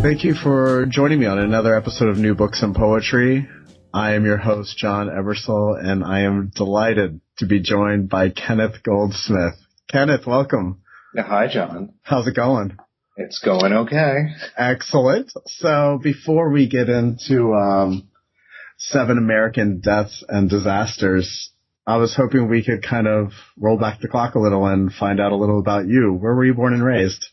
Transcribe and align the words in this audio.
Thank 0.00 0.22
you 0.22 0.34
for 0.34 0.86
joining 0.86 1.18
me 1.18 1.26
on 1.26 1.40
another 1.40 1.74
episode 1.74 2.08
of 2.08 2.18
New 2.18 2.36
Books 2.36 2.62
in 2.62 2.72
Poetry. 2.72 3.48
I 3.92 4.14
am 4.14 4.24
your 4.24 4.36
host, 4.36 4.78
John 4.78 5.08
Ebersol, 5.08 5.76
and 5.84 6.04
I 6.04 6.20
am 6.20 6.52
delighted 6.54 7.20
to 7.38 7.46
be 7.46 7.60
joined 7.60 8.08
by 8.08 8.30
Kenneth 8.30 8.84
Goldsmith. 8.84 9.56
Kenneth, 9.90 10.24
welcome. 10.24 10.82
Hi, 11.16 11.48
John. 11.52 11.94
How's 12.02 12.28
it 12.28 12.36
going? 12.36 12.78
It's 13.16 13.40
going 13.40 13.72
okay. 13.72 14.28
Excellent. 14.56 15.32
So 15.46 15.98
before 16.00 16.50
we 16.50 16.68
get 16.68 16.88
into 16.88 17.52
um, 17.54 18.08
seven 18.76 19.18
American 19.18 19.80
deaths 19.80 20.22
and 20.28 20.48
disasters, 20.48 21.50
I 21.88 21.96
was 21.96 22.14
hoping 22.14 22.48
we 22.48 22.64
could 22.64 22.84
kind 22.84 23.08
of 23.08 23.32
roll 23.58 23.76
back 23.76 24.00
the 24.00 24.08
clock 24.08 24.36
a 24.36 24.38
little 24.38 24.64
and 24.64 24.92
find 24.92 25.20
out 25.20 25.32
a 25.32 25.36
little 25.36 25.58
about 25.58 25.88
you. 25.88 26.12
Where 26.12 26.36
were 26.36 26.44
you 26.44 26.54
born 26.54 26.72
and 26.72 26.84
raised? 26.84 27.28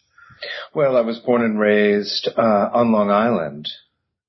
Well, 0.73 0.98
I 0.98 1.02
was 1.02 1.20
born 1.20 1.41
and 1.41 1.59
raised 1.59 2.30
uh, 2.38 2.70
on 2.73 2.91
Long 2.91 3.09
Island. 3.09 3.70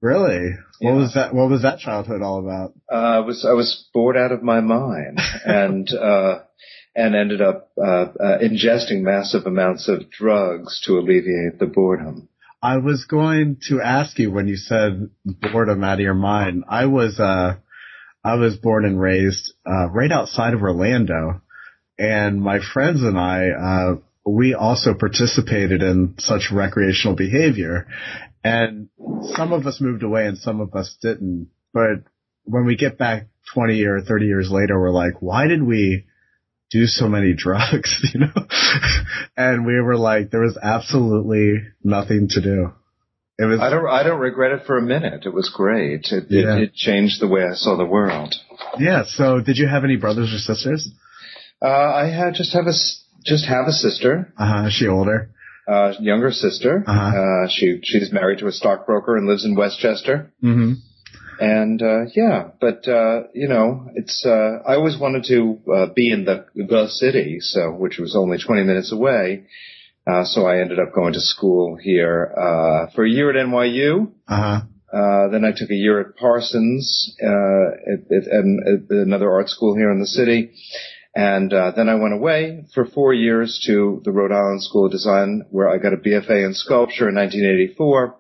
Really? 0.03 0.51
What 0.81 0.95
was 0.95 1.15
that? 1.15 1.35
What 1.35 1.49
was 1.49 1.63
that 1.63 1.79
childhood 1.79 2.23
all 2.23 2.41
about? 2.41 2.75
Uh, 2.91 2.95
I 2.95 3.19
was 3.21 3.47
I 3.49 3.55
was 3.55 3.89
bored 3.95 4.17
out 4.17 4.31
of 4.31 4.43
my 4.43 4.61
mind, 4.61 5.19
and 5.45 5.91
uh, 5.93 6.41
and 6.95 7.15
ended 7.15 7.41
up 7.41 7.71
uh, 7.79 8.07
uh, 8.21 8.39
ingesting 8.39 9.03
massive 9.03 9.47
amounts 9.47 9.89
of 9.89 10.11
drugs 10.11 10.81
to 10.85 10.99
alleviate 10.99 11.59
the 11.59 11.67
boredom. 11.67 12.29
I 12.63 12.79
was 12.79 13.05
going 13.05 13.59
to 13.69 13.81
ask 13.81 14.19
you 14.19 14.31
when 14.31 14.49
you 14.49 14.57
said 14.57 15.11
boredom 15.25 15.85
out 15.85 15.95
of 15.95 16.01
your 16.01 16.15
mind. 16.15 16.65
I 16.69 16.87
was 16.87 17.19
uh, 17.19 17.57
I 18.25 18.35
was 18.35 18.57
born 18.57 18.85
and 18.85 19.01
raised 19.01 19.53
uh, 19.65 19.89
right 19.91 20.11
outside 20.11 20.53
of 20.53 20.63
Orlando, 20.63 21.43
and 21.99 22.41
my 22.41 22.59
friends 22.73 23.03
and 23.03 23.19
I 23.19 23.49
uh, 23.51 23.95
we 24.27 24.55
also 24.55 24.93
participated 24.93 25.83
in 25.83 26.17
such 26.19 26.51
recreational 26.53 27.17
behavior. 27.17 27.87
And 28.43 28.89
some 29.35 29.53
of 29.53 29.67
us 29.67 29.81
moved 29.81 30.03
away 30.03 30.27
and 30.27 30.37
some 30.37 30.61
of 30.61 30.75
us 30.75 30.97
didn't. 31.01 31.51
But 31.73 32.03
when 32.45 32.65
we 32.65 32.77
get 32.77 32.99
back 32.99 33.29
20 33.55 33.85
or 33.85 34.01
30 34.01 34.27
years 34.27 34.51
later, 34.51 34.79
we're 34.79 34.91
like, 34.91 35.23
why 35.23 35.47
did 35.47 35.63
we 35.63 36.07
do 36.71 36.87
so 36.87 37.09
many 37.09 37.35
drugs, 37.35 38.01
you 38.15 38.21
know? 38.21 38.47
and 39.37 39.65
we 39.65 39.81
were 39.81 39.97
like, 39.97 40.31
there 40.31 40.41
was 40.41 40.59
absolutely 40.61 41.63
nothing 41.85 42.29
to 42.31 42.41
do. 42.41 42.73
It 43.39 43.45
was. 43.45 43.61
I 43.61 43.69
don't. 43.69 43.87
I 43.87 44.03
don't 44.03 44.19
regret 44.19 44.53
it 44.53 44.67
for 44.67 44.79
a 44.79 44.83
minute. 44.83 45.27
It 45.27 45.35
was 45.35 45.53
great. 45.55 46.07
It, 46.11 46.25
yeah. 46.31 46.57
it, 46.57 46.63
it 46.63 46.75
changed 46.75 47.21
the 47.21 47.29
way 47.29 47.45
I 47.45 47.53
saw 47.53 47.77
the 47.77 47.85
world. 47.85 48.35
Yeah. 48.79 49.03
So, 49.07 49.41
did 49.41 49.59
you 49.59 49.69
have 49.69 49.85
any 49.85 49.97
brothers 49.97 50.33
or 50.33 50.39
sisters? 50.39 50.91
Uh, 51.61 51.69
I 51.69 52.07
had 52.07 52.33
just 52.33 52.55
have 52.55 52.67
a 52.67 52.73
just 53.27 53.47
have 53.47 53.67
a 53.67 53.73
sister. 53.73 54.33
Uh 54.39 54.47
huh. 54.47 54.67
Is 54.69 54.73
she 54.73 54.87
older? 54.89 55.31
Uh, 55.69 55.95
younger 55.99 56.31
sister. 56.31 56.85
Uh-huh. 56.87 57.45
Uh, 57.45 57.49
she 57.51 57.81
she's 57.83 58.13
married 58.13 58.39
to 58.39 58.47
a 58.47 58.53
stockbroker 58.53 59.17
and 59.17 59.27
lives 59.27 59.45
in 59.45 59.57
Westchester. 59.57 60.33
Mm-hmm. 60.43 60.75
And 61.39 61.83
uh, 61.83 62.03
yeah, 62.15 62.51
but 62.61 62.89
uh, 62.89 63.25
you 63.35 63.49
know, 63.49 63.91
it's 63.95 64.25
uh, 64.25 64.63
I 64.67 64.77
always 64.77 64.99
wanted 64.99 65.25
to 65.25 65.59
uh, 65.71 65.87
be 65.95 66.11
in 66.11 66.25
the 66.25 66.47
the 66.55 66.89
city, 66.89 67.39
so 67.41 67.73
which 67.73 67.99
was 67.99 68.17
only 68.17 68.39
20 68.39 68.63
minutes 68.63 68.93
away. 68.93 69.47
Uh, 70.07 70.25
so 70.25 70.47
I 70.47 70.61
ended 70.61 70.79
up 70.79 70.95
going 70.95 71.15
to 71.15 71.21
school 71.21 71.77
here 71.77 72.33
uh, 72.37 72.93
for 72.95 73.05
a 73.05 73.11
year 73.11 73.31
at 73.31 73.47
NYU. 73.47 74.13
Uh-huh. 74.29 74.61
Uh, 74.93 75.29
then 75.31 75.45
I 75.45 75.51
took 75.51 75.69
a 75.71 75.75
year 75.75 76.01
at 76.01 76.17
Parsons, 76.17 77.17
uh, 77.21 77.27
at, 77.93 78.17
at, 78.17 78.29
at, 78.29 78.91
another 78.91 79.31
art 79.33 79.49
school 79.49 79.75
here 79.75 79.91
in 79.91 79.99
the 79.99 80.07
city. 80.07 80.53
And 81.17 81.51
uh, 81.51 81.73
then 81.75 81.89
I 81.89 81.95
went 81.95 82.13
away 82.13 82.67
for 82.75 82.85
four 82.85 83.15
years 83.15 83.59
to 83.67 84.03
the 84.05 84.13
Rhode 84.13 84.33
Island 84.33 84.63
School 84.63 84.85
of 84.85 84.93
Design, 84.93 85.47
where 85.49 85.67
I 85.67 85.79
got 85.79 85.95
a 85.95 85.97
BFA 85.97 86.45
in 86.45 86.53
sculpture 86.53 87.09
in 87.09 87.15
1984. 87.15 88.17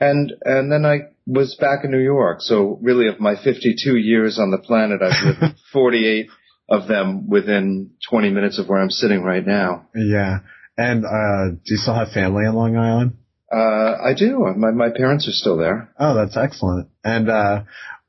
And 0.00 0.32
and 0.42 0.72
then 0.72 0.86
I 0.86 1.10
was 1.26 1.54
back 1.60 1.84
in 1.84 1.90
New 1.90 2.02
York. 2.02 2.40
So 2.40 2.78
really, 2.80 3.08
of 3.08 3.20
my 3.20 3.34
52 3.36 3.98
years 3.98 4.38
on 4.38 4.50
the 4.50 4.56
planet, 4.56 5.02
I've 5.02 5.22
lived 5.22 5.60
48 5.72 6.28
of 6.70 6.88
them 6.88 7.28
within 7.28 7.90
20 8.08 8.30
minutes 8.30 8.58
of 8.58 8.70
where 8.70 8.80
I'm 8.80 8.88
sitting 8.88 9.22
right 9.22 9.46
now. 9.46 9.88
Yeah. 9.94 10.38
And 10.78 11.04
uh, 11.04 11.56
do 11.62 11.74
you 11.74 11.76
still 11.76 11.94
have 11.94 12.08
family 12.12 12.46
in 12.46 12.54
Long 12.54 12.74
Island? 12.74 13.18
Uh, 13.52 13.98
I 14.02 14.14
do. 14.16 14.38
My 14.56 14.70
my 14.70 14.88
parents 14.88 15.28
are 15.28 15.32
still 15.32 15.58
there. 15.58 15.92
Oh, 15.98 16.14
that's 16.14 16.38
excellent. 16.38 16.88
And 17.04 17.28
uh, 17.28 17.64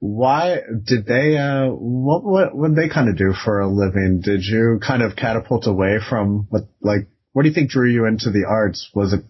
why 0.05 0.59
did 0.83 1.05
they 1.05 1.38
uh 1.38 1.67
what 1.69 2.23
what 2.23 2.55
what 2.55 2.75
they 2.75 2.89
kind 2.89 3.09
of 3.09 3.17
do 3.17 3.33
for 3.33 3.59
a 3.59 3.67
living? 3.67 4.21
Did 4.23 4.43
you 4.43 4.79
kind 4.85 5.01
of 5.01 5.16
catapult 5.16 5.66
away 5.67 5.97
from 6.07 6.47
what 6.49 6.63
like 6.81 7.07
what 7.33 7.43
do 7.43 7.49
you 7.49 7.55
think 7.55 7.69
drew 7.69 7.89
you 7.89 8.05
into 8.05 8.29
the 8.31 8.45
arts? 8.47 8.89
Was 8.93 9.13
it? 9.13 9.21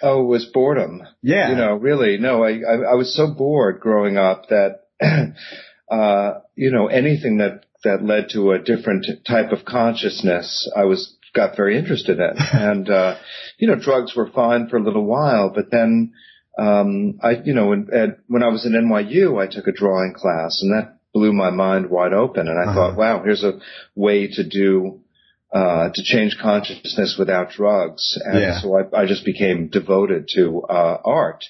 Oh 0.00 0.22
it 0.22 0.26
was 0.26 0.46
boredom. 0.46 1.02
Yeah. 1.22 1.50
You 1.50 1.56
know 1.56 1.74
really 1.74 2.18
no 2.18 2.42
i 2.42 2.50
i, 2.50 2.92
I 2.92 2.94
was 2.94 3.14
so 3.14 3.28
bored 3.28 3.80
growing 3.80 4.16
up 4.16 4.48
that 4.48 4.86
uh 5.90 6.40
you 6.54 6.70
know 6.70 6.86
anything 6.86 7.38
that 7.38 7.66
that 7.84 8.02
led 8.02 8.30
to 8.30 8.52
a 8.52 8.58
different 8.58 9.06
type 9.26 9.50
of 9.50 9.64
consciousness 9.64 10.70
i 10.76 10.84
was 10.84 11.16
got 11.34 11.56
very 11.56 11.78
interested 11.78 12.18
in. 12.18 12.36
And 12.52 12.88
uh 12.90 13.16
you 13.58 13.68
know 13.68 13.76
drugs 13.76 14.14
were 14.14 14.30
fine 14.30 14.68
for 14.68 14.76
a 14.76 14.82
little 14.82 15.04
while 15.04 15.50
but 15.54 15.70
then 15.70 16.12
um, 16.58 17.18
I, 17.22 17.42
you 17.44 17.54
know, 17.54 17.68
when, 17.68 17.88
at, 17.92 18.18
when 18.26 18.42
I 18.42 18.48
was 18.48 18.66
in 18.66 18.72
NYU, 18.72 19.40
I 19.40 19.52
took 19.52 19.66
a 19.66 19.72
drawing 19.72 20.14
class 20.14 20.60
and 20.62 20.72
that 20.72 20.98
blew 21.12 21.32
my 21.32 21.50
mind 21.50 21.90
wide 21.90 22.12
open. 22.12 22.48
And 22.48 22.58
I 22.58 22.62
uh-huh. 22.62 22.74
thought, 22.74 22.96
wow, 22.96 23.22
here's 23.22 23.44
a 23.44 23.60
way 23.94 24.28
to 24.28 24.48
do, 24.48 25.00
uh, 25.52 25.90
to 25.92 26.02
change 26.02 26.36
consciousness 26.40 27.16
without 27.18 27.50
drugs. 27.50 28.18
And 28.24 28.40
yeah. 28.40 28.60
so 28.60 28.76
I, 28.76 29.02
I, 29.02 29.06
just 29.06 29.24
became 29.24 29.68
devoted 29.68 30.28
to, 30.34 30.62
uh, 30.62 30.98
art. 31.04 31.44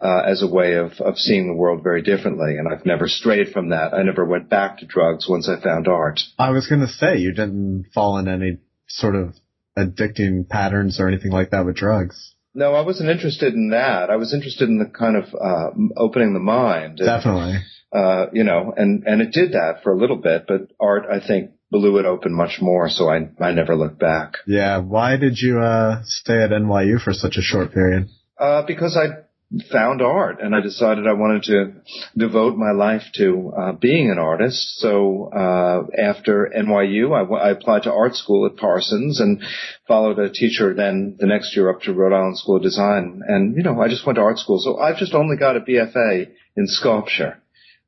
Uh, 0.00 0.22
as 0.28 0.44
a 0.44 0.46
way 0.46 0.74
of, 0.74 0.92
of 1.00 1.18
seeing 1.18 1.48
the 1.48 1.56
world 1.56 1.82
very 1.82 2.02
differently. 2.02 2.56
And 2.56 2.72
I've 2.72 2.86
never 2.86 3.08
strayed 3.08 3.48
from 3.48 3.70
that. 3.70 3.92
I 3.92 4.04
never 4.04 4.24
went 4.24 4.48
back 4.48 4.78
to 4.78 4.86
drugs 4.86 5.26
once 5.28 5.48
I 5.48 5.60
found 5.60 5.88
art. 5.88 6.20
I 6.38 6.50
was 6.50 6.68
going 6.68 6.82
to 6.82 6.86
say, 6.86 7.16
you 7.16 7.32
didn't 7.32 7.86
fall 7.92 8.16
in 8.18 8.28
any 8.28 8.58
sort 8.86 9.16
of 9.16 9.34
addicting 9.76 10.48
patterns 10.48 11.00
or 11.00 11.08
anything 11.08 11.32
like 11.32 11.50
that 11.50 11.66
with 11.66 11.74
drugs. 11.74 12.36
No, 12.54 12.74
I 12.74 12.80
wasn't 12.80 13.10
interested 13.10 13.54
in 13.54 13.70
that. 13.70 14.10
I 14.10 14.16
was 14.16 14.34
interested 14.34 14.68
in 14.68 14.78
the 14.78 14.86
kind 14.86 15.16
of 15.16 15.24
uh, 15.34 15.70
opening 15.96 16.32
the 16.32 16.40
mind. 16.40 16.98
Definitely. 16.98 17.58
uh, 17.92 18.26
you 18.32 18.44
know, 18.44 18.72
and 18.76 19.04
and 19.06 19.20
it 19.22 19.32
did 19.32 19.52
that 19.52 19.82
for 19.82 19.92
a 19.92 19.96
little 19.96 20.16
bit, 20.16 20.44
but 20.48 20.62
art, 20.80 21.04
I 21.10 21.24
think, 21.24 21.50
blew 21.70 21.98
it 21.98 22.06
open 22.06 22.32
much 22.34 22.58
more. 22.60 22.88
So 22.88 23.08
I 23.08 23.28
I 23.40 23.52
never 23.52 23.76
looked 23.76 23.98
back. 24.00 24.34
Yeah. 24.46 24.78
Why 24.78 25.16
did 25.16 25.38
you 25.38 25.60
uh, 25.60 26.02
stay 26.04 26.42
at 26.42 26.50
NYU 26.50 27.00
for 27.00 27.12
such 27.12 27.36
a 27.36 27.42
short 27.42 27.72
period? 27.72 28.08
Uh, 28.38 28.62
because 28.66 28.96
I 28.96 29.24
found 29.72 30.02
art 30.02 30.40
and 30.42 30.54
I 30.54 30.60
decided 30.60 31.06
I 31.06 31.14
wanted 31.14 31.42
to 31.44 31.72
devote 32.16 32.56
my 32.58 32.72
life 32.72 33.02
to 33.14 33.52
uh, 33.56 33.72
being 33.72 34.10
an 34.10 34.18
artist. 34.18 34.78
So 34.78 35.30
uh, 35.34 35.86
after 35.98 36.52
NYU, 36.54 37.16
I, 37.16 37.20
w- 37.20 37.40
I 37.40 37.50
applied 37.50 37.84
to 37.84 37.92
art 37.92 38.14
school 38.14 38.44
at 38.44 38.56
Parsons 38.56 39.20
and 39.20 39.42
followed 39.86 40.18
a 40.18 40.30
teacher 40.30 40.74
then 40.74 41.16
the 41.18 41.26
next 41.26 41.56
year 41.56 41.70
up 41.70 41.80
to 41.82 41.94
Rhode 41.94 42.14
Island 42.14 42.38
School 42.38 42.56
of 42.56 42.62
Design. 42.62 43.22
And, 43.26 43.56
you 43.56 43.62
know, 43.62 43.80
I 43.80 43.88
just 43.88 44.04
went 44.04 44.16
to 44.16 44.22
art 44.22 44.38
school. 44.38 44.60
So 44.60 44.78
I've 44.78 44.98
just 44.98 45.14
only 45.14 45.38
got 45.38 45.56
a 45.56 45.60
BFA 45.60 46.28
in 46.56 46.66
sculpture. 46.66 47.40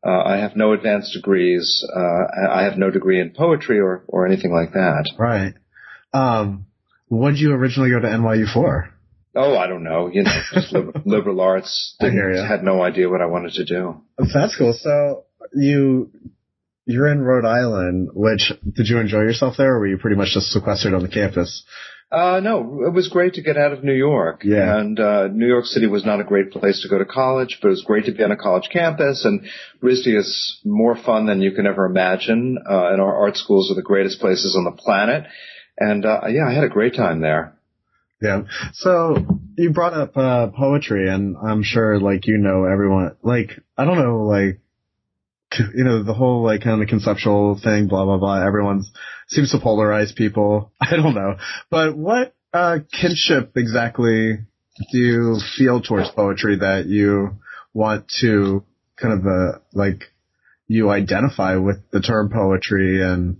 Uh, 0.05 0.23
I 0.23 0.38
have 0.38 0.56
no 0.56 0.73
advanced 0.73 1.12
degrees. 1.12 1.87
Uh, 1.94 2.25
I 2.50 2.62
have 2.62 2.79
no 2.79 2.90
degree 2.90 3.20
in 3.20 3.32
poetry 3.37 3.79
or, 3.81 4.02
or 4.08 4.26
anything 4.26 4.50
like 4.50 4.73
that. 4.73 5.11
Right. 5.19 5.52
Um, 6.14 6.67
what 7.08 7.32
did 7.32 7.40
you 7.40 7.52
originally 7.52 7.90
go 7.90 8.00
to 8.00 8.08
NYU 8.08 8.50
for? 8.50 8.94
Oh, 9.35 9.56
I 9.56 9.67
don't 9.67 9.85
know. 9.85 10.11
You 10.12 10.25
know, 10.25 10.41
just 10.53 10.73
liberal, 10.73 11.03
liberal 11.06 11.41
arts. 11.41 11.97
Didn't, 12.00 12.47
had 12.47 12.65
no 12.65 12.82
idea 12.82 13.09
what 13.09 13.21
I 13.21 13.27
wanted 13.27 13.53
to 13.55 13.65
do. 13.65 14.03
That's 14.19 14.56
cool. 14.56 14.73
So 14.73 15.25
you 15.55 16.11
you're 16.85 17.09
in 17.09 17.21
Rhode 17.21 17.44
Island. 17.44 18.11
Which 18.12 18.53
did 18.75 18.88
you 18.88 18.99
enjoy 18.99 19.21
yourself 19.21 19.55
there, 19.56 19.75
or 19.75 19.81
were 19.81 19.87
you 19.87 19.99
pretty 19.99 20.17
much 20.17 20.31
just 20.35 20.50
sequestered 20.50 20.94
on 20.94 21.03
the 21.03 21.09
campus? 21.09 21.65
Uh, 22.12 22.41
no, 22.43 22.82
it 22.85 22.93
was 22.93 23.06
great 23.06 23.35
to 23.35 23.43
get 23.43 23.56
out 23.56 23.73
of 23.73 23.85
New 23.85 23.94
York. 23.94 24.43
Yeah. 24.44 24.79
And, 24.79 24.99
uh, 24.99 25.29
New 25.29 25.47
York 25.47 25.65
City 25.65 25.87
was 25.87 26.05
not 26.05 26.21
a 26.21 26.25
great 26.25 26.50
place 26.50 26.83
to 26.83 26.88
go 26.88 26.99
to 26.99 27.05
college, 27.05 27.59
but 27.62 27.69
it 27.69 27.71
was 27.71 27.85
great 27.85 28.06
to 28.06 28.12
be 28.12 28.25
on 28.25 28.33
a 28.33 28.37
college 28.37 28.69
campus 28.73 29.25
and 29.25 29.47
RISD 29.81 30.19
is 30.19 30.61
more 30.65 30.97
fun 30.97 31.26
than 31.26 31.41
you 31.41 31.53
can 31.53 31.69
ever 31.69 31.87
imagine. 31.87 32.59
Uh, 32.69 32.88
and 32.91 33.00
our 33.00 33.17
art 33.17 33.37
schools 33.37 33.71
are 33.71 33.76
the 33.76 33.83
greatest 33.83 34.19
places 34.19 34.56
on 34.56 34.65
the 34.65 34.73
planet. 34.73 35.25
And, 35.79 36.05
uh, 36.05 36.23
yeah, 36.29 36.49
I 36.49 36.53
had 36.53 36.65
a 36.65 36.69
great 36.69 36.97
time 36.97 37.21
there. 37.21 37.56
Yeah. 38.20 38.43
So 38.75 39.17
you 39.56 39.70
brought 39.70 39.94
up 39.94 40.17
uh, 40.17 40.49
poetry, 40.49 41.08
and 41.08 41.37
I'm 41.37 41.62
sure 41.62 41.99
like 41.99 42.26
you 42.26 42.38
know 42.38 42.64
everyone. 42.64 43.17
Like 43.22 43.50
I 43.76 43.84
don't 43.84 43.99
know, 43.99 44.25
like 44.25 44.61
you 45.75 45.84
know 45.84 46.02
the 46.02 46.14
whole 46.14 46.44
like 46.44 46.62
kind 46.62 46.82
of 46.82 46.88
conceptual 46.88 47.58
thing, 47.62 47.88
blah 47.88 48.05
blah 48.05 48.19
blah. 48.19 48.44
Everyone 48.46 48.84
seems 49.28 49.52
to 49.52 49.58
polarize 49.58 50.14
people. 50.14 50.72
I 50.81 50.96
don't 50.96 51.14
know, 51.14 51.37
but 51.70 51.96
what 51.96 52.34
uh, 52.52 52.78
kinship 52.93 53.52
exactly 53.56 54.38
do 54.93 54.99
you 54.99 55.40
feel 55.56 55.81
towards 55.81 56.11
poetry 56.11 56.56
that 56.56 56.87
you 56.87 57.38
want 57.73 58.11
to 58.20 58.64
kind 58.96 59.14
of 59.14 59.26
uh, 59.26 59.58
like 59.73 60.05
you 60.69 60.90
identify 60.90 61.56
with 61.56 61.78
the 61.90 62.00
term 62.00 62.31
poetry 62.31 63.02
and 63.02 63.38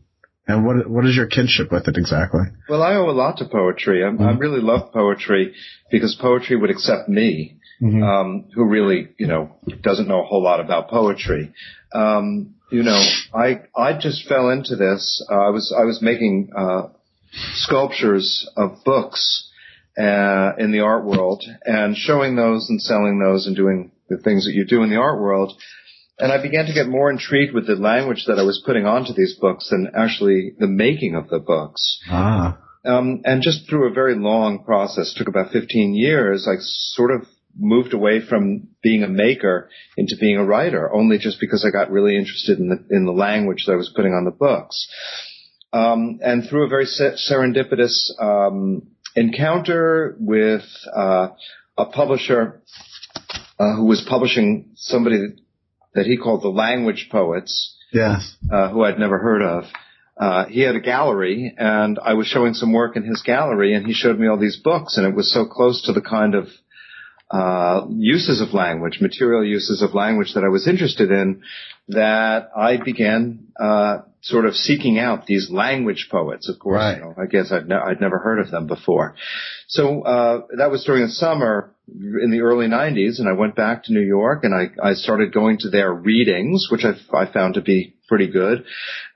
and 0.51 0.65
what 0.65 0.89
what 0.89 1.07
is 1.07 1.17
your 1.17 1.27
kinship 1.27 1.71
with 1.73 1.89
it 1.89 1.97
exactly? 1.97 2.43
Well, 2.69 2.83
I 2.83 2.95
owe 2.95 3.11
a 3.11 3.13
lot 3.13 3.39
to 3.39 3.45
poetry. 3.47 4.05
I, 4.05 4.09
mm-hmm. 4.09 4.23
I 4.23 4.33
really 4.33 4.61
love 4.61 4.93
poetry 4.93 5.55
because 5.91 6.17
poetry 6.21 6.57
would 6.57 6.71
accept 6.71 7.09
me, 7.09 7.59
mm-hmm. 7.83 8.03
um, 8.03 8.49
who 8.55 8.65
really 8.65 9.09
you 9.19 9.27
know 9.27 9.57
doesn't 9.83 10.09
know 10.09 10.23
a 10.23 10.27
whole 10.27 10.43
lot 10.43 10.61
about 10.61 10.89
poetry. 10.89 11.53
Um, 11.93 12.55
you 12.71 12.83
know, 12.83 13.03
I 13.35 13.63
I 13.77 13.99
just 13.99 14.29
fell 14.29 14.51
into 14.51 14.77
this. 14.77 15.25
Uh, 15.31 15.35
I 15.35 15.51
was 15.51 15.75
I 15.77 15.85
was 15.85 16.01
making 16.01 16.51
uh, 16.57 16.89
sculptures 17.55 18.49
of 18.57 18.85
books 18.85 19.49
uh, 19.99 20.53
in 20.59 20.73
the 20.73 20.81
art 20.81 21.05
world 21.05 21.45
and 21.65 21.97
showing 21.97 22.37
those 22.37 22.69
and 22.71 22.81
selling 22.81 23.19
those 23.19 23.47
and 23.47 23.57
doing 23.57 23.91
the 24.09 24.19
things 24.19 24.45
that 24.45 24.53
you 24.53 24.65
do 24.65 24.83
in 24.83 24.91
the 24.91 24.97
art 24.97 25.21
world. 25.21 25.53
And 26.21 26.33
I 26.33 26.43
began 26.43 26.67
to 26.67 26.75
get 26.75 26.87
more 26.87 27.11
intrigued 27.11 27.55
with 27.55 27.67
the 27.67 27.77
language 27.77 28.25
that 28.27 28.39
I 28.39 28.43
was 28.43 28.63
putting 28.65 28.87
onto 28.87 29.13
these 29.15 29.37
books 29.41 29.71
than 29.71 29.93
actually 29.97 30.53
the 30.59 30.67
making 30.67 31.15
of 31.15 31.29
the 31.29 31.39
books. 31.39 32.01
Ah. 32.09 32.59
Um, 32.85 33.23
and 33.25 33.43
just 33.43 33.69
through 33.69 33.91
a 33.91 33.95
very 33.95 34.15
long 34.15 34.65
process, 34.65 35.15
took 35.15 35.29
about 35.29 35.51
15 35.53 35.95
years, 35.95 36.47
I 36.49 36.57
sort 36.61 37.11
of 37.11 37.27
moved 37.59 37.95
away 37.95 38.21
from 38.21 38.69
being 38.83 39.03
a 39.03 39.09
maker 39.09 39.69
into 39.97 40.17
being 40.21 40.37
a 40.37 40.45
writer, 40.45 40.93
only 40.93 41.19
just 41.19 41.41
because 41.41 41.65
I 41.65 41.71
got 41.71 41.91
really 41.91 42.17
interested 42.17 42.59
in 42.59 42.69
the, 42.69 42.95
in 42.95 43.05
the 43.05 43.13
language 43.13 43.65
that 43.67 43.73
I 43.73 43.77
was 43.77 43.93
putting 43.95 44.13
on 44.13 44.25
the 44.25 44.31
books. 44.31 44.89
Um, 45.73 46.21
and 46.23 46.49
through 46.49 46.67
a 46.67 46.69
very 46.69 46.87
serendipitous 46.87 48.11
um, 48.21 48.83
encounter 49.15 50.17
with 50.19 50.65
uh, 50.95 51.29
a 51.77 51.87
publisher 51.87 52.63
uh, 53.59 53.77
who 53.77 53.85
was 53.85 54.05
publishing 54.09 54.71
somebody 54.75 55.35
that 55.95 56.07
he 56.07 56.17
called 56.17 56.43
the 56.43 56.49
language 56.49 57.09
poets. 57.11 57.77
Yes. 57.93 58.37
Uh, 58.51 58.69
who 58.69 58.85
I'd 58.85 58.99
never 58.99 59.19
heard 59.19 59.43
of. 59.43 59.65
Uh, 60.17 60.45
he 60.47 60.61
had 60.61 60.77
a 60.77 60.81
gallery, 60.81 61.55
and 61.57 61.99
I 61.99 62.15
was 62.15 62.27
showing 62.27 62.53
some 62.55 62.73
work 62.73 62.95
in 62.95 63.05
his 63.05 63.23
gallery, 63.23 63.75
and 63.75 63.87
he 63.87 63.95
showed 63.95 64.19
me 64.19 64.29
all 64.29 64.39
these 64.39 64.59
books, 64.59 64.97
and 64.99 65.07
it 65.07 65.15
was 65.15 65.33
so 65.33 65.47
close 65.47 65.83
to 65.87 65.93
the 65.93 66.03
kind 66.03 66.35
of 66.35 66.49
uh, 67.31 67.87
uses 67.89 68.41
of 68.41 68.53
language, 68.53 68.99
material 69.01 69.45
uses 69.45 69.83
of 69.83 69.95
language 69.95 70.35
that 70.35 70.45
I 70.45 70.49
was 70.49 70.69
interested 70.69 71.11
in, 71.11 71.43
that 71.89 72.51
I 72.55 72.77
began 72.77 73.47
uh, 73.59 74.01
sort 74.23 74.47
of 74.47 74.55
seeking 74.55 74.99
out 74.99 75.27
these 75.27 75.51
language 75.51 76.09
poets. 76.11 76.49
Of 76.49 76.59
course, 76.59 76.77
right. 76.77 76.97
you 76.99 77.03
know, 77.03 77.15
I 77.17 77.27
guess 77.27 77.51
I'd, 77.53 77.69
ne- 77.69 77.75
I'd 77.75 78.01
never 78.01 78.19
heard 78.19 78.39
of 78.39 78.51
them 78.51 78.67
before. 78.67 79.15
So 79.69 80.03
uh, 80.03 80.43
that 80.59 80.71
was 80.71 80.85
during 80.85 81.03
the 81.03 81.11
summer 81.11 81.75
in 81.89 82.31
the 82.31 82.41
early 82.41 82.67
90s, 82.67 83.19
and 83.19 83.29
I 83.29 83.33
went 83.33 83.57
back 83.57 83.85
to 83.85 83.93
New 83.93 84.01
York 84.07 84.45
and 84.45 84.55
I, 84.55 84.91
I 84.91 84.95
started 84.95 85.33
going 85.33 85.59
to 85.61 85.71
their 85.71 85.93
readings, 85.93 86.69
which 86.71 86.85
I, 86.85 86.93
I 87.17 87.33
found 87.33 87.55
to 87.55 87.63
be 87.63 87.97
pretty 88.09 88.29
good. 88.29 88.65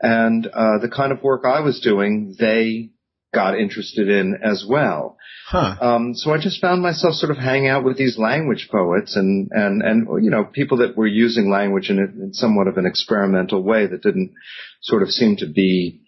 And 0.00 0.46
uh, 0.46 0.78
the 0.78 0.88
kind 0.88 1.12
of 1.12 1.22
work 1.22 1.42
I 1.44 1.60
was 1.60 1.80
doing, 1.80 2.34
they 2.38 2.90
got 3.34 3.58
interested 3.58 4.08
in 4.08 4.38
as 4.42 4.64
well. 4.68 5.18
Huh. 5.46 5.76
Um, 5.80 6.14
so 6.14 6.32
I 6.32 6.38
just 6.38 6.60
found 6.60 6.80
myself 6.80 7.14
sort 7.14 7.30
of 7.30 7.36
hanging 7.36 7.68
out 7.68 7.84
with 7.84 7.98
these 7.98 8.18
language 8.18 8.68
poets 8.70 9.16
and, 9.16 9.50
and, 9.52 9.82
and, 9.82 10.24
you 10.24 10.30
know, 10.30 10.44
people 10.44 10.78
that 10.78 10.96
were 10.96 11.06
using 11.06 11.50
language 11.50 11.90
in, 11.90 11.98
a, 11.98 12.04
in 12.04 12.32
somewhat 12.32 12.66
of 12.66 12.78
an 12.78 12.86
experimental 12.86 13.62
way 13.62 13.86
that 13.86 14.02
didn't 14.02 14.32
sort 14.80 15.02
of 15.02 15.10
seem 15.10 15.36
to 15.36 15.46
be, 15.46 16.00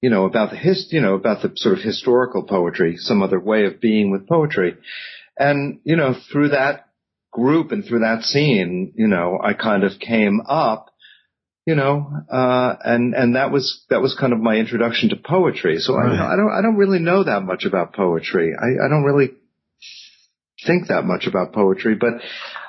you 0.00 0.10
know, 0.10 0.24
about 0.24 0.50
the 0.50 0.56
hist, 0.56 0.92
you 0.92 1.00
know, 1.00 1.14
about 1.14 1.42
the 1.42 1.52
sort 1.54 1.78
of 1.78 1.84
historical 1.84 2.42
poetry, 2.42 2.96
some 2.96 3.22
other 3.22 3.38
way 3.38 3.66
of 3.66 3.80
being 3.80 4.10
with 4.10 4.28
poetry. 4.28 4.76
And, 5.38 5.80
you 5.84 5.96
know, 5.96 6.14
through 6.32 6.48
that 6.48 6.88
group 7.30 7.70
and 7.70 7.84
through 7.84 8.00
that 8.00 8.24
scene, 8.24 8.92
you 8.96 9.06
know, 9.06 9.38
I 9.42 9.52
kind 9.52 9.84
of 9.84 10.00
came 10.00 10.40
up 10.48 10.90
you 11.66 11.74
know, 11.74 12.08
uh, 12.30 12.76
and, 12.84 13.12
and 13.14 13.34
that 13.34 13.50
was, 13.50 13.84
that 13.90 14.00
was 14.00 14.16
kind 14.18 14.32
of 14.32 14.38
my 14.38 14.54
introduction 14.54 15.08
to 15.08 15.16
poetry. 15.16 15.78
So 15.78 15.96
right. 15.96 16.12
I, 16.12 16.34
I, 16.34 16.36
don't, 16.36 16.52
I 16.52 16.62
don't 16.62 16.76
really 16.76 17.00
know 17.00 17.24
that 17.24 17.42
much 17.42 17.64
about 17.64 17.92
poetry. 17.92 18.54
I, 18.54 18.86
I 18.86 18.88
don't 18.88 19.02
really 19.02 19.32
think 20.64 20.86
that 20.88 21.04
much 21.04 21.26
about 21.26 21.52
poetry, 21.52 21.96
but 21.96 22.14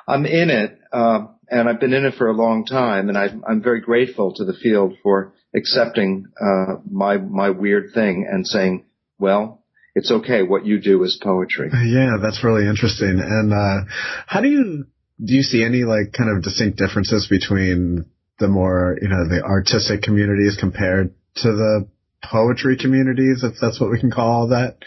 I'm 0.07 0.25
in 0.25 0.49
it, 0.49 0.79
uh, 0.91 1.27
and 1.49 1.69
I've 1.69 1.79
been 1.79 1.93
in 1.93 2.05
it 2.05 2.15
for 2.15 2.27
a 2.27 2.33
long 2.33 2.65
time, 2.65 3.07
and 3.07 3.17
I, 3.17 3.27
I'm 3.47 3.61
very 3.61 3.81
grateful 3.81 4.33
to 4.33 4.45
the 4.45 4.53
field 4.53 4.95
for 5.03 5.33
accepting, 5.55 6.25
uh, 6.41 6.77
my, 6.89 7.17
my 7.17 7.51
weird 7.51 7.93
thing 7.93 8.27
and 8.29 8.47
saying, 8.47 8.85
well, 9.19 9.63
it's 9.93 10.11
okay. 10.11 10.41
What 10.41 10.65
you 10.65 10.79
do 10.79 11.03
is 11.03 11.19
poetry. 11.21 11.69
Yeah, 11.71 12.17
that's 12.21 12.43
really 12.43 12.67
interesting. 12.67 13.19
And, 13.19 13.53
uh, 13.53 13.89
how 14.25 14.41
do 14.41 14.49
you, 14.49 14.87
do 15.23 15.33
you 15.33 15.43
see 15.43 15.63
any 15.63 15.83
like 15.83 16.13
kind 16.17 16.35
of 16.35 16.43
distinct 16.43 16.77
differences 16.77 17.27
between 17.29 18.05
the 18.39 18.47
more, 18.47 18.97
you 19.01 19.07
know, 19.07 19.27
the 19.27 19.43
artistic 19.43 20.01
communities 20.01 20.57
compared 20.59 21.13
to 21.37 21.51
the 21.51 21.87
poetry 22.23 22.77
communities, 22.77 23.43
if 23.43 23.53
that's 23.61 23.79
what 23.79 23.91
we 23.91 23.99
can 23.99 24.11
call 24.11 24.47
that. 24.49 24.77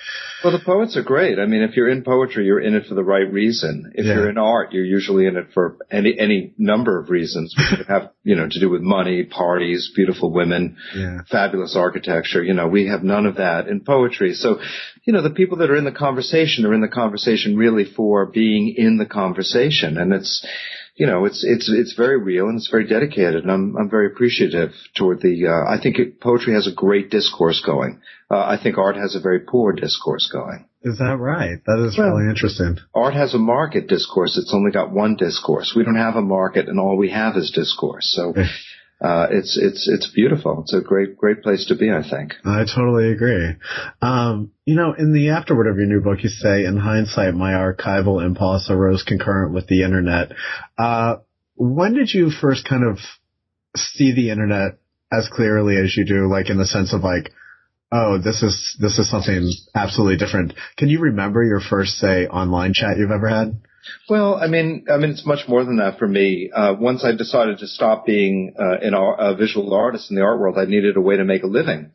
Well, 0.42 0.52
the 0.52 0.64
poets 0.64 0.96
are 0.96 1.02
great. 1.02 1.38
I 1.38 1.46
mean, 1.46 1.62
if 1.62 1.76
you're 1.76 1.88
in 1.88 2.02
poetry, 2.02 2.44
you're 2.44 2.60
in 2.60 2.74
it 2.74 2.86
for 2.86 2.94
the 2.94 3.04
right 3.04 3.30
reason. 3.30 3.92
If 3.94 4.04
yeah. 4.04 4.14
you're 4.14 4.30
in 4.30 4.38
art, 4.38 4.72
you're 4.72 4.84
usually 4.84 5.26
in 5.26 5.36
it 5.36 5.48
for 5.54 5.76
any 5.90 6.18
any 6.18 6.54
number 6.58 6.98
of 6.98 7.10
reasons, 7.10 7.54
which 7.56 7.86
have 7.88 8.10
you 8.24 8.36
know 8.36 8.48
to 8.48 8.60
do 8.60 8.68
with 8.68 8.82
money, 8.82 9.24
parties, 9.24 9.92
beautiful 9.94 10.32
women, 10.32 10.76
yeah. 10.94 11.18
fabulous 11.30 11.76
architecture. 11.76 12.42
You 12.42 12.54
know, 12.54 12.68
we 12.68 12.88
have 12.88 13.02
none 13.02 13.26
of 13.26 13.36
that 13.36 13.68
in 13.68 13.80
poetry. 13.80 14.34
So, 14.34 14.60
you 15.04 15.12
know, 15.12 15.22
the 15.22 15.30
people 15.30 15.58
that 15.58 15.70
are 15.70 15.76
in 15.76 15.84
the 15.84 15.92
conversation 15.92 16.66
are 16.66 16.74
in 16.74 16.80
the 16.80 16.88
conversation 16.88 17.56
really 17.56 17.84
for 17.84 18.26
being 18.26 18.74
in 18.76 18.96
the 18.96 19.06
conversation, 19.06 19.98
and 19.98 20.12
it's 20.12 20.44
you 21.00 21.06
know, 21.06 21.24
it's 21.24 21.42
it's 21.42 21.70
it's 21.72 21.94
very 21.94 22.18
real 22.18 22.50
and 22.50 22.58
it's 22.58 22.68
very 22.68 22.86
dedicated, 22.86 23.42
and 23.42 23.50
I'm 23.50 23.74
I'm 23.74 23.88
very 23.88 24.08
appreciative 24.08 24.72
toward 24.94 25.22
the. 25.22 25.46
Uh, 25.46 25.74
I 25.74 25.80
think 25.82 25.98
it, 25.98 26.20
poetry 26.20 26.52
has 26.52 26.66
a 26.66 26.74
great 26.74 27.10
discourse 27.10 27.62
going. 27.64 28.02
Uh, 28.30 28.36
I 28.36 28.58
think 28.62 28.76
art 28.76 28.96
has 28.96 29.16
a 29.16 29.20
very 29.20 29.40
poor 29.40 29.72
discourse 29.72 30.28
going. 30.30 30.66
Is 30.82 30.98
that 30.98 31.16
right? 31.16 31.56
That 31.64 31.86
is 31.86 31.96
well, 31.96 32.10
really 32.10 32.28
interesting. 32.28 32.76
Art 32.94 33.14
has 33.14 33.32
a 33.32 33.38
market 33.38 33.86
discourse. 33.86 34.36
It's 34.36 34.52
only 34.52 34.72
got 34.72 34.92
one 34.92 35.16
discourse. 35.16 35.72
We 35.74 35.84
don't 35.84 35.96
have 35.96 36.16
a 36.16 36.22
market, 36.22 36.68
and 36.68 36.78
all 36.78 36.98
we 36.98 37.08
have 37.08 37.34
is 37.34 37.50
discourse. 37.50 38.12
So 38.14 38.34
uh, 39.00 39.26
it's 39.30 39.58
it's 39.60 39.88
it's 39.88 40.10
beautiful. 40.14 40.60
It's 40.62 40.74
a 40.74 40.80
great 40.80 41.16
great 41.16 41.42
place 41.42 41.66
to 41.66 41.74
be. 41.74 41.90
I 41.90 42.02
think. 42.08 42.34
I 42.44 42.64
totally 42.64 43.12
agree. 43.12 43.54
Um, 44.02 44.52
you 44.64 44.74
know, 44.74 44.92
in 44.92 45.12
the 45.12 45.30
afterword 45.30 45.68
of 45.68 45.76
your 45.76 45.86
new 45.86 46.00
book, 46.00 46.22
you 46.22 46.28
say, 46.28 46.64
"In 46.64 46.76
hindsight, 46.76 47.34
my 47.34 47.52
archival 47.52 48.24
impulse 48.24 48.70
arose 48.70 49.02
concurrent 49.02 49.54
with 49.54 49.66
the 49.68 49.82
internet." 49.84 50.32
Uh, 50.76 51.16
when 51.56 51.94
did 51.94 52.12
you 52.12 52.30
first 52.30 52.68
kind 52.68 52.84
of 52.84 52.98
see 53.76 54.12
the 54.12 54.30
internet 54.30 54.78
as 55.12 55.28
clearly 55.28 55.76
as 55.76 55.96
you 55.96 56.04
do, 56.04 56.28
like 56.28 56.50
in 56.50 56.58
the 56.58 56.66
sense 56.66 56.92
of 56.92 57.02
like, 57.02 57.32
oh, 57.92 58.18
this 58.18 58.42
is 58.42 58.76
this 58.80 58.98
is 58.98 59.10
something 59.10 59.50
absolutely 59.74 60.16
different. 60.16 60.54
Can 60.76 60.88
you 60.88 61.00
remember 61.00 61.42
your 61.42 61.60
first, 61.60 61.98
say, 61.98 62.26
online 62.26 62.72
chat 62.72 62.96
you've 62.96 63.10
ever 63.10 63.28
had? 63.28 63.60
Well, 64.08 64.34
I 64.34 64.46
mean, 64.48 64.86
I 64.92 64.96
mean, 64.96 65.10
it's 65.10 65.26
much 65.26 65.48
more 65.48 65.64
than 65.64 65.76
that 65.76 65.98
for 65.98 66.08
me. 66.08 66.50
Uh, 66.54 66.74
once 66.78 67.04
I 67.04 67.12
decided 67.12 67.58
to 67.58 67.66
stop 67.66 68.06
being 68.06 68.54
uh, 68.58 68.78
an 68.82 68.94
a 68.94 69.34
visual 69.36 69.72
artist 69.74 70.10
in 70.10 70.16
the 70.16 70.22
art 70.22 70.40
world, 70.40 70.58
I 70.58 70.64
needed 70.64 70.96
a 70.96 71.00
way 71.00 71.16
to 71.16 71.24
make 71.24 71.42
a 71.42 71.46
living. 71.46 71.92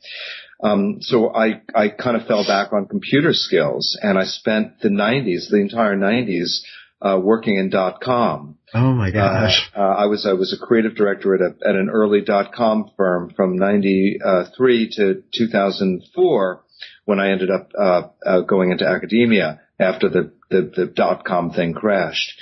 Um, 0.64 0.98
so 1.02 1.34
I, 1.34 1.62
I 1.74 1.90
kind 1.90 2.16
of 2.16 2.28
fell 2.28 2.46
back 2.46 2.72
on 2.72 2.88
computer 2.88 3.34
skills, 3.34 3.98
and 4.02 4.18
I 4.18 4.24
spent 4.24 4.80
the 4.80 4.90
'90s, 4.90 5.50
the 5.50 5.58
entire 5.58 5.98
'90s, 5.98 6.62
uh, 7.02 7.20
working 7.22 7.58
in 7.58 7.70
dot 7.70 8.02
com. 8.02 8.58
Oh 8.74 8.94
my 8.94 9.12
gosh! 9.12 9.70
Uh, 9.75 9.80
uh, 9.80 9.96
I 10.00 10.06
was 10.06 10.25
I 10.25 10.34
was 10.34 10.54
a 10.54 10.66
creative 10.66 10.96
director 10.96 11.36
at 11.36 11.42
a 11.42 11.68
at 11.68 11.75
an 11.75 11.90
early 11.90 12.22
dot 12.22 12.54
com 12.54 12.90
firm 12.96 13.32
from 13.36 13.58
'93 13.58 14.90
to 14.96 15.24
2004 15.34 16.62
when 17.06 17.20
I 17.20 17.32
ended 17.32 17.52
up 17.52 17.72
uh, 17.78 18.02
uh, 18.25 18.42
going 18.42 18.72
into 18.72 18.88
academia 18.88 19.62
after 19.79 20.10
the, 20.10 20.32
the, 20.50 20.72
the 20.75 20.86
dot 20.86 21.25
com 21.25 21.51
thing 21.51 21.74
crashed. 21.74 22.34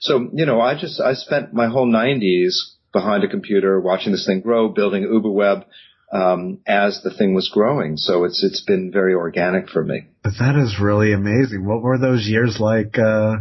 So, 0.00 0.28
you 0.32 0.46
know, 0.46 0.60
I 0.60 0.78
just, 0.78 1.00
I 1.00 1.14
spent 1.14 1.54
my 1.54 1.68
whole 1.68 1.86
nineties 1.86 2.76
behind 2.92 3.24
a 3.24 3.28
computer 3.28 3.80
watching 3.80 4.12
this 4.12 4.26
thing 4.26 4.40
grow, 4.42 4.68
building 4.68 5.04
UbuWeb, 5.04 5.64
um, 6.12 6.58
as 6.66 7.00
the 7.02 7.14
thing 7.14 7.34
was 7.34 7.48
growing. 7.48 7.96
So 7.96 8.24
it's, 8.24 8.44
it's 8.44 8.62
been 8.62 8.92
very 8.92 9.14
organic 9.14 9.70
for 9.70 9.82
me. 9.82 10.08
But 10.22 10.34
that 10.38 10.56
is 10.56 10.78
really 10.78 11.14
amazing. 11.14 11.66
What 11.66 11.80
were 11.82 11.98
those 11.98 12.26
years 12.26 12.58
like, 12.60 12.98
uh, 12.98 13.36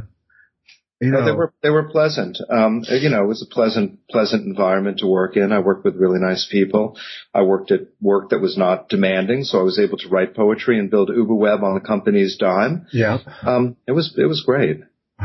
You 1.01 1.10
know, 1.10 1.25
they 1.25 1.31
were 1.31 1.51
they 1.63 1.72
were 1.72 1.89
pleasant. 1.89 2.38
Um, 2.48 2.84
you 2.88 3.10
know, 3.10 3.24
it 3.24 3.27
was 3.27 3.41
a 3.41 3.51
pleasant 3.51 4.08
pleasant 4.08 4.46
environment 4.46 5.00
to 5.00 5.08
work 5.08 5.36
in. 5.36 5.51
I 5.51 5.60
worked 5.60 5.84
with 5.84 5.96
really 5.96 6.20
nice 6.20 6.48
people. 6.50 6.96
I 7.34 7.41
worked 7.41 7.72
at 7.72 7.88
work 8.00 8.29
that 8.29 8.39
was 8.39 8.55
not 8.55 8.88
demanding, 8.88 9.43
so 9.43 9.60
I 9.60 9.63
was 9.63 9.79
able 9.79 9.98
to 9.98 10.10
write 10.10 10.36
poetry 10.36 10.77
and 10.77 10.91
build 10.91 11.10
UbuWeb 11.10 11.63
on 11.63 11.74
the 11.74 11.79
company's 11.79 12.38
dime. 12.38 12.86
yeah. 12.93 13.17
Um, 13.41 13.77
it 13.88 13.93
was 13.93 14.13
it 14.15 14.27
was 14.27 14.43
great. 14.46 14.81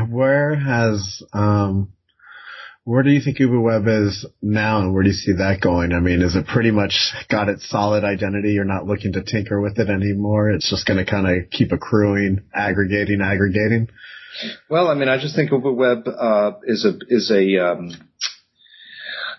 Where 0.09 0.54
has 0.56 1.23
um, 1.35 1.92
where 2.87 3.02
do 3.02 3.11
you 3.11 3.21
think 3.21 3.38
UbuWeb 3.38 4.07
is 4.07 4.25
now, 4.40 4.78
and 4.78 4.95
where 4.95 5.02
do 5.02 5.09
you 5.09 5.14
see 5.16 5.33
that 5.33 5.61
going? 5.61 5.93
I 5.93 5.99
mean, 5.99 6.23
is 6.23 6.37
it 6.37 6.47
pretty 6.47 6.71
much 6.71 7.12
got 7.28 7.49
its 7.49 7.69
solid 7.69 8.05
identity? 8.05 8.52
You're 8.52 8.64
not 8.64 8.87
looking 8.87 9.14
to 9.14 9.25
tinker 9.25 9.61
with 9.61 9.81
it 9.81 9.90
anymore. 9.90 10.50
It's 10.52 10.71
just 10.71 10.87
going 10.87 11.05
to 11.05 11.11
kind 11.11 11.26
of 11.26 11.50
keep 11.50 11.73
accruing, 11.73 12.43
aggregating, 12.55 13.23
aggregating. 13.23 13.88
Well, 14.71 14.87
I 14.87 14.95
mean, 14.95 15.09
I 15.09 15.21
just 15.21 15.35
think 15.35 15.50
UbuWeb 15.50 16.07
uh, 16.07 16.52
is 16.62 16.85
a 16.85 16.93
is 17.09 17.28
a 17.33 17.73
um, 17.73 17.90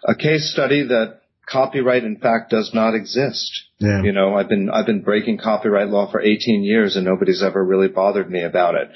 a 0.04 0.14
case 0.14 0.52
study 0.52 0.86
that 0.86 1.22
copyright, 1.50 2.04
in 2.04 2.18
fact, 2.18 2.52
does 2.52 2.72
not 2.74 2.96
exist. 2.96 3.64
Yeah. 3.80 4.04
You 4.04 4.12
know, 4.12 4.36
I've 4.36 4.50
been 4.50 4.70
I've 4.70 4.86
been 4.86 5.04
breaking 5.04 5.38
copyright 5.38 5.88
law 5.88 6.12
for 6.12 6.20
18 6.20 6.64
years, 6.64 6.98
and 6.98 7.06
nobody's 7.06 7.42
ever 7.42 7.64
really 7.64 7.88
bothered 7.88 8.30
me 8.30 8.44
about 8.44 8.76
it. 8.76 8.90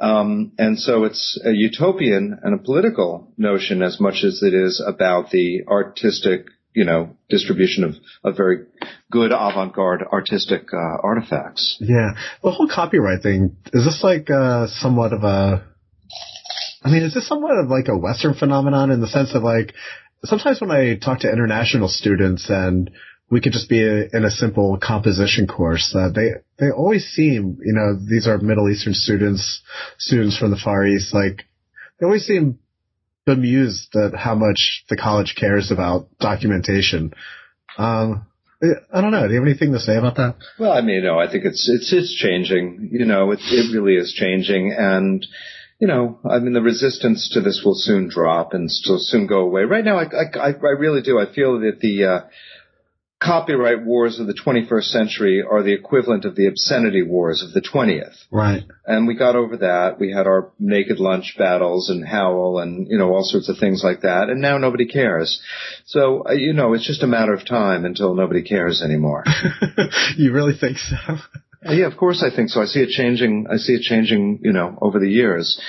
Um, 0.00 0.52
and 0.56 0.78
so 0.78 1.04
it's 1.04 1.38
a 1.44 1.50
utopian 1.50 2.38
and 2.42 2.54
a 2.54 2.62
political 2.62 3.32
notion 3.36 3.82
as 3.82 4.00
much 4.00 4.24
as 4.24 4.42
it 4.42 4.54
is 4.54 4.82
about 4.84 5.30
the 5.30 5.64
artistic, 5.68 6.46
you 6.74 6.86
know, 6.86 7.16
distribution 7.28 7.84
of, 7.84 7.96
of 8.24 8.36
very 8.36 8.64
good 9.10 9.30
avant-garde 9.30 10.02
artistic 10.10 10.68
uh, 10.72 10.96
artifacts. 11.02 11.76
Yeah. 11.80 12.12
The 12.42 12.50
whole 12.50 12.68
copyright 12.68 13.22
thing, 13.22 13.56
is 13.74 13.84
this 13.84 14.00
like 14.02 14.30
uh, 14.30 14.68
somewhat 14.68 15.12
of 15.12 15.22
a, 15.22 15.66
I 16.82 16.90
mean, 16.90 17.02
is 17.02 17.12
this 17.12 17.28
somewhat 17.28 17.58
of 17.58 17.68
like 17.68 17.88
a 17.88 17.98
Western 17.98 18.32
phenomenon 18.32 18.90
in 18.90 19.02
the 19.02 19.08
sense 19.08 19.34
of 19.34 19.42
like, 19.42 19.74
sometimes 20.24 20.62
when 20.62 20.70
I 20.70 20.96
talk 20.96 21.20
to 21.20 21.30
international 21.30 21.88
students 21.88 22.48
and 22.48 22.90
we 23.30 23.40
could 23.40 23.52
just 23.52 23.68
be 23.68 23.82
a, 23.82 24.08
in 24.12 24.24
a 24.24 24.30
simple 24.30 24.78
composition 24.82 25.46
course, 25.46 25.94
uh, 25.96 26.10
they, 26.10 26.30
they 26.58 26.70
always 26.70 27.06
seem, 27.06 27.58
you 27.64 27.72
know, 27.72 27.94
these 27.94 28.26
are 28.26 28.38
Middle 28.38 28.68
Eastern 28.68 28.94
students, 28.94 29.62
students 29.98 30.36
from 30.36 30.50
the 30.50 30.60
Far 30.62 30.84
East, 30.84 31.14
like, 31.14 31.44
they 31.98 32.06
always 32.06 32.26
seem 32.26 32.58
bemused 33.26 33.94
at 33.94 34.14
how 34.14 34.34
much 34.34 34.84
the 34.88 34.96
college 34.96 35.36
cares 35.38 35.70
about 35.70 36.08
documentation. 36.18 37.12
Um, 37.78 38.26
I 38.62 39.00
don't 39.00 39.12
know. 39.12 39.26
Do 39.26 39.32
you 39.32 39.40
have 39.40 39.48
anything 39.48 39.72
to 39.72 39.80
say 39.80 39.96
about 39.96 40.16
that? 40.16 40.36
Well, 40.58 40.72
I 40.72 40.82
mean, 40.82 40.96
you 40.96 41.02
know, 41.02 41.18
I 41.18 41.30
think 41.30 41.44
it's 41.46 41.66
it's 41.68 41.92
it's 41.94 42.14
changing. 42.14 42.90
You 42.92 43.06
know, 43.06 43.30
it 43.30 43.38
it 43.42 43.74
really 43.74 43.94
is 43.94 44.12
changing, 44.12 44.74
and 44.76 45.26
you 45.78 45.88
know, 45.88 46.18
I 46.30 46.40
mean, 46.40 46.52
the 46.52 46.60
resistance 46.60 47.30
to 47.32 47.40
this 47.40 47.62
will 47.64 47.74
soon 47.74 48.08
drop 48.10 48.52
and 48.52 48.70
still 48.70 48.98
soon 48.98 49.26
go 49.26 49.40
away. 49.40 49.62
Right 49.62 49.84
now, 49.84 49.98
I 49.98 50.04
I 50.04 50.48
I 50.48 50.72
really 50.78 51.00
do. 51.00 51.18
I 51.18 51.32
feel 51.32 51.60
that 51.60 51.80
the 51.80 52.04
uh, 52.04 52.20
copyright 53.22 53.84
wars 53.84 54.18
of 54.18 54.26
the 54.26 54.34
21st 54.34 54.84
century 54.84 55.42
are 55.42 55.62
the 55.62 55.74
equivalent 55.74 56.24
of 56.24 56.36
the 56.36 56.46
obscenity 56.46 57.02
wars 57.02 57.42
of 57.42 57.52
the 57.52 57.60
20th. 57.60 58.16
Right. 58.30 58.64
And 58.86 59.06
we 59.06 59.14
got 59.14 59.36
over 59.36 59.58
that. 59.58 60.00
We 60.00 60.10
had 60.10 60.26
our 60.26 60.52
naked 60.58 60.98
lunch 60.98 61.34
battles 61.38 61.90
and 61.90 62.06
Howl 62.06 62.58
and, 62.60 62.88
you 62.88 62.96
know, 62.96 63.12
all 63.12 63.24
sorts 63.24 63.48
of 63.48 63.58
things 63.58 63.82
like 63.84 64.02
that. 64.02 64.30
And 64.30 64.40
now 64.40 64.56
nobody 64.56 64.86
cares. 64.86 65.42
So, 65.84 66.24
uh, 66.26 66.32
you 66.32 66.54
know, 66.54 66.72
it's 66.72 66.86
just 66.86 67.02
a 67.02 67.06
matter 67.06 67.34
of 67.34 67.46
time 67.46 67.84
until 67.84 68.14
nobody 68.14 68.42
cares 68.42 68.82
anymore. 68.82 69.24
you 70.16 70.32
really 70.32 70.56
think 70.58 70.78
so? 70.78 70.96
Uh, 71.06 71.72
Yeah, 71.72 71.86
of 71.86 71.98
course 71.98 72.24
I 72.24 72.34
think 72.34 72.48
so. 72.48 72.62
I 72.62 72.64
see 72.64 72.80
it 72.80 72.88
changing. 72.88 73.46
I 73.50 73.56
see 73.56 73.74
it 73.74 73.82
changing, 73.82 74.40
you 74.42 74.52
know, 74.52 74.78
over 74.80 74.98
the 74.98 75.10
years. 75.10 75.60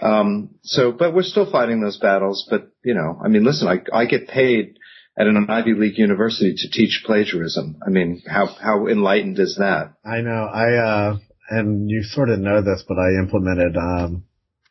Um, 0.00 0.50
so, 0.62 0.92
but 0.92 1.12
we're 1.12 1.24
still 1.24 1.50
fighting 1.50 1.80
those 1.80 1.98
battles. 1.98 2.46
But 2.48 2.70
you 2.84 2.94
know, 2.94 3.18
I 3.20 3.26
mean, 3.26 3.42
listen, 3.42 3.66
I 3.66 3.82
I 3.92 4.04
get 4.04 4.28
paid 4.28 4.78
at 5.20 5.26
an 5.26 5.46
Ivy 5.50 5.74
League 5.74 5.98
university 5.98 6.54
to 6.56 6.70
teach 6.70 7.02
plagiarism. 7.04 7.76
I 7.86 7.90
mean, 7.90 8.22
how 8.26 8.46
how 8.46 8.86
enlightened 8.86 9.38
is 9.38 9.56
that? 9.58 9.92
I 10.04 10.22
know. 10.22 10.44
I 10.46 10.74
uh, 10.76 11.18
and 11.50 11.90
you 11.90 12.02
sort 12.02 12.30
of 12.30 12.38
know 12.38 12.62
this, 12.62 12.82
but 12.88 12.98
I 12.98 13.20
implemented 13.22 13.76
um, 13.76 14.24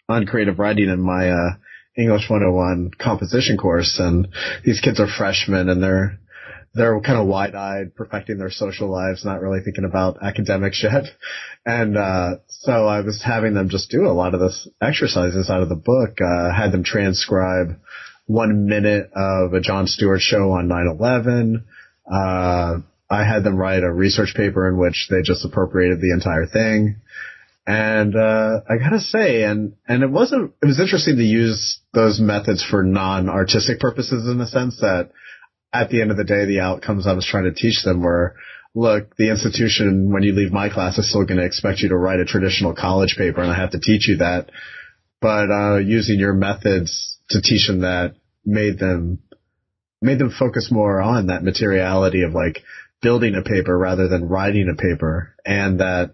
on 0.07 0.25
creative 0.25 0.57
writing 0.57 0.89
in 0.89 1.01
my 1.01 1.29
uh, 1.29 1.49
English 1.95 2.27
101 2.29 2.91
composition 2.97 3.57
course, 3.57 3.99
and 3.99 4.29
these 4.65 4.81
kids 4.81 4.99
are 4.99 5.07
freshmen, 5.07 5.69
and 5.69 5.83
they're 5.83 6.17
they're 6.73 6.99
kind 7.01 7.19
of 7.19 7.27
wide-eyed, 7.27 7.95
perfecting 7.95 8.37
their 8.37 8.51
social 8.51 8.89
lives, 8.89 9.25
not 9.25 9.41
really 9.41 9.59
thinking 9.63 9.85
about 9.85 10.17
academics 10.21 10.83
yet. 10.83 11.05
And 11.65 11.97
uh, 11.97 12.37
so 12.47 12.87
I 12.87 13.01
was 13.01 13.21
having 13.23 13.53
them 13.53 13.69
just 13.69 13.91
do 13.91 14.07
a 14.07 14.13
lot 14.13 14.33
of 14.33 14.39
this 14.39 14.67
exercises 14.81 15.49
out 15.49 15.61
of 15.61 15.69
the 15.69 15.75
book. 15.75 16.17
Uh, 16.21 16.53
had 16.55 16.71
them 16.71 16.83
transcribe 16.83 17.79
one 18.29 18.67
minute 18.67 19.09
of 19.15 19.53
a 19.53 19.59
Jon 19.59 19.87
Stewart 19.87 20.21
show 20.21 20.51
on 20.51 20.67
9/11. 20.67 21.63
Uh, 22.05 22.81
I 23.09 23.23
had 23.23 23.43
them 23.43 23.55
write 23.55 23.81
a 23.81 23.91
research 23.91 24.35
paper 24.35 24.69
in 24.69 24.77
which 24.77 25.07
they 25.09 25.23
just 25.23 25.43
appropriated 25.43 25.99
the 25.99 26.13
entire 26.13 26.45
thing. 26.45 26.97
And 27.65 28.15
uh, 28.15 28.61
I 28.69 28.77
gotta 28.77 28.99
say, 28.99 29.43
and 29.43 29.73
and 29.87 30.03
it 30.03 30.11
wasn't. 30.11 30.53
It 30.61 30.67
was 30.67 30.79
interesting 30.79 31.17
to 31.17 31.23
use 31.23 31.79
those 31.91 32.19
methods 32.19 32.63
for 32.63 32.83
non-artistic 32.83 33.79
purposes 33.79 34.29
in 34.29 34.37
the 34.37 34.45
sense 34.45 34.79
that 34.81 35.09
at 35.73 35.89
the 35.89 36.01
end 36.01 36.11
of 36.11 36.17
the 36.17 36.23
day, 36.23 36.45
the 36.45 36.59
outcomes 36.59 37.07
I 37.07 37.13
was 37.13 37.25
trying 37.25 37.45
to 37.45 37.53
teach 37.53 37.83
them 37.83 38.01
were, 38.01 38.35
look, 38.75 39.15
the 39.17 39.31
institution 39.31 40.11
when 40.11 40.21
you 40.21 40.33
leave 40.33 40.51
my 40.51 40.69
class 40.69 40.99
is 40.99 41.09
still 41.09 41.25
going 41.25 41.39
to 41.39 41.45
expect 41.45 41.79
you 41.79 41.89
to 41.89 41.97
write 41.97 42.19
a 42.19 42.25
traditional 42.25 42.75
college 42.75 43.15
paper, 43.17 43.41
and 43.41 43.51
I 43.51 43.55
have 43.55 43.71
to 43.71 43.79
teach 43.79 44.07
you 44.07 44.17
that. 44.17 44.51
But 45.19 45.49
uh, 45.51 45.77
using 45.77 46.19
your 46.19 46.33
methods 46.33 47.17
to 47.29 47.41
teach 47.41 47.67
them 47.67 47.81
that 47.81 48.15
made 48.45 48.79
them 48.79 49.19
made 50.01 50.19
them 50.19 50.31
focus 50.31 50.69
more 50.71 51.01
on 51.01 51.27
that 51.27 51.43
materiality 51.43 52.23
of 52.23 52.33
like 52.33 52.59
building 53.01 53.35
a 53.35 53.41
paper 53.41 53.77
rather 53.77 54.07
than 54.07 54.27
writing 54.27 54.69
a 54.69 54.81
paper, 54.81 55.35
and 55.45 55.79
that 55.79 56.13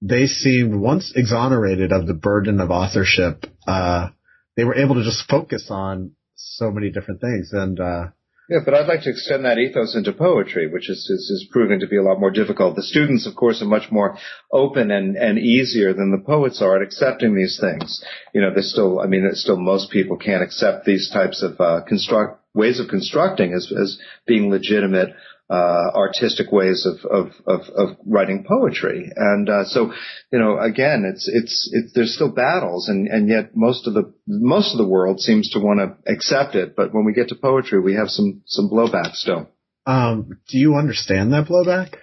they 0.00 0.26
seemed 0.26 0.74
once 0.74 1.12
exonerated 1.14 1.92
of 1.92 2.06
the 2.06 2.14
burden 2.14 2.60
of 2.60 2.70
authorship, 2.70 3.46
uh, 3.66 4.08
they 4.56 4.64
were 4.64 4.76
able 4.76 4.94
to 4.94 5.04
just 5.04 5.28
focus 5.28 5.68
on 5.70 6.12
so 6.34 6.70
many 6.70 6.90
different 6.90 7.20
things. 7.20 7.50
And 7.52 7.80
uh, 7.80 8.04
Yeah, 8.48 8.60
but 8.64 8.72
I'd 8.72 8.88
like 8.88 9.02
to 9.02 9.10
extend 9.10 9.44
that 9.44 9.58
ethos 9.58 9.94
into 9.94 10.12
poetry, 10.14 10.72
which 10.72 10.88
is, 10.88 10.98
is, 11.10 11.30
is 11.30 11.48
proving 11.52 11.80
to 11.80 11.86
be 11.86 11.98
a 11.98 12.02
lot 12.02 12.18
more 12.18 12.30
difficult. 12.30 12.76
The 12.76 12.82
students, 12.82 13.26
of 13.26 13.36
course, 13.36 13.60
are 13.60 13.66
much 13.66 13.90
more 13.90 14.16
open 14.50 14.90
and, 14.90 15.16
and 15.16 15.38
easier 15.38 15.92
than 15.92 16.10
the 16.10 16.24
poets 16.24 16.62
are 16.62 16.76
at 16.76 16.82
accepting 16.82 17.34
these 17.34 17.60
things. 17.60 18.02
You 18.32 18.40
know, 18.40 18.50
there's 18.50 18.72
still, 18.72 19.00
I 19.00 19.06
mean, 19.06 19.28
still 19.34 19.58
most 19.58 19.90
people 19.90 20.16
can't 20.16 20.42
accept 20.42 20.86
these 20.86 21.10
types 21.12 21.42
of 21.42 21.60
uh, 21.60 21.82
construct 21.86 22.40
ways 22.54 22.80
of 22.80 22.88
constructing 22.88 23.52
as, 23.52 23.70
as 23.70 23.98
being 24.26 24.50
legitimate 24.50 25.10
uh, 25.50 25.90
artistic 25.94 26.52
ways 26.52 26.86
of, 26.86 27.10
of, 27.10 27.32
of, 27.46 27.60
of 27.74 27.96
writing 28.06 28.44
poetry. 28.46 29.10
And, 29.16 29.48
uh, 29.48 29.64
so, 29.64 29.92
you 30.30 30.38
know, 30.38 30.58
again, 30.58 31.10
it's, 31.10 31.28
it's, 31.32 31.70
it's, 31.72 31.92
there's 31.94 32.14
still 32.14 32.30
battles 32.30 32.88
and, 32.88 33.08
and 33.08 33.28
yet 33.28 33.56
most 33.56 33.86
of 33.86 33.94
the, 33.94 34.12
most 34.26 34.72
of 34.72 34.78
the 34.78 34.86
world 34.86 35.20
seems 35.20 35.50
to 35.50 35.58
want 35.58 35.80
to 35.80 36.12
accept 36.12 36.54
it. 36.54 36.76
But 36.76 36.92
when 36.92 37.04
we 37.04 37.14
get 37.14 37.28
to 37.28 37.34
poetry, 37.34 37.80
we 37.80 37.94
have 37.94 38.08
some, 38.08 38.42
some 38.46 38.68
blowback 38.68 39.14
still. 39.14 39.48
um, 39.86 40.38
do 40.48 40.58
you 40.58 40.74
understand 40.74 41.32
that 41.32 41.46
blowback? 41.46 41.94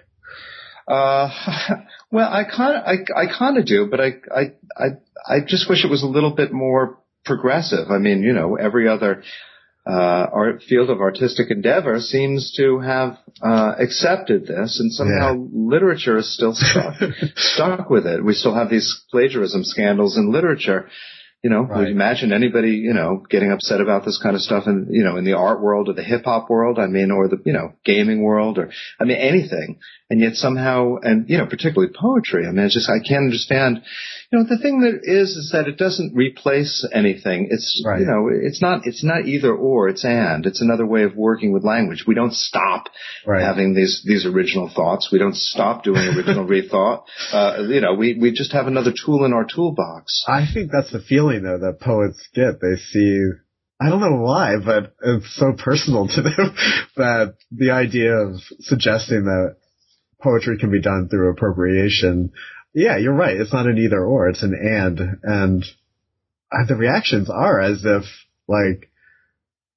Uh, 0.88 1.30
well, 2.10 2.28
I 2.28 2.44
kind 2.44 2.76
of, 2.76 2.84
I, 2.84 3.22
I 3.22 3.38
kind 3.38 3.58
of 3.58 3.66
do, 3.66 3.86
but 3.88 4.00
I, 4.00 4.14
I, 4.34 4.42
I, 4.76 4.86
I 5.28 5.40
just 5.46 5.68
wish 5.68 5.84
it 5.84 5.90
was 5.90 6.02
a 6.02 6.06
little 6.08 6.34
bit 6.34 6.52
more 6.52 6.98
progressive. 7.24 7.90
I 7.90 7.98
mean, 7.98 8.22
you 8.22 8.32
know, 8.32 8.56
every 8.56 8.88
other, 8.88 9.22
uh, 9.88 10.26
art 10.32 10.62
field 10.62 10.90
of 10.90 11.00
artistic 11.00 11.50
endeavor 11.50 12.00
seems 12.00 12.52
to 12.56 12.80
have, 12.80 13.18
uh, 13.42 13.74
accepted 13.78 14.46
this 14.46 14.80
and 14.80 14.92
somehow 14.92 15.32
Yeah. 15.34 15.46
literature 15.52 16.16
is 16.18 16.32
still 16.34 16.54
stuck, 16.54 16.94
stuck 17.36 17.88
with 17.90 18.06
it. 18.06 18.24
We 18.24 18.34
still 18.34 18.54
have 18.54 18.68
these 18.70 19.04
plagiarism 19.12 19.62
scandals 19.64 20.16
in 20.16 20.32
literature. 20.32 20.88
You 21.44 21.50
know, 21.50 21.60
Right. 21.62 21.78
would 21.78 21.88
you 21.88 21.94
imagine 21.94 22.32
anybody, 22.32 22.72
you 22.72 22.92
know, 22.94 23.22
getting 23.30 23.52
upset 23.52 23.80
about 23.80 24.04
this 24.04 24.18
kind 24.20 24.34
of 24.34 24.42
stuff 24.42 24.66
in, 24.66 24.88
you 24.90 25.04
know, 25.04 25.16
in 25.16 25.24
the 25.24 25.34
art 25.34 25.62
world 25.62 25.88
or 25.88 25.92
the 25.92 26.02
hip 26.02 26.24
hop 26.24 26.50
world? 26.50 26.78
I 26.80 26.86
mean, 26.86 27.12
or 27.12 27.28
the, 27.28 27.38
you 27.44 27.52
know, 27.52 27.74
gaming 27.84 28.22
world 28.22 28.58
or, 28.58 28.70
I 28.98 29.04
mean, 29.04 29.18
anything. 29.18 29.78
And 30.10 30.18
yet 30.20 30.34
somehow, 30.34 30.96
and, 31.02 31.28
you 31.30 31.38
know, 31.38 31.46
particularly 31.46 31.92
poetry. 31.92 32.48
I 32.48 32.50
mean, 32.50 32.64
it's 32.64 32.74
just, 32.74 32.90
I 32.90 32.98
can't 32.98 33.24
understand, 33.26 33.82
you 34.32 34.38
know, 34.38 34.44
the 34.48 34.58
thing 34.58 34.80
that 34.80 35.00
is, 35.04 35.30
is 35.36 35.50
that 35.52 35.68
it 35.68 35.76
doesn't 35.78 36.14
replace 36.14 36.86
anything. 36.92 37.48
It's, 37.50 37.82
Right. 37.86 38.00
you 38.00 38.06
know, 38.06 38.28
it's 38.32 38.60
not, 38.60 38.82
it's 38.84 39.04
not 39.04 39.26
either 39.26 39.54
or, 39.54 39.88
it's 39.88 40.04
and. 40.04 40.44
It's 40.46 40.60
another 40.60 40.84
way 40.86 41.02
of 41.04 41.14
working 41.16 41.52
with 41.52 41.64
language. 41.64 42.04
We 42.06 42.14
don't 42.14 42.32
stop 42.34 42.88
Right. 43.26 43.42
having 43.42 43.74
these, 43.74 44.02
these 44.04 44.26
original 44.26 44.68
thoughts. 44.68 45.10
We 45.12 45.18
don't 45.18 45.36
stop 45.36 45.84
doing 45.84 46.00
original 46.16 46.44
rethought. 46.54 47.04
Uh, 47.32 47.62
you 47.68 47.80
know, 47.80 47.94
we, 47.94 48.18
we 48.20 48.32
just 48.32 48.52
have 48.52 48.66
another 48.66 48.92
tool 48.92 49.24
in 49.24 49.32
our 49.32 49.44
toolbox. 49.44 50.24
I 50.26 50.44
think 50.52 50.70
that's 50.72 50.90
the 50.90 51.00
feeling 51.00 51.42
though 51.44 51.58
that 51.58 51.80
poets 51.80 52.28
get. 52.34 52.60
They 52.60 52.76
see, 52.76 53.28
I 53.80 53.90
don't 53.90 54.00
know 54.00 54.20
why, 54.22 54.54
but 54.64 54.94
it's 55.04 55.36
so 55.36 55.52
personal 55.56 56.08
to 56.08 56.22
them 56.22 56.54
that 56.96 57.34
the 57.52 57.70
idea 57.70 58.12
of 58.12 58.40
suggesting 58.60 59.24
that 59.24 59.56
poetry 60.22 60.56
can 60.58 60.70
be 60.70 60.80
done 60.80 61.08
through 61.10 61.30
appropriation. 61.30 62.32
Yeah, 62.76 62.98
you're 62.98 63.14
right. 63.14 63.40
It's 63.40 63.54
not 63.54 63.66
an 63.66 63.78
either 63.78 64.04
or. 64.04 64.28
It's 64.28 64.42
an 64.42 64.52
and. 64.52 65.18
And 65.22 65.64
uh, 66.52 66.66
the 66.68 66.76
reactions 66.76 67.30
are 67.30 67.58
as 67.58 67.82
if 67.86 68.04
like 68.46 68.90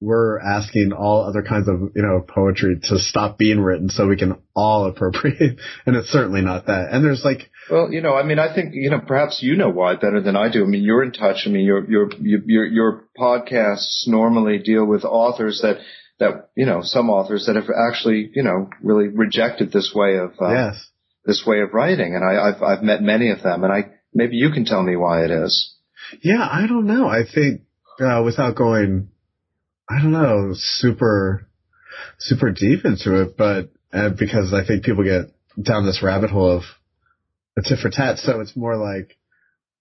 we're 0.01 0.37
asking 0.37 0.91
all 0.91 1.23
other 1.23 1.41
kinds 1.41 1.69
of, 1.69 1.79
you 1.95 2.01
know, 2.01 2.21
poetry 2.27 2.77
to 2.83 2.99
stop 2.99 3.37
being 3.37 3.61
written 3.61 3.87
so 3.87 4.05
we 4.05 4.17
can 4.17 4.35
all 4.53 4.85
appropriate. 4.89 5.59
And 5.85 5.95
it's 5.95 6.09
certainly 6.09 6.41
not 6.41 6.65
that. 6.65 6.89
And 6.91 7.03
there's 7.03 7.23
like, 7.23 7.49
well, 7.71 7.89
you 7.89 8.01
know, 8.01 8.15
I 8.15 8.23
mean, 8.23 8.37
I 8.37 8.53
think, 8.53 8.73
you 8.73 8.89
know, 8.89 8.99
perhaps 8.99 9.39
you 9.41 9.55
know 9.55 9.69
why 9.69 9.95
better 9.95 10.19
than 10.21 10.35
I 10.35 10.51
do. 10.51 10.65
I 10.65 10.67
mean, 10.67 10.83
you're 10.83 11.03
in 11.03 11.13
touch. 11.13 11.43
I 11.45 11.49
mean, 11.49 11.65
your, 11.65 11.89
your, 11.89 12.09
your, 12.19 12.65
your 12.65 13.03
podcasts 13.17 14.07
normally 14.07 14.57
deal 14.57 14.85
with 14.85 15.05
authors 15.05 15.61
that, 15.61 15.77
that, 16.19 16.49
you 16.53 16.65
know, 16.65 16.81
some 16.81 17.09
authors 17.09 17.45
that 17.45 17.55
have 17.55 17.69
actually, 17.69 18.29
you 18.33 18.43
know, 18.43 18.69
really 18.83 19.07
rejected 19.07 19.71
this 19.71 19.93
way 19.95 20.17
of, 20.17 20.33
uh, 20.41 20.51
yes. 20.51 20.89
This 21.29 21.43
way 21.45 21.61
of 21.61 21.73
writing. 21.73 22.15
And 22.15 22.23
I, 22.23 22.49
I've, 22.49 22.61
I've 22.63 22.83
met 22.83 23.03
many 23.03 23.29
of 23.29 23.43
them 23.43 23.63
and 23.63 23.71
I, 23.71 23.91
maybe 24.13 24.35
you 24.35 24.49
can 24.51 24.65
tell 24.65 24.81
me 24.81 24.95
why 24.95 25.23
it 25.23 25.31
is. 25.31 25.75
Yeah, 26.23 26.41
I 26.41 26.65
don't 26.67 26.87
know. 26.87 27.07
I 27.07 27.21
think, 27.23 27.61
uh, 28.01 28.23
without 28.25 28.55
going, 28.55 29.09
I 29.87 30.01
don't 30.01 30.11
know, 30.11 30.53
super, 30.55 31.47
super 32.17 32.51
deep 32.51 32.83
into 32.83 33.21
it, 33.21 33.37
but 33.37 33.69
uh, 33.93 34.09
because 34.09 34.53
I 34.53 34.65
think 34.65 34.83
people 34.83 35.03
get 35.03 35.31
down 35.61 35.85
this 35.85 36.01
rabbit 36.01 36.31
hole 36.31 36.57
of 36.57 36.63
a 37.57 37.61
tit 37.61 37.77
for 37.79 37.91
tat. 37.91 38.17
So 38.17 38.41
it's 38.41 38.55
more 38.55 38.77
like, 38.77 39.15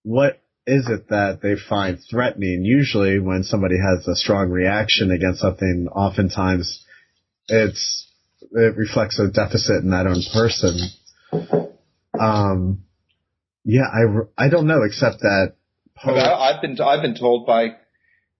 what 0.02 0.42
is 0.66 0.86
it 0.90 1.08
that 1.08 1.40
they 1.42 1.54
find 1.56 1.98
threatening? 2.10 2.62
Usually 2.64 3.18
when 3.18 3.42
somebody 3.42 3.76
has 3.76 4.06
a 4.06 4.16
strong 4.16 4.50
reaction 4.50 5.10
against 5.10 5.40
something, 5.40 5.88
oftentimes 5.94 6.84
it's, 7.46 8.06
it 8.52 8.76
reflects 8.76 9.18
a 9.18 9.28
deficit 9.28 9.82
in 9.82 9.90
that 9.90 10.06
own 10.06 10.22
person. 10.34 10.78
Um, 12.18 12.84
yeah, 13.64 13.82
I, 13.82 14.44
I 14.46 14.48
don't 14.48 14.66
know, 14.66 14.82
except 14.82 15.20
that. 15.20 15.54
I, 16.02 16.10
I've 16.10 16.62
been, 16.62 16.80
I've 16.80 17.02
been 17.02 17.16
told 17.16 17.46
by 17.46 17.76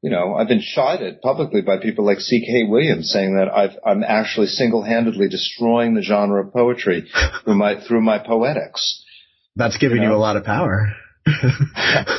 you 0.02 0.11
know, 0.11 0.35
I've 0.35 0.49
been 0.49 0.61
shot 0.61 1.02
at 1.02 1.21
publicly 1.23 1.61
by 1.61 1.78
people 1.78 2.04
like 2.04 2.21
C.K. 2.21 2.64
Williams 2.68 3.11
saying 3.11 3.35
that 3.37 3.49
I've, 3.49 3.76
I'm 3.85 4.04
actually 4.04 4.47
single-handedly 4.47 5.28
destroying 5.28 5.95
the 5.95 6.02
genre 6.02 6.45
of 6.45 6.52
poetry 6.52 7.09
through 7.45 7.57
my, 7.57 7.85
through 7.85 8.02
my 8.02 8.18
poetics. 8.18 9.04
That's 9.57 9.76
giving 9.76 9.99
you, 9.99 10.04
know? 10.04 10.11
you 10.11 10.16
a 10.16 10.21
lot 10.21 10.37
of 10.37 10.45
power. 10.45 10.95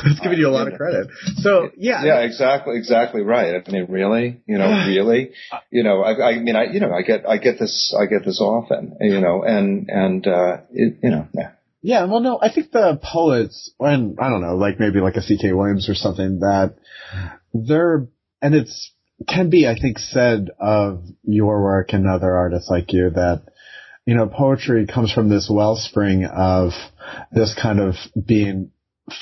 That's 0.04 0.20
giving 0.20 0.38
you 0.38 0.48
a 0.48 0.50
lot 0.50 0.68
of 0.68 0.74
credit. 0.74 1.08
So 1.36 1.70
yeah, 1.76 2.04
yeah, 2.04 2.20
exactly, 2.20 2.76
exactly 2.76 3.22
right. 3.22 3.62
I 3.66 3.70
mean, 3.70 3.86
really, 3.88 4.40
you 4.46 4.58
know, 4.58 4.68
really, 4.88 5.32
you 5.70 5.82
know, 5.82 6.02
I, 6.02 6.30
I 6.30 6.38
mean, 6.38 6.56
I, 6.56 6.64
you 6.64 6.80
know, 6.80 6.92
I 6.92 7.02
get, 7.02 7.28
I 7.28 7.38
get 7.38 7.58
this, 7.58 7.96
I 7.98 8.06
get 8.06 8.24
this 8.24 8.40
often, 8.40 8.96
you 9.00 9.20
know, 9.20 9.42
and 9.42 9.88
and 9.88 10.26
uh, 10.26 10.58
it, 10.72 10.98
you 11.02 11.10
know, 11.10 11.28
yeah. 11.32 11.52
Yeah, 11.82 12.04
well, 12.04 12.20
no, 12.20 12.38
I 12.40 12.52
think 12.52 12.72
the 12.72 13.00
poets, 13.02 13.72
and 13.80 14.18
I 14.20 14.28
don't 14.28 14.42
know, 14.42 14.56
like 14.56 14.78
maybe 14.78 15.00
like 15.00 15.16
a 15.16 15.22
C.K. 15.22 15.54
Williams 15.54 15.88
or 15.88 15.94
something 15.94 16.40
that 16.40 16.74
they're, 17.54 18.06
and 18.42 18.54
it's, 18.54 18.92
can 19.26 19.50
be, 19.50 19.66
I 19.66 19.74
think, 19.80 19.98
said 19.98 20.50
of 20.58 21.04
your 21.22 21.62
work 21.62 21.92
and 21.92 22.06
other 22.06 22.36
artists 22.36 22.70
like 22.70 22.92
you 22.92 23.10
that, 23.10 23.44
you 24.06 24.14
know, 24.14 24.26
poetry 24.26 24.86
comes 24.86 25.12
from 25.12 25.28
this 25.28 25.50
wellspring 25.50 26.24
of 26.24 26.72
this 27.32 27.54
kind 27.60 27.80
of 27.80 27.94
being, 28.26 28.72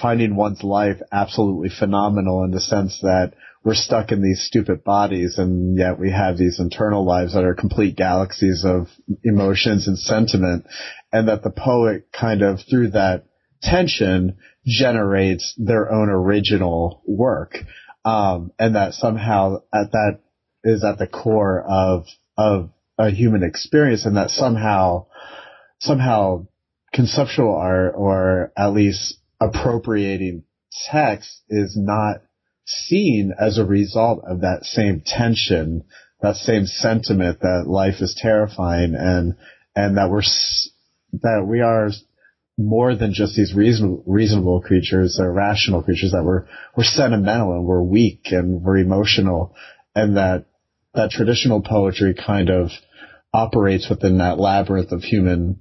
finding 0.00 0.36
one's 0.36 0.62
life 0.62 1.00
absolutely 1.12 1.70
phenomenal 1.70 2.44
in 2.44 2.50
the 2.50 2.60
sense 2.60 2.98
that 3.02 3.32
we're 3.64 3.74
stuck 3.74 4.12
in 4.12 4.22
these 4.22 4.42
stupid 4.42 4.84
bodies 4.84 5.36
and 5.38 5.76
yet 5.76 5.98
we 5.98 6.10
have 6.10 6.38
these 6.38 6.60
internal 6.60 7.04
lives 7.04 7.34
that 7.34 7.44
are 7.44 7.54
complete 7.54 7.96
galaxies 7.96 8.64
of 8.64 8.88
emotions 9.24 9.88
and 9.88 9.98
sentiment 9.98 10.66
and 11.12 11.28
that 11.28 11.42
the 11.42 11.50
poet 11.50 12.08
kind 12.12 12.42
of 12.42 12.60
through 12.68 12.90
that 12.90 13.24
tension 13.62 14.36
generates 14.64 15.54
their 15.56 15.90
own 15.90 16.08
original 16.08 17.02
work. 17.06 17.56
Um, 18.04 18.52
and 18.58 18.76
that 18.76 18.94
somehow 18.94 19.62
at 19.72 19.92
that 19.92 20.20
is 20.64 20.84
at 20.84 20.98
the 20.98 21.06
core 21.06 21.62
of 21.62 22.06
of 22.36 22.70
a 22.96 23.10
human 23.10 23.42
experience, 23.42 24.06
and 24.06 24.16
that 24.16 24.30
somehow 24.30 25.06
somehow 25.80 26.46
conceptual 26.92 27.54
art 27.54 27.94
or 27.96 28.52
at 28.56 28.72
least 28.72 29.17
appropriating 29.40 30.44
text 30.90 31.42
is 31.48 31.76
not 31.76 32.22
seen 32.66 33.32
as 33.38 33.58
a 33.58 33.64
result 33.64 34.22
of 34.26 34.40
that 34.40 34.64
same 34.64 35.02
tension, 35.04 35.84
that 36.20 36.36
same 36.36 36.66
sentiment 36.66 37.40
that 37.40 37.64
life 37.66 38.00
is 38.00 38.18
terrifying 38.20 38.94
and 38.94 39.34
and 39.74 39.96
that 39.96 40.10
we're 40.10 40.22
that 41.22 41.46
we 41.46 41.60
are 41.60 41.90
more 42.58 42.96
than 42.96 43.14
just 43.14 43.36
these 43.36 43.54
reasonable, 43.54 44.02
reasonable 44.04 44.60
creatures 44.60 45.18
or 45.20 45.32
rational 45.32 45.82
creatures 45.82 46.10
that 46.10 46.24
we're, 46.24 46.44
we're 46.76 46.82
sentimental 46.82 47.52
and 47.52 47.64
we're 47.64 47.82
weak 47.82 48.26
and 48.32 48.62
we're 48.62 48.78
emotional. 48.78 49.54
And 49.94 50.16
that, 50.16 50.46
that 50.92 51.10
traditional 51.10 51.62
poetry 51.62 52.14
kind 52.14 52.50
of 52.50 52.70
operates 53.32 53.88
within 53.88 54.18
that 54.18 54.40
labyrinth 54.40 54.90
of 54.90 55.02
human, 55.02 55.60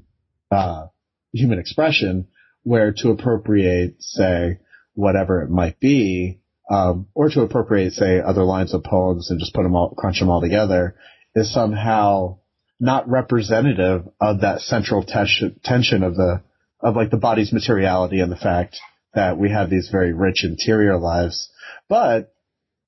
uh, 0.50 0.88
human 1.32 1.60
expression 1.60 2.28
where 2.68 2.92
to 2.92 3.12
appropriate, 3.12 3.96
say, 4.00 4.60
whatever 4.94 5.42
it 5.42 5.50
might 5.50 5.80
be, 5.80 6.42
um, 6.70 7.08
or 7.14 7.30
to 7.30 7.42
appropriate, 7.42 7.94
say, 7.94 8.20
other 8.20 8.44
lines 8.44 8.74
of 8.74 8.84
poems 8.84 9.32
and 9.32 9.40
just 9.40 9.54
put 9.54 9.64
them 9.64 9.74
all, 9.74 9.96
crunch 9.98 10.20
them 10.20 10.30
all 10.30 10.42
together 10.42 10.94
is 11.34 11.54
somehow 11.54 12.38
not 12.78 13.10
representative 13.10 14.04
of 14.20 14.42
that 14.42 14.60
central 14.60 15.02
tension, 15.02 15.58
tension 15.64 16.04
of 16.04 16.16
the, 16.16 16.42
of 16.82 16.98
like 16.98 17.10
the 17.10 17.16
body's 17.16 17.54
materiality 17.54 18.20
and 18.20 18.30
the 18.30 18.36
fact 18.36 18.78
that 19.14 19.38
we 19.38 19.50
have 19.50 19.70
these 19.70 19.88
very 19.90 20.12
rich 20.12 20.44
interior 20.44 20.98
lives. 20.98 21.50
But 21.88 22.34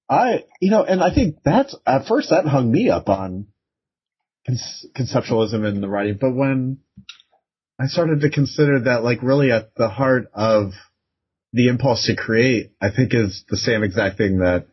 I, 0.09 0.43
you 0.59 0.71
know, 0.71 0.83
and 0.83 1.01
I 1.01 1.13
think 1.15 1.37
that's, 1.45 1.73
at 1.87 2.05
first 2.05 2.31
that 2.31 2.45
hung 2.45 2.69
me 2.69 2.89
up 2.89 3.07
on 3.07 3.47
conceptualism 4.97 5.65
in 5.65 5.79
the 5.79 5.87
writing, 5.87 6.17
but 6.19 6.35
when 6.35 6.79
I 7.79 7.87
started 7.87 8.21
to 8.21 8.29
consider 8.29 8.81
that 8.81 9.03
like 9.03 9.23
really 9.23 9.51
at 9.51 9.73
the 9.75 9.87
heart 9.87 10.29
of 10.33 10.73
the 11.53 11.69
impulse 11.69 12.05
to 12.05 12.15
create, 12.15 12.71
I 12.81 12.89
think 12.91 13.13
is 13.13 13.45
the 13.49 13.57
same 13.57 13.83
exact 13.83 14.17
thing 14.17 14.39
that 14.39 14.67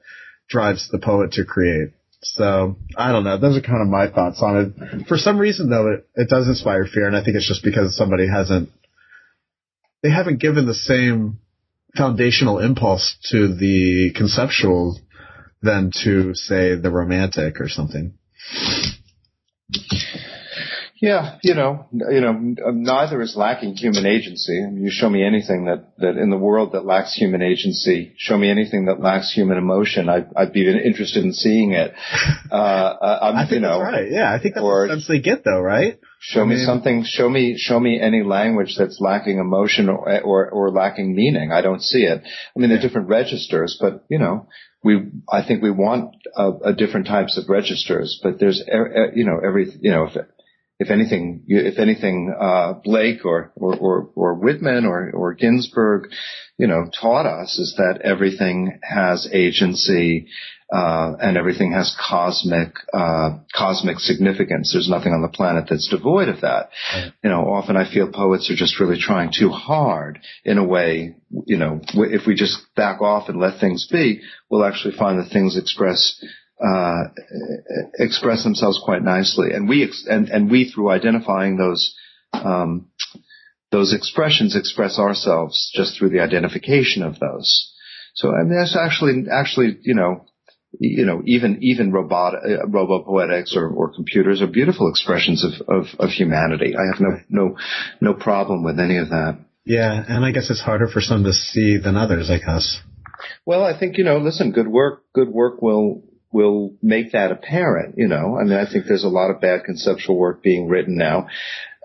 drives 0.49 0.89
the 0.91 0.99
poet 0.99 1.33
to 1.33 1.45
create. 1.45 1.91
So 2.23 2.77
I 2.97 3.13
don't 3.13 3.23
know. 3.23 3.39
Those 3.39 3.57
are 3.57 3.61
kind 3.61 3.81
of 3.83 3.89
my 3.89 4.09
thoughts 4.09 4.43
on 4.43 4.57
it. 4.57 5.07
For 5.07 5.17
some 5.17 5.39
reason 5.39 5.71
though, 5.71 5.93
it, 5.93 6.09
it 6.17 6.29
does 6.29 6.49
inspire 6.49 6.85
fear 6.85 7.07
and 7.07 7.17
I 7.17 7.23
think 7.23 7.37
it's 7.37 7.49
just 7.49 7.63
because 7.63 7.97
somebody 7.97 8.27
hasn't 8.27 8.71
they 10.03 10.11
haven't 10.11 10.41
given 10.41 10.67
the 10.67 10.75
same 10.75 11.39
foundational 11.97 12.59
impulse 12.59 13.17
to 13.31 13.55
the 13.55 14.13
conceptual 14.15 14.99
than 15.63 15.91
to 16.05 16.35
say 16.35 16.75
the 16.75 16.91
romantic 16.91 17.61
or 17.61 17.69
something. 17.69 18.15
Yeah, 21.01 21.39
you 21.43 21.55
know, 21.55 21.87
you 21.93 22.21
know, 22.21 22.33
neither 22.73 23.21
is 23.21 23.37
lacking 23.37 23.75
human 23.75 24.07
agency. 24.07 24.63
I 24.63 24.71
mean, 24.71 24.83
you 24.83 24.91
show 24.91 25.11
me 25.11 25.23
anything 25.23 25.67
that, 25.67 25.85
that 25.99 26.17
in 26.17 26.31
the 26.31 26.39
world 26.39 26.73
that 26.73 26.87
lacks 26.87 27.15
human 27.15 27.43
agency, 27.43 28.15
show 28.17 28.39
me 28.39 28.51
anything 28.51 28.87
that 28.87 29.01
lacks 29.01 29.31
human 29.33 29.59
emotion. 29.59 30.09
I'd, 30.09 30.29
I'd 30.35 30.55
be 30.55 30.67
interested 30.67 31.23
in 31.25 31.33
seeing 31.33 31.73
it. 31.73 31.93
Uh, 32.51 32.55
uh 32.55 33.33
I 33.35 33.43
think 33.43 33.55
you 33.55 33.61
know, 33.61 33.81
that's 33.81 33.93
right. 33.93 34.11
Yeah, 34.11 34.33
I 34.33 34.41
think 34.41 34.55
that's 34.55 34.65
or, 34.65 34.87
the 34.87 34.95
sense 34.95 35.09
they 35.09 35.19
get 35.19 35.43
though, 35.45 35.61
right? 35.61 35.99
Show 36.21 36.45
me 36.45 36.65
something. 36.65 37.05
Show 37.05 37.29
me. 37.29 37.57
Show 37.59 37.79
me 37.79 38.01
any 38.01 38.23
language 38.23 38.77
that's 38.79 39.01
lacking 39.01 39.39
emotion 39.39 39.89
or, 39.89 40.21
or 40.23 40.49
or 40.51 40.71
lacking 40.71 41.15
meaning. 41.15 41.51
I 41.53 41.61
don't 41.61 41.83
see 41.83 42.05
it. 42.05 42.23
I 42.25 42.59
mean, 42.59 42.71
they're 42.71 42.81
different 42.81 43.09
registers, 43.09 43.77
but 43.81 44.05
you 44.09 44.19
know, 44.19 44.49
we. 44.83 45.11
I 45.31 45.45
think 45.47 45.63
we 45.63 45.71
want 45.71 46.15
a, 46.37 46.51
a 46.67 46.73
different 46.73 47.07
types 47.07 47.37
of 47.37 47.49
registers. 47.49 48.19
But 48.23 48.39
there's, 48.39 48.63
you 49.15 49.25
know, 49.25 49.41
every. 49.45 49.71
You 49.81 49.91
know, 49.91 50.05
if 50.05 50.17
if 50.79 50.91
anything, 50.91 51.45
if 51.47 51.79
anything, 51.79 52.35
uh, 52.39 52.75
Blake 52.85 53.25
or, 53.25 53.53
or, 53.57 53.77
or, 53.77 54.11
or 54.15 54.35
Whitman 54.35 54.85
or, 54.85 55.11
or 55.11 55.35
Ginsberg, 55.35 56.11
you 56.59 56.67
know, 56.67 56.91
taught 57.01 57.27
us 57.27 57.59
is 57.59 57.75
that 57.79 58.03
everything 58.03 58.79
has 58.83 59.29
agency 59.33 60.29
uh, 60.71 61.15
and 61.21 61.37
everything 61.37 61.73
has 61.73 61.97
cosmic 61.99 62.75
uh, 62.93 63.39
cosmic 63.55 64.01
significance. 64.01 64.73
There's 64.73 64.89
nothing 64.89 65.13
on 65.13 65.23
the 65.23 65.29
planet 65.29 65.67
that's 65.71 65.89
devoid 65.89 66.29
of 66.29 66.41
that. 66.41 66.71
Right. 66.93 67.13
You 67.23 67.31
know, 67.31 67.43
often 67.53 67.77
I 67.77 67.91
feel 67.91 68.11
poets 68.11 68.51
are 68.51 68.57
just 68.57 68.81
really 68.81 68.99
trying 68.99 69.31
too 69.33 69.51
hard. 69.51 70.19
In 70.45 70.59
a 70.59 70.65
way, 70.65 71.15
you 71.47 71.57
know, 71.57 71.81
if 71.95 72.27
we 72.27 72.35
just 72.35 72.59
back 72.75 73.01
off 73.01 73.29
and 73.29 73.39
let 73.39 73.61
things 73.61 73.87
be, 73.91 74.23
we'll 74.51 74.65
actually 74.65 74.97
find 74.97 75.21
that 75.21 75.31
things 75.33 75.57
express 75.57 76.21
uh, 76.65 77.05
express 77.99 78.45
themselves 78.45 78.81
quite 78.85 79.03
nicely, 79.03 79.53
and 79.53 79.69
we 79.69 79.85
ex- 79.85 80.07
and 80.09 80.29
and 80.29 80.51
we 80.51 80.71
through 80.71 80.91
identifying 80.91 81.57
those. 81.57 81.95
Um, 82.33 82.91
those 83.73 83.93
expressions 83.93 84.55
express 84.55 84.99
ourselves 84.99 85.73
just 85.75 85.99
through 85.99 86.11
the 86.11 86.21
identification 86.21 87.03
of 87.03 87.19
those. 87.19 87.73
So 88.15 88.33
I 88.33 88.45
mean, 88.45 88.57
that's 88.57 88.77
actually, 88.77 89.25
actually, 89.31 89.79
you 89.83 89.95
know, 89.95 90.27
you 90.79 91.05
know, 91.05 91.23
even 91.25 91.59
even 91.63 91.93
robot 91.93 92.35
uh, 92.35 92.67
robopoetics 92.67 93.57
or, 93.57 93.69
or 93.69 93.93
computers 93.93 94.43
are 94.43 94.47
beautiful 94.47 94.89
expressions 94.89 95.45
of, 95.45 95.69
of, 95.69 95.87
of 95.99 96.11
humanity. 96.11 96.75
I 96.77 96.87
have 96.93 97.01
no 97.01 97.19
no 97.29 97.57
no 98.01 98.15
problem 98.15 98.65
with 98.65 98.79
any 98.79 98.99
of 98.99 99.11
that. 99.11 99.39
Yeah, 99.65 100.05
and 100.09 100.25
I 100.25 100.33
guess 100.33 100.51
it's 100.51 100.61
harder 100.61 100.87
for 100.87 101.01
some 101.01 101.25
to 101.25 101.33
see 101.33 101.79
than 101.79 101.97
others, 101.97 102.31
I 102.31 102.39
guess. 102.39 102.81
Well, 103.45 103.65
I 103.65 103.79
think 103.79 103.99
you 103.99 104.05
know. 104.05 104.19
Listen, 104.19 104.53
good 104.53 104.69
work. 104.69 105.05
Good 105.15 105.29
work 105.29 105.63
will 105.63 106.03
will 106.37 106.75
make 106.83 107.13
that 107.13 107.31
apparent. 107.33 107.95
You 107.97 108.09
know, 108.09 108.37
I 108.41 108.45
mean, 108.45 108.59
I 108.65 108.67
think 108.71 108.85
there's 108.87 109.05
a 109.13 109.17
lot 109.21 109.31
of 109.33 109.41
bad 109.41 109.65
conceptual 109.65 110.17
work 110.19 110.43
being 110.43 110.69
written 110.69 110.97
now, 110.97 111.29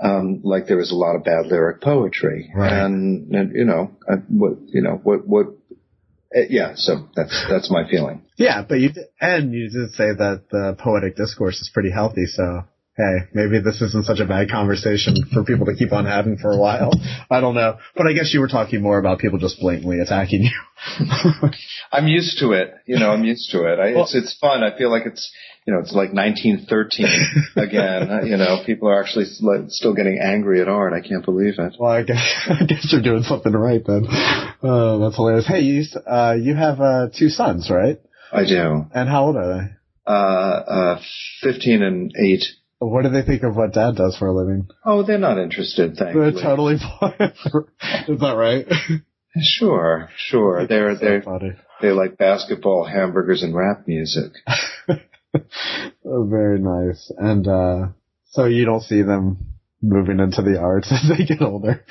um, 0.02 0.42
like 0.44 0.68
there 0.68 0.80
is 0.82 0.92
a 0.92 0.96
lot 1.06 1.16
of 1.16 1.24
bad 1.24 1.46
lyric 1.48 1.80
poetry, 1.82 2.52
Right. 2.56 2.74
and, 2.84 3.34
and 3.36 3.56
you 3.56 3.66
know, 3.66 3.92
I, 4.10 4.16
what 4.42 4.54
you 4.76 4.82
know, 4.82 4.96
what 5.04 5.28
what. 5.28 5.48
Uh, 6.34 6.48
yeah, 6.50 6.72
so 6.76 6.92
that's 7.16 7.36
that's 7.50 7.70
my 7.70 7.84
feeling. 7.90 8.22
Yeah, 8.38 8.64
but 8.68 8.80
you 8.80 8.90
and 9.20 9.54
you 9.54 9.70
did 9.70 9.92
say 9.92 10.10
that 10.24 10.44
the 10.50 10.78
poetic 10.80 11.18
discourse 11.18 11.60
is 11.60 11.70
pretty 11.74 11.92
healthy. 11.92 12.26
So 12.26 12.64
hey, 12.98 13.28
maybe 13.34 13.60
this 13.62 13.82
isn't 13.82 14.06
such 14.06 14.20
a 14.20 14.26
bad 14.26 14.50
conversation 14.50 15.16
for 15.34 15.44
people 15.44 15.66
to 15.66 15.76
keep 15.76 15.92
on 15.94 16.06
having 16.06 16.38
for 16.38 16.52
a 16.52 16.58
while. 16.58 16.92
I 17.30 17.40
don't 17.40 17.56
know, 17.56 17.78
but 17.96 18.08
I 18.08 18.14
guess 18.14 18.34
you 18.34 18.40
were 18.42 18.48
talking 18.48 18.82
more 18.82 19.00
about 19.00 19.20
people 19.20 19.40
just 19.40 19.60
blatantly 19.60 20.00
attacking 20.00 20.44
you. 20.44 20.52
I'm 21.92 22.08
used 22.08 22.40
to 22.40 22.52
it. 22.52 22.74
You 22.86 23.00
know, 23.00 23.12
I'm 23.12 23.24
used 23.24 23.52
to 23.52 23.72
it. 23.72 23.80
I, 23.80 24.00
it's 24.00 24.16
it's 24.16 24.38
fun. 24.40 24.64
I 24.64 24.78
feel 24.78 24.90
like 24.90 25.06
it's 25.06 25.32
you 25.66 25.74
know 25.74 25.80
it's 25.80 25.94
like 25.94 26.14
1913 26.14 27.06
again. 27.56 28.10
You 28.32 28.38
know, 28.38 28.64
people 28.66 28.88
are 28.90 29.02
actually 29.02 29.26
still 29.26 29.94
getting 29.94 30.20
angry 30.22 30.62
at 30.62 30.68
art. 30.68 30.94
I 30.94 31.06
can't 31.06 31.26
believe 31.26 31.56
it. 31.58 31.76
well, 31.80 31.92
I 31.92 32.04
guess 32.04 32.34
I 32.48 32.66
guess 32.66 32.88
you're 32.92 33.02
doing 33.02 33.24
something 33.24 33.54
right 33.54 33.82
then. 33.86 34.06
Oh, 34.64 35.00
that's 35.00 35.16
hilarious. 35.16 35.48
Hey, 35.48 35.62
you 35.62 35.84
uh, 36.08 36.36
you 36.40 36.56
have 36.56 36.80
uh, 36.80 37.08
two 37.18 37.30
sons, 37.30 37.70
right? 37.70 38.00
I 38.32 38.46
do. 38.46 38.86
And 38.94 39.10
how 39.10 39.26
old 39.26 39.36
are 39.36 39.58
they? 39.58 39.68
Uh, 40.08 40.12
uh, 40.12 41.02
15 41.42 41.82
and 41.84 42.12
8. 42.18 42.44
What 42.84 43.04
do 43.04 43.10
they 43.10 43.22
think 43.22 43.44
of 43.44 43.56
what 43.56 43.74
Dad 43.74 43.96
does 43.96 44.18
for 44.18 44.28
a 44.28 44.34
living? 44.34 44.68
Oh, 44.84 45.04
they're 45.04 45.20
not 45.20 45.38
interested, 45.38 45.96
They're 45.96 46.32
totally 46.32 46.78
fine. 46.78 47.34
Is 48.08 48.20
that 48.20 48.36
right? 48.36 48.66
Sure, 49.40 50.10
sure. 50.18 50.66
They're, 50.68 50.96
they're, 50.96 51.22
they 51.82 51.92
like 51.92 52.18
basketball, 52.18 52.84
hamburgers, 52.86 53.44
and 53.44 53.56
rap 53.56 53.88
music. 53.88 54.32
Oh, 56.04 56.26
very 56.30 56.60
nice. 56.60 57.10
And 57.18 57.48
uh 57.48 57.88
so 58.32 58.46
you 58.46 58.66
don't 58.66 58.82
see 58.84 59.02
them 59.02 59.38
moving 59.82 60.20
into 60.20 60.42
the 60.42 60.60
arts 60.60 60.92
as 60.92 61.08
they 61.08 61.24
get 61.24 61.42
older. 61.42 61.86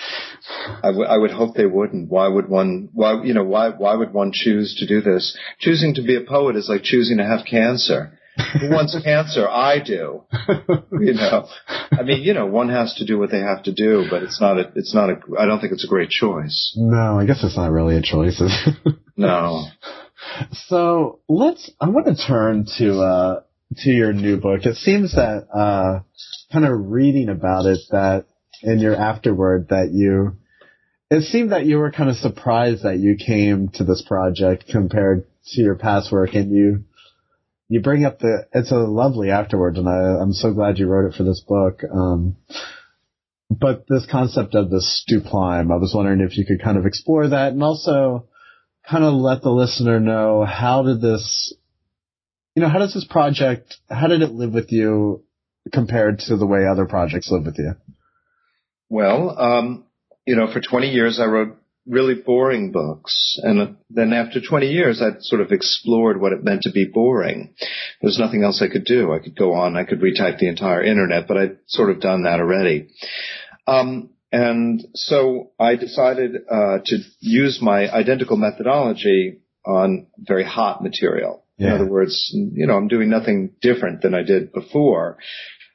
I, 0.82 0.88
w- 0.88 1.06
I 1.06 1.16
would 1.16 1.30
hope 1.30 1.54
they 1.54 1.64
wouldn't. 1.64 2.10
Why 2.10 2.28
would 2.28 2.48
one, 2.48 2.90
why, 2.92 3.22
you 3.22 3.32
know, 3.32 3.44
why, 3.44 3.70
why 3.70 3.94
would 3.94 4.12
one 4.12 4.32
choose 4.32 4.74
to 4.78 4.86
do 4.86 5.00
this? 5.00 5.36
Choosing 5.58 5.94
to 5.94 6.02
be 6.02 6.16
a 6.16 6.20
poet 6.20 6.56
is 6.56 6.68
like 6.68 6.82
choosing 6.82 7.16
to 7.18 7.24
have 7.24 7.46
cancer. 7.50 8.18
Who 8.60 8.70
wants 8.70 8.96
cancer? 9.02 9.48
I 9.48 9.80
do. 9.80 10.24
You 10.92 11.14
know, 11.14 11.48
I 11.92 12.02
mean, 12.02 12.22
you 12.22 12.34
know, 12.34 12.44
one 12.46 12.68
has 12.68 12.94
to 12.96 13.06
do 13.06 13.18
what 13.18 13.30
they 13.30 13.38
have 13.38 13.62
to 13.62 13.72
do, 13.72 14.04
but 14.10 14.22
it's 14.22 14.38
not 14.38 14.58
a, 14.58 14.70
it's 14.74 14.94
not 14.94 15.08
a, 15.08 15.16
I 15.38 15.46
don't 15.46 15.58
think 15.60 15.72
it's 15.72 15.84
a 15.84 15.88
great 15.88 16.10
choice. 16.10 16.74
no, 16.76 17.18
I 17.18 17.24
guess 17.24 17.42
it's 17.42 17.56
not 17.56 17.70
really 17.70 17.96
a 17.96 18.02
choice. 18.02 18.42
No. 19.16 19.64
so 20.52 21.20
let's 21.28 21.70
I 21.80 21.88
want 21.88 22.06
to 22.06 22.16
turn 22.16 22.66
to 22.78 23.00
uh 23.00 23.40
to 23.78 23.90
your 23.90 24.12
new 24.12 24.36
book. 24.36 24.66
It 24.66 24.76
seems 24.76 25.14
that 25.14 25.46
uh 25.54 26.00
kind 26.52 26.66
of 26.66 26.90
reading 26.90 27.28
about 27.28 27.66
it 27.66 27.80
that 27.90 28.26
in 28.62 28.78
your 28.78 28.96
afterword 28.96 29.68
that 29.70 29.90
you 29.92 30.36
it 31.10 31.22
seemed 31.24 31.52
that 31.52 31.66
you 31.66 31.78
were 31.78 31.90
kind 31.90 32.10
of 32.10 32.16
surprised 32.16 32.82
that 32.84 32.98
you 32.98 33.16
came 33.16 33.68
to 33.74 33.84
this 33.84 34.04
project 34.06 34.64
compared 34.70 35.26
to 35.46 35.60
your 35.62 35.74
past 35.74 36.12
work 36.12 36.34
and 36.34 36.54
you 36.54 36.84
you 37.70 37.80
bring 37.80 38.04
up 38.04 38.18
the 38.18 38.46
it's 38.52 38.72
a 38.72 38.76
lovely 38.76 39.30
afterwards, 39.30 39.78
and 39.78 39.88
I, 39.88 40.20
I'm 40.20 40.32
so 40.32 40.52
glad 40.52 40.78
you 40.78 40.88
wrote 40.88 41.08
it 41.08 41.16
for 41.16 41.22
this 41.22 41.42
book. 41.46 41.82
Um 41.84 42.36
but 43.48 43.84
this 43.88 44.06
concept 44.10 44.54
of 44.54 44.70
the 44.70 44.78
stuplime, 44.80 45.72
I 45.72 45.76
was 45.76 45.92
wondering 45.94 46.20
if 46.20 46.36
you 46.36 46.44
could 46.44 46.62
kind 46.62 46.76
of 46.76 46.86
explore 46.86 47.28
that 47.28 47.52
and 47.52 47.62
also 47.62 48.28
kind 48.88 49.04
of 49.04 49.14
let 49.14 49.42
the 49.42 49.50
listener 49.50 49.98
know 50.00 50.44
how 50.44 50.82
did 50.82 51.00
this 51.00 51.54
you 52.56 52.62
know, 52.62 52.68
how 52.68 52.80
does 52.80 52.92
this 52.92 53.06
project 53.08 53.76
how 53.88 54.08
did 54.08 54.22
it 54.22 54.32
live 54.32 54.52
with 54.52 54.72
you 54.72 55.22
compared 55.72 56.18
to 56.26 56.36
the 56.36 56.46
way 56.46 56.66
other 56.66 56.86
projects 56.86 57.30
live 57.30 57.46
with 57.46 57.58
you? 57.58 57.74
Well, 58.88 59.38
um, 59.38 59.84
you 60.26 60.34
know, 60.34 60.52
for 60.52 60.60
20 60.60 60.88
years 60.88 61.20
I 61.20 61.26
wrote 61.26 61.56
really 61.86 62.14
boring 62.14 62.72
books. 62.72 63.38
And 63.42 63.76
then 63.88 64.12
after 64.12 64.40
20 64.40 64.68
years, 64.68 65.02
I'd 65.02 65.22
sort 65.22 65.40
of 65.40 65.50
explored 65.50 66.20
what 66.20 66.32
it 66.32 66.44
meant 66.44 66.62
to 66.62 66.72
be 66.72 66.84
boring. 66.84 67.54
There 67.58 68.08
was 68.08 68.18
nothing 68.18 68.44
else 68.44 68.62
I 68.62 68.72
could 68.72 68.84
do. 68.84 69.12
I 69.12 69.18
could 69.18 69.36
go 69.36 69.54
on, 69.54 69.76
I 69.76 69.84
could 69.84 70.00
retype 70.00 70.38
the 70.38 70.48
entire 70.48 70.82
internet, 70.82 71.26
but 71.26 71.36
I'd 71.36 71.58
sort 71.66 71.90
of 71.90 72.00
done 72.00 72.24
that 72.24 72.40
already. 72.40 72.90
Um, 73.66 74.10
and 74.32 74.86
so 74.94 75.50
I 75.58 75.76
decided 75.76 76.36
uh, 76.50 76.78
to 76.84 76.98
use 77.18 77.58
my 77.60 77.90
identical 77.90 78.36
methodology 78.36 79.40
on 79.66 80.06
very 80.18 80.44
hot 80.44 80.82
material. 80.82 81.44
In 81.58 81.68
other 81.68 81.86
words, 81.86 82.30
you 82.32 82.66
know, 82.66 82.74
I'm 82.74 82.88
doing 82.88 83.10
nothing 83.10 83.50
different 83.60 84.00
than 84.00 84.14
I 84.14 84.22
did 84.22 84.50
before. 84.50 85.18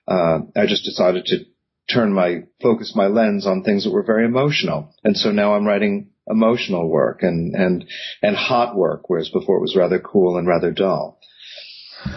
Uh, 0.08 0.40
I 0.56 0.66
just 0.66 0.84
decided 0.84 1.26
to 1.26 1.46
turn 1.92 2.14
my 2.14 2.44
focus 2.62 2.94
my 2.96 3.08
lens 3.08 3.46
on 3.46 3.64
things 3.64 3.84
that 3.84 3.92
were 3.92 4.04
very 4.04 4.26
emotional. 4.26 4.94
And 5.04 5.16
so 5.16 5.32
now 5.32 5.54
I'm 5.54 5.66
writing 5.66 6.10
emotional 6.28 6.90
work 6.90 7.20
and 7.22 7.54
and 7.56 7.86
and 8.22 8.36
hot 8.36 8.76
work, 8.76 9.04
whereas 9.10 9.30
before 9.30 9.58
it 9.58 9.62
was 9.62 9.76
rather 9.76 10.00
cool 10.00 10.38
and 10.38 10.48
rather 10.48 10.72
dull. 10.72 11.20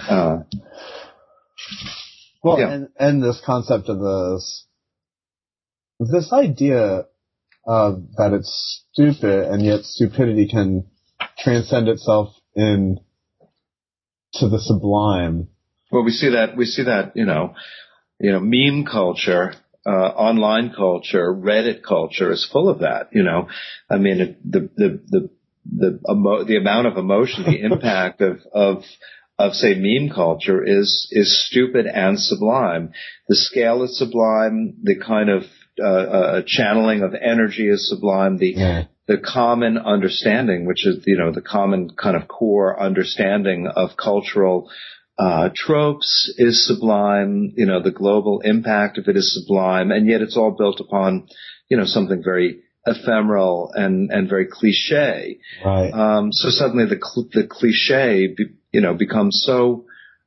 Uh, 0.08 0.38
Well, 2.42 2.58
Yeah. 2.58 2.70
and, 2.72 2.88
and 2.98 3.22
this 3.22 3.40
concept 3.44 3.88
of 3.88 3.98
this, 3.98 4.66
this 5.98 6.32
idea 6.32 7.04
of 7.66 8.02
that 8.16 8.32
it's 8.32 8.84
stupid 8.92 9.48
and 9.50 9.62
yet 9.64 9.80
stupidity 9.84 10.48
can 10.48 10.86
transcend 11.38 11.88
itself 11.88 12.28
in 12.54 13.00
to 14.34 14.48
the 14.48 14.60
sublime. 14.60 15.48
well, 15.90 16.04
we 16.04 16.10
see 16.12 16.30
that 16.30 16.56
we 16.56 16.64
see 16.64 16.84
that 16.84 17.12
you 17.16 17.24
know, 17.26 17.54
you 18.18 18.32
know, 18.32 18.40
meme 18.40 18.84
culture. 18.84 19.54
Uh, 19.86 19.90
online 19.90 20.70
culture, 20.76 21.32
Reddit 21.32 21.82
culture 21.82 22.30
is 22.30 22.46
full 22.52 22.68
of 22.68 22.80
that. 22.80 23.08
You 23.12 23.22
know, 23.22 23.48
I 23.88 23.96
mean, 23.96 24.20
it, 24.20 24.38
the 24.52 24.68
the 24.76 25.00
the 25.08 25.30
the 25.64 26.00
emo- 26.10 26.44
the 26.44 26.56
amount 26.56 26.88
of 26.88 26.98
emotion, 26.98 27.44
the 27.44 27.60
impact 27.62 28.20
of 28.20 28.40
of 28.52 28.82
of 29.38 29.54
say 29.54 29.74
meme 29.76 30.12
culture 30.14 30.62
is 30.62 31.08
is 31.10 31.46
stupid 31.46 31.86
and 31.86 32.18
sublime. 32.18 32.92
The 33.28 33.36
scale 33.36 33.82
is 33.84 33.96
sublime. 33.96 34.74
The 34.82 34.96
kind 34.96 35.30
of 35.30 35.44
uh, 35.80 35.84
uh, 35.86 36.42
channeling 36.46 37.02
of 37.02 37.14
energy 37.14 37.68
is 37.68 37.88
sublime. 37.88 38.36
The 38.38 38.54
Yeah. 38.56 38.84
the 39.06 39.16
common 39.18 39.78
understanding, 39.78 40.66
which 40.66 40.86
is 40.86 41.02
you 41.06 41.16
know 41.16 41.32
the 41.32 41.40
common 41.40 41.90
kind 41.90 42.16
of 42.16 42.28
core 42.28 42.78
understanding 42.78 43.68
of 43.68 43.96
cultural 43.96 44.68
uh, 45.18 45.48
tropes 45.54 46.32
is 46.38 46.66
sublime. 46.66 47.52
You 47.56 47.66
know 47.66 47.82
the 47.82 47.90
global 47.90 48.40
impact 48.40 48.98
of 48.98 49.08
it 49.08 49.16
is 49.16 49.34
sublime, 49.34 49.90
and 49.90 50.06
yet 50.06 50.22
it's 50.22 50.36
all 50.36 50.52
built 50.52 50.80
upon 50.80 51.28
you 51.68 51.76
know 51.76 51.84
something 51.84 52.22
very 52.22 52.62
ephemeral 52.86 53.72
and 53.74 54.10
and 54.10 54.28
very 54.28 54.46
cliche. 54.46 55.40
Right. 55.64 55.90
Um, 55.92 56.32
so 56.32 56.50
suddenly 56.50 56.86
the 56.86 57.00
cl- 57.02 57.28
the 57.32 57.46
cliche, 57.48 58.28
be, 58.28 58.46
you 58.72 58.80
know, 58.80 58.94
becomes 58.94 59.42
so 59.44 59.86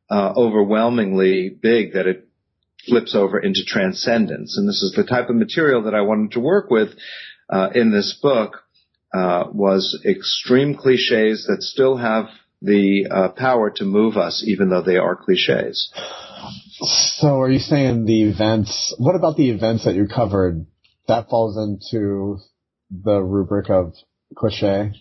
uh, 0.10 0.34
overwhelmingly 0.36 1.50
big 1.50 1.94
that 1.94 2.08
it 2.08 2.28
flips 2.88 3.16
over 3.16 3.40
into 3.40 3.64
transcendence. 3.66 4.58
And 4.58 4.68
this 4.68 4.82
is 4.82 4.94
the 4.96 5.04
type 5.04 5.30
of 5.30 5.36
material 5.36 5.84
that 5.84 5.96
I 5.96 6.02
wanted 6.02 6.32
to 6.32 6.40
work 6.40 6.70
with 6.70 6.90
uh, 7.50 7.70
in 7.74 7.92
this 7.92 8.18
book. 8.22 8.64
Uh, 9.14 9.50
was 9.52 10.02
extreme 10.06 10.74
cliches 10.74 11.46
that 11.46 11.62
still 11.62 11.98
have 11.98 12.28
the 12.62 13.08
uh, 13.10 13.30
power 13.30 13.71
to 13.78 13.84
move 13.84 14.17
us, 14.17 14.43
even 14.45 14.69
though 14.69 14.84
they 14.84 14.97
are 14.97 15.15
cliches. 15.15 15.91
So 17.17 17.39
are 17.41 17.50
you 17.50 17.60
saying 17.60 18.06
the 18.06 18.24
events, 18.24 18.95
what 18.97 19.15
about 19.15 19.36
the 19.38 19.50
events 19.50 19.86
that 19.86 19.95
you 19.95 20.08
covered, 20.08 20.65
that 21.08 21.30
falls 21.30 21.58
into 21.58 22.38
the 22.89 23.19
rubric 23.21 23.69
of 23.69 23.93
cliche? 24.36 24.93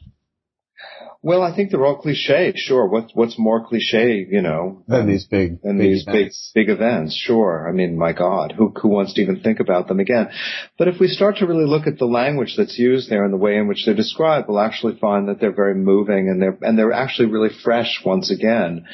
Well, 1.22 1.42
I 1.42 1.54
think 1.54 1.70
they're 1.70 1.84
all 1.84 1.98
cliche. 1.98 2.54
Sure, 2.56 2.86
what, 2.86 3.10
what's 3.12 3.38
more 3.38 3.66
cliche, 3.66 4.26
you 4.30 4.40
know, 4.40 4.84
Than 4.88 5.06
these 5.06 5.26
big, 5.26 5.58
and 5.62 5.78
big 5.78 5.88
these 5.88 6.04
events? 6.08 6.50
big 6.54 6.66
big 6.66 6.74
events. 6.74 7.14
Sure, 7.14 7.68
I 7.68 7.72
mean, 7.72 7.98
my 7.98 8.14
God, 8.14 8.54
who 8.56 8.72
who 8.80 8.88
wants 8.88 9.12
to 9.14 9.20
even 9.20 9.40
think 9.40 9.60
about 9.60 9.86
them 9.86 10.00
again? 10.00 10.30
But 10.78 10.88
if 10.88 10.98
we 10.98 11.08
start 11.08 11.36
to 11.36 11.46
really 11.46 11.66
look 11.66 11.86
at 11.86 11.98
the 11.98 12.06
language 12.06 12.54
that's 12.56 12.78
used 12.78 13.10
there 13.10 13.24
and 13.24 13.34
the 13.34 13.38
way 13.38 13.56
in 13.58 13.68
which 13.68 13.84
they're 13.84 13.94
described, 13.94 14.48
we'll 14.48 14.60
actually 14.60 14.96
find 14.98 15.28
that 15.28 15.40
they're 15.40 15.52
very 15.54 15.74
moving 15.74 16.30
and 16.30 16.40
they're 16.40 16.56
and 16.62 16.78
they're 16.78 16.92
actually 16.92 17.28
really 17.28 17.54
fresh 17.62 18.00
once 18.02 18.30
again. 18.30 18.86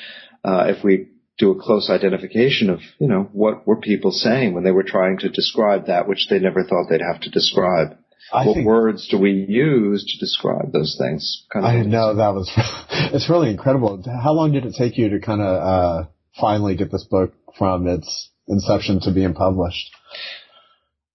Uh, 0.45 0.65
if 0.69 0.83
we 0.83 1.09
do 1.39 1.53
a 1.53 1.63
close 1.63 1.91
identification 1.91 2.71
of 2.71 2.81
you 2.99 3.07
know 3.07 3.29
what 3.33 3.67
were 3.69 3.81
people 3.81 4.11
saying 4.11 4.53
when 4.53 4.65
they 4.65 4.73
were 4.73 4.83
trying 4.83 5.19
to 5.19 5.29
describe 5.29 5.87
that 5.87 6.09
which 6.09 6.27
they 6.29 6.41
never 6.41 6.65
thought 6.65 6.87
they'd 6.91 7.01
have 7.01 7.21
to 7.21 7.31
describe. 7.31 7.97
I 8.33 8.47
what 8.47 8.65
words 8.65 9.09
do 9.09 9.19
we 9.19 9.31
use 9.49 10.05
to 10.05 10.19
describe 10.19 10.73
those 10.73 10.97
things? 10.99 11.45
Kind 11.53 11.65
of 11.65 11.71
I 11.71 11.83
know 11.83 12.15
that 12.17 12.35
was, 12.35 12.51
it's 13.15 13.31
really 13.31 13.51
incredible. 13.51 14.03
How 14.05 14.33
long 14.33 14.53
did 14.53 14.65
it 14.65 14.75
take 14.77 14.99
you 14.99 15.11
to 15.11 15.21
kind 15.21 15.41
of, 15.41 15.47
uh, 15.47 16.09
finally 16.41 16.77
get 16.77 16.91
this 16.91 17.05
book 17.05 17.33
from 17.59 17.87
its 17.87 18.31
inception 18.49 19.01
to 19.01 19.13
being 19.13 19.35
published? 19.35 19.91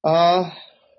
Uh, 0.04 0.50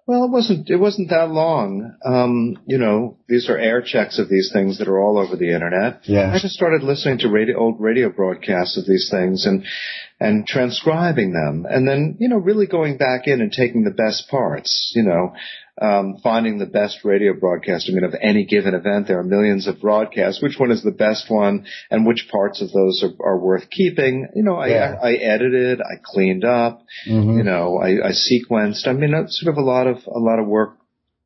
Well, 0.04 0.24
it 0.24 0.30
wasn't. 0.32 0.68
It 0.68 0.76
wasn't 0.76 1.10
that 1.10 1.30
long. 1.30 1.96
Um, 2.04 2.58
you 2.66 2.76
know, 2.76 3.18
these 3.28 3.48
are 3.48 3.56
air 3.56 3.80
checks 3.82 4.18
of 4.18 4.28
these 4.28 4.50
things 4.52 4.78
that 4.78 4.88
are 4.88 4.98
all 4.98 5.16
over 5.16 5.36
the 5.36 5.54
internet. 5.54 6.00
Yeah. 6.04 6.32
I 6.32 6.40
just 6.40 6.54
started 6.54 6.82
listening 6.82 7.18
to 7.18 7.28
radio, 7.28 7.56
old 7.56 7.80
radio 7.80 8.10
broadcasts 8.10 8.76
of 8.76 8.84
these 8.84 9.08
things 9.10 9.46
and 9.46 9.64
and 10.18 10.44
transcribing 10.46 11.32
them, 11.32 11.66
and 11.70 11.86
then 11.86 12.16
you 12.18 12.28
know, 12.28 12.36
really 12.36 12.66
going 12.66 12.96
back 12.96 13.28
in 13.28 13.40
and 13.40 13.52
taking 13.52 13.84
the 13.84 13.90
best 13.92 14.28
parts. 14.28 14.92
You 14.96 15.04
know, 15.04 15.34
um, 15.80 16.18
finding 16.22 16.58
the 16.58 16.66
best 16.66 16.98
radio 17.04 17.32
broadcast. 17.32 17.88
I 17.88 17.94
mean, 17.94 18.04
of 18.04 18.14
any 18.20 18.44
given 18.44 18.74
event, 18.74 19.08
there 19.08 19.18
are 19.18 19.24
millions 19.24 19.66
of 19.66 19.80
broadcasts. 19.80 20.42
Which 20.42 20.58
one 20.58 20.70
is 20.70 20.82
the 20.82 20.90
best 20.90 21.30
one, 21.30 21.66
and 21.90 22.06
which 22.06 22.28
parts 22.30 22.60
of 22.60 22.70
those 22.72 23.02
are, 23.02 23.24
are 23.26 23.38
worth 23.38 23.70
keeping? 23.70 24.28
You 24.34 24.42
know, 24.42 24.56
I, 24.56 24.68
Yeah. 24.68 24.96
I, 25.02 25.08
I 25.08 25.12
edited, 25.14 25.80
I 25.80 25.94
cleaned 26.04 26.44
up, 26.44 26.82
Mhm. 27.08 27.38
you 27.38 27.42
know, 27.42 27.78
I, 27.78 28.08
I 28.08 28.12
sequenced. 28.12 28.86
I 28.86 28.92
mean, 28.92 29.12
sort 29.28 29.52
of 29.52 29.58
a 29.58 29.64
lot 29.66 29.86
of 29.86 29.98
a 30.06 30.18
lot 30.18 30.38
of 30.38 30.46
work. 30.46 30.76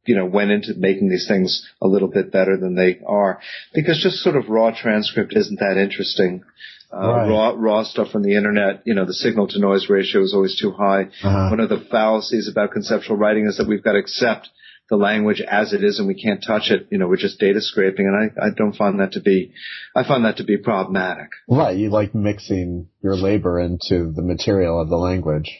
You 0.08 0.14
know, 0.14 0.24
went 0.26 0.52
into 0.52 0.74
making 0.76 1.08
these 1.08 1.26
things 1.26 1.68
a 1.82 1.88
little 1.88 2.06
bit 2.06 2.30
better 2.30 2.56
than 2.56 2.76
they 2.76 3.00
are, 3.04 3.40
because 3.74 4.00
just 4.00 4.18
sort 4.22 4.36
of 4.36 4.48
raw 4.48 4.70
transcript 4.70 5.32
isn't 5.34 5.58
that 5.58 5.76
interesting. 5.76 6.44
Uh, 6.92 6.98
Right. 6.98 7.28
Raw, 7.28 7.54
raw 7.56 7.82
stuff 7.82 8.10
from 8.10 8.22
the 8.22 8.36
internet, 8.36 8.82
you 8.84 8.94
know, 8.94 9.04
the 9.04 9.14
signal 9.14 9.48
to 9.48 9.58
noise 9.58 9.88
ratio 9.88 10.22
is 10.22 10.34
always 10.34 10.58
too 10.58 10.70
high. 10.70 11.08
Uh-huh. 11.22 11.48
One 11.50 11.60
of 11.60 11.68
the 11.68 11.84
fallacies 11.90 12.48
about 12.48 12.72
conceptual 12.72 13.16
writing 13.16 13.46
is 13.46 13.56
that 13.58 13.66
we've 13.68 13.82
got 13.82 13.92
to 13.92 13.98
accept 13.98 14.48
the 14.88 14.96
language 14.96 15.40
as 15.40 15.72
it 15.72 15.82
is 15.82 15.98
and 15.98 16.06
we 16.06 16.14
can't 16.14 16.44
touch 16.46 16.70
it. 16.70 16.86
You 16.90 16.98
know, 16.98 17.08
we're 17.08 17.16
just 17.16 17.40
data 17.40 17.60
scraping 17.60 18.06
and 18.06 18.32
I, 18.40 18.46
I 18.46 18.50
don't 18.56 18.76
find 18.76 19.00
that 19.00 19.12
to 19.12 19.20
be, 19.20 19.52
I 19.96 20.06
find 20.06 20.24
that 20.24 20.36
to 20.36 20.44
be 20.44 20.58
problematic. 20.58 21.30
Right. 21.48 21.76
You 21.76 21.90
like 21.90 22.14
mixing 22.14 22.88
your 23.02 23.16
labor 23.16 23.58
into 23.58 24.12
the 24.12 24.22
material 24.22 24.80
of 24.80 24.88
the 24.88 24.96
language. 24.96 25.50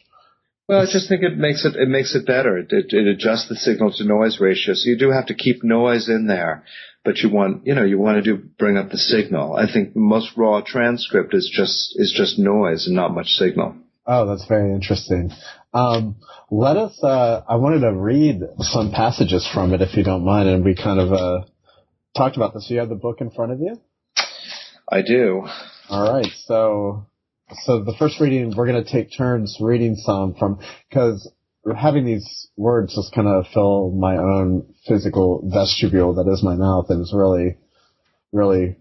Well, 0.69 0.81
I 0.81 0.87
just 0.87 1.09
think 1.09 1.23
it 1.23 1.37
makes 1.39 1.65
it, 1.65 1.77
it 1.77 1.89
makes 1.89 2.15
it 2.17 2.27
better. 2.27 2.59
It, 2.59 2.73
it, 2.73 2.87
it 2.91 3.07
adjusts 3.07 3.49
the 3.49 3.55
signal 3.55 3.93
to 3.93 4.05
noise 4.05 4.41
ratio. 4.41 4.75
So 4.75 4.91
you 4.91 4.99
do 4.99 5.11
have 5.12 5.27
to 5.27 5.35
keep 5.35 5.62
noise 5.62 6.09
in 6.09 6.27
there, 6.27 6.65
but 7.07 7.19
you 7.19 7.31
want, 7.31 7.64
you 7.64 7.75
know, 7.75 7.85
you 7.85 7.99
want 7.99 8.23
to 8.23 8.37
do, 8.37 8.42
bring 8.59 8.77
up 8.77 8.90
the 8.90 8.99
signal. 8.99 9.55
I 9.55 9.73
think 9.73 9.95
most 9.95 10.33
raw 10.37 10.61
transcript 10.61 11.33
is 11.35 11.49
just, 11.51 11.95
is 11.95 12.12
just 12.14 12.37
noise 12.37 12.88
and 12.88 12.97
not 12.97 13.14
much 13.14 13.29
signal. 13.29 13.77
Oh, 14.05 14.27
that's 14.27 14.45
very 14.47 14.75
interesting. 14.75 15.31
Um, 15.73 16.16
let 16.51 16.77
us, 16.77 16.99
uh, 17.03 17.42
I 17.49 17.57
wanted 17.57 17.81
to 17.81 17.92
read 17.92 18.40
some 18.59 18.90
passages 18.90 19.49
from 19.55 19.73
it 19.73 19.83
if 19.83 19.97
you 19.97 20.03
don't 20.03 20.25
mind, 20.25 20.49
and 20.49 20.64
we 20.64 20.75
kind 20.75 20.99
of, 20.99 21.12
uh, 21.12 21.45
talked 22.16 22.37
about 22.37 22.55
this. 22.55 22.66
You 22.69 22.81
have 22.81 22.88
the 22.88 22.97
book 22.97 23.21
in 23.21 23.31
front 23.31 23.53
of 23.53 23.61
you? 23.61 23.81
I 24.90 25.03
do. 25.03 25.47
All 25.88 26.12
right. 26.12 26.33
So, 26.45 27.07
so 27.62 27.85
the 27.85 27.95
first 28.01 28.21
reading, 28.21 28.53
we're 28.57 28.66
going 28.66 28.85
to 28.85 28.90
take 28.90 29.16
turns 29.16 29.59
reading 29.61 29.95
some 29.95 30.35
from, 30.35 30.59
cause 30.92 31.31
having 31.74 32.05
these 32.05 32.48
words 32.57 32.94
just 32.94 33.14
kind 33.14 33.26
of 33.26 33.46
fill 33.52 33.90
my 33.90 34.16
own 34.16 34.74
physical 34.87 35.42
vestibule 35.44 36.14
that 36.14 36.31
is 36.31 36.42
my 36.42 36.55
mouth 36.55 36.87
and 36.90 37.00
it's 37.00 37.14
really, 37.14 37.57
really 38.33 38.76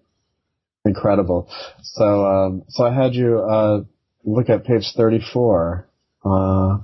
incredible. 0.83 1.49
So, 1.81 2.25
um, 2.25 2.63
so 2.69 2.83
I 2.85 2.93
had 2.93 3.15
you, 3.15 3.39
uh, 3.39 3.83
look 4.23 4.49
at 4.49 4.65
page 4.65 4.91
34, 4.95 5.87
uh, 6.23 6.77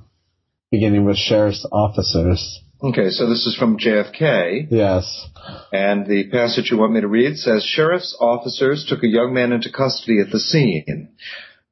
beginning 0.71 1.05
with 1.05 1.17
sheriff's 1.17 1.65
officers. 1.71 2.61
Okay. 2.83 3.09
So 3.09 3.29
this 3.29 3.45
is 3.45 3.55
from 3.57 3.77
JFK. 3.77 4.67
Yes. 4.71 5.27
And 5.71 6.07
the 6.07 6.29
passage 6.31 6.71
you 6.71 6.77
want 6.77 6.93
me 6.93 7.01
to 7.01 7.07
read 7.07 7.37
says, 7.37 7.63
Sheriff's 7.63 8.17
officers 8.19 8.85
took 8.87 9.03
a 9.03 9.07
young 9.07 9.33
man 9.33 9.51
into 9.51 9.71
custody 9.71 10.19
at 10.19 10.31
the 10.31 10.39
scene. 10.39 11.09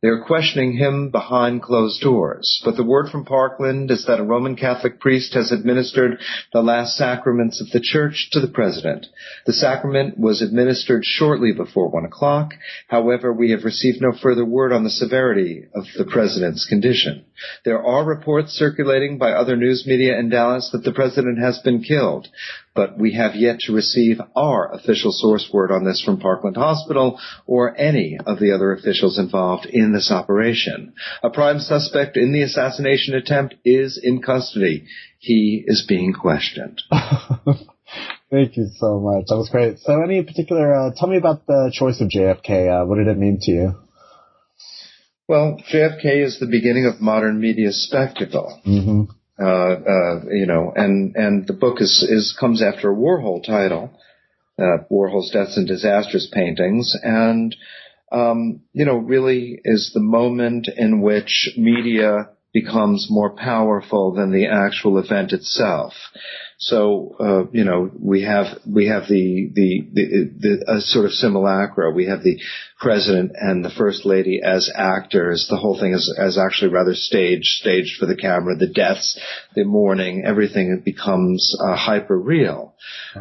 They 0.02 0.08
are 0.08 0.24
questioning 0.24 0.78
him 0.78 1.10
behind 1.10 1.62
closed 1.62 2.02
doors. 2.02 2.62
But 2.64 2.78
the 2.78 2.86
word 2.86 3.10
from 3.10 3.26
Parkland 3.26 3.92
is 3.92 4.06
that 4.06 4.22
a 4.22 4.24
Roman 4.24 4.56
Catholic 4.56 4.98
priest 5.02 5.34
has 5.34 5.52
administered 5.52 6.22
the 6.54 6.62
last 6.62 6.96
sacraments 6.96 7.60
of 7.60 7.70
the 7.72 7.82
church 7.82 8.30
to 8.32 8.40
the 8.40 8.48
president. 8.48 9.08
The 9.46 9.52
sacrament 9.52 10.18
was 10.18 10.42
administered 10.42 11.04
shortly 11.04 11.52
before 11.52 11.90
one 11.90 12.06
o'clock. 12.06 12.54
However, 12.88 13.34
we 13.34 13.52
have 13.52 13.66
received 13.66 14.00
no 14.00 14.14
further 14.14 14.46
word 14.46 14.72
on 14.72 14.86
the 14.86 14.90
severity 14.90 15.66
of 15.76 15.84
the 15.98 16.06
president's 16.06 16.66
condition. 16.66 17.26
There 17.66 17.84
are 17.84 18.06
reports 18.06 18.54
circulating 18.54 19.18
by 19.18 19.32
other 19.32 19.58
news 19.58 19.86
media 19.86 20.18
in 20.18 20.30
Dallas 20.30 20.70
that 20.72 20.86
the 20.86 20.94
president 20.94 21.40
has 21.40 21.60
been 21.60 21.84
killed, 21.84 22.30
but 22.80 22.98
we 22.98 23.12
have 23.12 23.36
yet 23.36 23.60
to 23.60 23.74
receive 23.74 24.22
our 24.38 24.74
official 24.74 25.12
source 25.12 25.50
word 25.52 25.70
on 25.70 25.84
this 25.84 26.02
from 26.02 26.18
Parkland 26.18 26.56
Hospital 26.56 27.20
or 27.46 27.78
any 27.78 28.18
of 28.26 28.40
the 28.40 28.54
other 28.54 28.72
officials 28.72 29.20
involved 29.20 29.66
in 29.66 29.92
this 29.92 30.10
operation. 30.10 30.94
A 31.22 31.30
prime 31.30 31.60
suspect 31.60 32.16
in 32.16 32.32
the 32.32 32.42
assassination 32.42 33.16
attempt 33.16 33.56
is 33.66 34.00
in 34.02 34.22
custody. 34.22 34.86
He 35.18 35.62
is 35.68 35.86
being 35.90 36.14
questioned. 36.14 36.82
Thank 38.32 38.56
you 38.56 38.70
so 38.78 39.02
much. 39.02 39.26
That 39.28 39.36
was 39.36 39.50
great. 39.50 39.80
So 39.80 40.02
any 40.02 40.24
particular, 40.24 40.74
uh, 40.74 40.92
tell 40.96 41.10
me 41.10 41.18
about 41.18 41.48
the 41.48 41.74
choice 41.74 42.00
of 42.00 42.08
JFK. 42.08 42.84
Uh, 42.84 42.86
what 42.86 42.96
did 42.96 43.08
it 43.08 43.18
mean 43.18 43.40
to 43.42 43.52
you? 43.52 43.76
Well, 45.28 45.62
JFK 45.70 46.24
is 46.24 46.40
the 46.40 46.48
beginning 46.48 46.86
of 46.86 47.02
modern 47.02 47.42
media 47.42 47.74
spectacle. 47.74 48.62
Mm-hmm. 48.66 49.19
Uh, 49.42 49.46
uh, 49.46 50.22
you 50.32 50.46
know, 50.46 50.74
and 50.76 51.16
and 51.16 51.48
the 51.48 51.54
book 51.54 51.82
is 51.82 52.06
is 52.08 52.36
comes 52.40 52.62
after 52.62 52.92
a 52.92 52.96
Warhol 52.96 53.44
title, 53.46 53.92
uh, 54.58 54.84
Warhol's 54.92 55.32
Deaths 55.32 55.58
and 55.58 55.68
Disasters 55.68 56.30
paintings, 56.34 56.96
and 57.02 57.56
um, 58.12 58.62
you 58.74 58.86
know, 58.86 58.98
really 58.98 59.60
is 59.64 59.92
the 59.94 60.00
moment 60.00 60.68
in 60.76 61.02
which 61.02 61.54
media 61.58 62.30
becomes 62.54 63.08
more 63.10 63.36
powerful 63.36 64.14
than 64.14 64.32
the 64.32 64.48
actual 64.48 64.98
event 64.98 65.32
itself. 65.32 65.94
So, 66.62 67.16
uh, 67.22 67.50
you 67.54 67.64
know, 67.64 67.90
we 67.98 68.24
have, 68.24 68.48
we 68.68 68.88
have 68.88 69.04
the, 69.08 69.50
the, 69.54 69.88
the, 69.94 70.34
the 70.40 70.74
a 70.74 70.82
sort 70.82 71.06
of 71.06 71.14
simulacra. 71.14 71.90
We 71.90 72.08
have 72.08 72.22
the 72.22 72.38
president 72.78 73.32
and 73.36 73.64
the 73.64 73.70
first 73.70 74.06
lady 74.06 74.42
as 74.44 74.70
actors. 74.76 75.48
The 75.50 75.56
whole 75.56 75.80
thing 75.80 75.94
is, 75.94 76.14
is 76.18 76.38
actually 76.38 76.74
rather 76.74 76.96
staged, 76.96 77.62
staged 77.62 77.98
for 77.98 78.08
the 78.08 78.18
camera. 78.18 78.58
The 78.58 78.68
deaths, 78.68 79.18
the 79.56 79.64
mourning, 79.64 80.26
everything 80.26 80.82
becomes 80.84 81.56
uh, 81.66 81.78
hyper 81.78 82.20
real. 82.20 82.76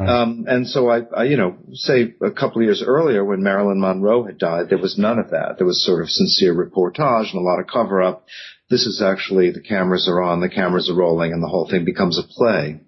Um, 0.09 0.47
and 0.49 0.67
so 0.67 0.91
I, 0.91 1.03
I, 1.17 1.25
you 1.25 1.37
know, 1.37 1.59
say 1.75 2.15
a 2.21 2.33
couple 2.33 2.61
of 2.61 2.65
years 2.65 2.83
earlier 2.85 3.25
when 3.25 3.45
Marilyn 3.45 3.81
Monroe 3.81 4.25
had 4.25 4.39
died, 4.39 4.69
there 4.69 4.79
was 4.79 4.99
none 4.99 5.21
of 5.21 5.31
that. 5.31 5.59
There 5.59 5.67
was 5.67 5.87
sort 5.87 6.03
of 6.03 6.11
sincere 6.11 6.57
reportage 6.57 7.33
and 7.33 7.41
a 7.41 7.45
lot 7.45 7.61
of 7.61 7.69
cover 7.69 8.03
up. 8.03 8.27
This 8.69 8.85
is 8.85 9.01
actually 9.01 9.53
the 9.53 9.61
cameras 9.61 10.09
are 10.09 10.21
on, 10.21 10.41
the 10.41 10.49
cameras 10.49 10.91
are 10.91 10.97
rolling, 10.97 11.33
and 11.33 11.41
the 11.41 11.49
whole 11.49 11.71
thing 11.71 11.85
becomes 11.85 12.19
a 12.19 12.25
play. 12.25 12.81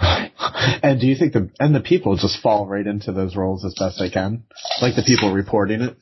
And 0.00 1.00
do 1.00 1.06
you 1.06 1.14
think 1.16 1.32
the 1.32 1.50
and 1.60 1.74
the 1.74 1.80
people 1.80 2.16
just 2.16 2.40
fall 2.42 2.66
right 2.66 2.86
into 2.86 3.12
those 3.12 3.36
roles 3.36 3.64
as 3.64 3.74
best 3.78 3.98
they 3.98 4.10
can, 4.10 4.44
like 4.82 4.96
the 4.96 5.02
people 5.02 5.32
reporting 5.32 5.80
it? 5.80 5.96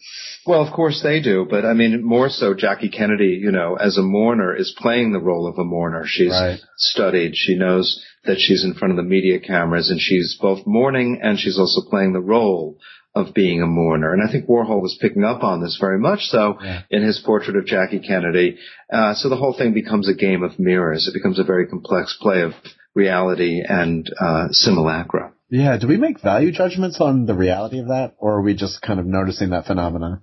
Well, 0.47 0.67
of 0.67 0.73
course 0.73 1.03
they 1.03 1.21
do, 1.21 1.47
but 1.49 1.65
I 1.65 1.75
mean, 1.75 2.03
more 2.05 2.29
so 2.29 2.55
Jackie 2.55 2.89
Kennedy, 2.89 3.39
you 3.43 3.53
know, 3.53 3.77
as 3.77 3.99
a 3.99 4.03
mourner 4.03 4.55
is 4.57 4.75
playing 4.79 5.13
the 5.13 5.21
role 5.21 5.47
of 5.47 5.59
a 5.59 5.65
mourner. 5.65 6.05
She's 6.07 6.31
Right. 6.31 6.61
studied. 6.77 7.37
She 7.37 7.55
knows 7.57 8.03
that 8.25 8.39
she's 8.41 8.65
in 8.65 8.75
front 8.75 8.93
of 8.93 8.97
the 8.97 9.03
media 9.09 9.41
cameras 9.41 9.91
and 9.91 10.01
she's 10.01 10.39
both 10.41 10.67
mourning 10.67 11.21
and 11.23 11.39
she's 11.39 11.59
also 11.59 11.83
playing 11.91 12.13
the 12.13 12.21
role 12.21 12.79
of 13.15 13.35
being 13.35 13.61
a 13.61 13.67
mourner. 13.67 14.13
And 14.15 14.27
I 14.27 14.33
think 14.33 14.47
Warhol 14.49 14.81
was 14.81 14.97
picking 15.01 15.23
up 15.25 15.45
on 15.45 15.61
this 15.61 15.77
very 15.81 15.99
much 15.99 16.27
so 16.27 16.57
Yeah. 16.63 16.81
in 16.91 17.03
his 17.03 17.19
portrait 17.19 17.57
of 17.57 17.67
Jackie 17.67 17.99
Kennedy. 18.01 18.57
Uh, 18.91 19.13
so 19.15 19.29
the 19.29 19.37
whole 19.37 19.53
thing 19.53 19.75
becomes 19.75 20.09
a 20.09 20.15
game 20.15 20.43
of 20.43 20.59
mirrors. 20.59 21.07
It 21.07 21.13
becomes 21.15 21.39
a 21.39 21.45
very 21.45 21.67
complex 21.67 22.17
play 22.21 22.41
of 22.41 22.55
reality 22.95 23.63
and 23.67 24.09
uh, 24.21 24.49
simulacra. 24.51 25.33
Yeah. 25.49 25.77
Do 25.77 25.87
we 25.87 25.97
make 25.97 26.21
value 26.21 26.53
judgments 26.53 27.01
on 27.01 27.27
the 27.27 27.35
reality 27.35 27.79
of 27.79 27.89
that, 27.89 28.15
or 28.19 28.35
are 28.35 28.43
we 28.43 28.55
just 28.55 28.81
kind 28.81 28.99
of 28.99 29.07
noticing 29.07 29.51
that 29.51 29.67
phenomena? 29.67 30.23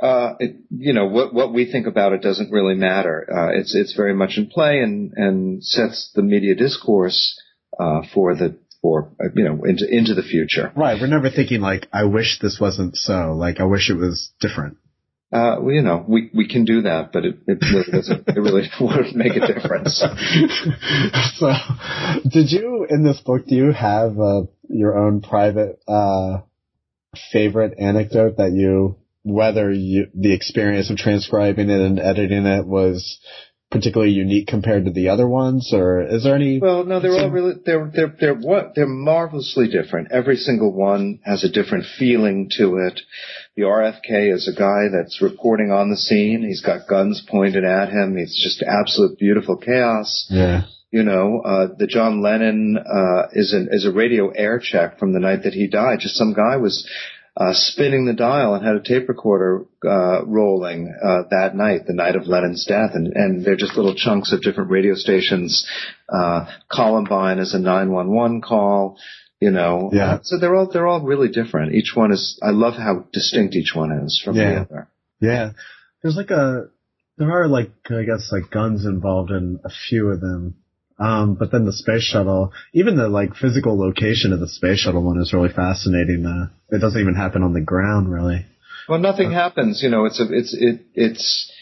uh, 0.00 0.34
it, 0.38 0.56
you 0.70 0.92
know, 0.92 1.06
what, 1.06 1.34
what 1.34 1.52
we 1.52 1.70
think 1.70 1.86
about 1.86 2.12
it 2.12 2.22
doesn't 2.22 2.52
really 2.52 2.74
matter. 2.74 3.26
Uh, 3.30 3.58
it's, 3.58 3.74
it's 3.74 3.94
very 3.94 4.14
much 4.14 4.34
in 4.36 4.46
play 4.46 4.80
and, 4.80 5.12
and 5.16 5.64
sets 5.64 6.10
the 6.14 6.22
media 6.22 6.54
discourse, 6.54 7.38
uh, 7.78 8.02
for 8.14 8.34
the, 8.34 8.58
for, 8.80 9.12
uh, 9.20 9.28
you 9.34 9.44
know, 9.44 9.64
into, 9.64 9.86
into 9.88 10.14
the 10.14 10.22
future. 10.22 10.72
Right. 10.76 11.00
We're 11.00 11.08
never 11.08 11.30
thinking 11.30 11.60
like, 11.60 11.88
I 11.92 12.04
wish 12.04 12.38
this 12.40 12.58
wasn't 12.60 12.96
so. 12.96 13.32
Like, 13.32 13.60
I 13.60 13.64
wish 13.64 13.90
it 13.90 13.96
was 13.96 14.32
different. 14.40 14.78
Uh, 15.30 15.56
well, 15.60 15.74
you 15.74 15.82
know, 15.82 16.02
we, 16.08 16.30
we 16.32 16.48
can 16.48 16.64
do 16.64 16.82
that, 16.82 17.12
but 17.12 17.24
it, 17.26 17.36
it 17.46 17.58
really 17.60 17.92
doesn't, 17.92 18.28
it 18.28 18.40
really 18.40 18.70
wouldn't 18.80 19.14
make 19.14 19.36
a 19.36 19.46
difference. 19.46 19.98
so, 21.34 21.52
did 22.26 22.50
you 22.50 22.86
in 22.88 23.04
this 23.04 23.20
book? 23.20 23.46
Do 23.46 23.54
you 23.54 23.72
have 23.72 24.18
uh, 24.18 24.42
your 24.70 24.96
own 24.96 25.20
private 25.20 25.80
uh, 25.86 26.38
favorite 27.30 27.74
anecdote 27.78 28.38
that 28.38 28.52
you, 28.52 28.96
whether 29.22 29.70
you 29.70 30.06
the 30.14 30.32
experience 30.32 30.90
of 30.90 30.96
transcribing 30.96 31.68
it 31.68 31.80
and 31.80 31.98
editing 31.98 32.46
it 32.46 32.66
was 32.66 33.20
particularly 33.70 34.12
unique 34.12 34.46
compared 34.46 34.86
to 34.86 34.90
the 34.90 35.08
other 35.10 35.28
ones, 35.28 35.72
or 35.74 36.00
is 36.00 36.24
there 36.24 36.34
any? 36.34 36.58
Well, 36.58 36.84
no, 36.84 37.00
they're 37.00 37.12
all 37.12 37.30
really 37.30 37.54
they're 37.64 37.90
they're 37.94 38.14
they're 38.18 38.34
what 38.34 38.72
they're 38.74 38.86
marvelously 38.86 39.68
different. 39.68 40.10
Every 40.10 40.36
single 40.36 40.72
one 40.72 41.20
has 41.24 41.44
a 41.44 41.50
different 41.50 41.84
feeling 41.98 42.50
to 42.56 42.78
it. 42.78 43.00
The 43.56 43.62
RFK 43.62 44.32
is 44.34 44.48
a 44.48 44.58
guy 44.58 44.88
that's 44.90 45.20
reporting 45.20 45.70
on 45.70 45.90
the 45.90 45.96
scene. 45.96 46.42
He's 46.42 46.62
got 46.62 46.88
guns 46.88 47.22
pointed 47.28 47.64
at 47.64 47.90
him. 47.90 48.16
It's 48.16 48.42
just 48.42 48.62
absolute 48.62 49.18
beautiful 49.18 49.56
chaos. 49.56 50.26
yeah. 50.30 50.62
You 50.90 51.02
know, 51.02 51.42
uh, 51.44 51.66
the 51.76 51.86
John 51.86 52.22
Lennon 52.22 52.78
uh, 52.78 53.26
is 53.32 53.52
an 53.52 53.68
is 53.72 53.84
a 53.84 53.92
radio 53.92 54.30
air 54.30 54.58
check 54.58 54.98
from 54.98 55.12
the 55.12 55.20
night 55.20 55.42
that 55.42 55.52
he 55.52 55.66
died. 55.66 55.98
Just 56.00 56.14
some 56.14 56.32
guy 56.32 56.56
was 56.56 56.88
uh, 57.40 57.52
spinning 57.52 58.04
the 58.04 58.12
dial 58.14 58.54
and 58.54 58.66
had 58.66 58.74
a 58.74 58.82
tape 58.82 59.08
recorder 59.08 59.64
uh, 59.86 60.24
rolling 60.26 60.92
uh, 61.00 61.22
that 61.30 61.54
night, 61.54 61.82
the 61.86 61.94
night 61.94 62.16
of 62.16 62.26
Lennon's 62.26 62.64
death, 62.66 62.90
and 62.94 63.12
and 63.14 63.44
they're 63.44 63.54
just 63.56 63.76
little 63.76 63.94
chunks 63.94 64.32
of 64.32 64.42
different 64.42 64.70
radio 64.72 64.94
stations. 64.94 65.64
Uh, 66.12 66.46
Columbine 66.70 67.38
is 67.38 67.54
a 67.54 67.58
911 67.60 68.40
call. 68.42 68.98
You 69.40 69.52
know, 69.52 69.90
Yeah. 69.92 70.18
So 70.24 70.36
they're 70.40 70.56
all 70.56 70.66
they're 70.72 70.88
all 70.88 71.00
really 71.02 71.28
different. 71.28 71.72
Each 71.74 71.92
one 71.94 72.10
is. 72.12 72.40
I 72.42 72.50
love 72.50 72.74
how 72.74 73.04
distinct 73.12 73.54
each 73.54 73.72
one 73.72 73.92
is 73.92 74.20
from 74.24 74.34
the 74.34 74.42
Yeah. 74.42 74.60
other. 74.62 74.88
Yeah. 75.20 75.50
There's 76.02 76.16
like 76.16 76.30
a, 76.32 76.70
there 77.18 77.30
are 77.30 77.46
like, 77.46 77.70
I 77.90 78.02
guess 78.02 78.30
like 78.32 78.50
guns 78.50 78.84
involved 78.84 79.30
in 79.30 79.60
a 79.64 79.70
few 79.88 80.08
of 80.08 80.20
them. 80.20 80.54
Um, 80.98 81.34
but 81.34 81.52
then 81.52 81.64
the 81.64 81.72
space 81.72 82.02
shuttle, 82.02 82.52
even 82.72 82.96
the 82.96 83.08
like 83.08 83.36
physical 83.36 83.78
location 83.78 84.32
of 84.32 84.40
the 84.40 84.48
space 84.48 84.80
shuttle 84.80 85.02
one 85.02 85.20
is 85.20 85.32
really 85.32 85.52
fascinating. 85.52 86.26
Uh, 86.26 86.48
it 86.74 86.80
doesn't 86.80 87.00
even 87.00 87.14
happen 87.14 87.42
on 87.42 87.52
the 87.52 87.60
ground 87.60 88.12
really. 88.12 88.44
Well, 88.88 88.98
nothing 88.98 89.30
happens. 89.30 89.82
You 89.82 89.90
know, 89.90 90.06
it's 90.06 90.18
a, 90.18 90.24
it's 90.30 90.56
it 90.58 90.80
it's 90.94 91.52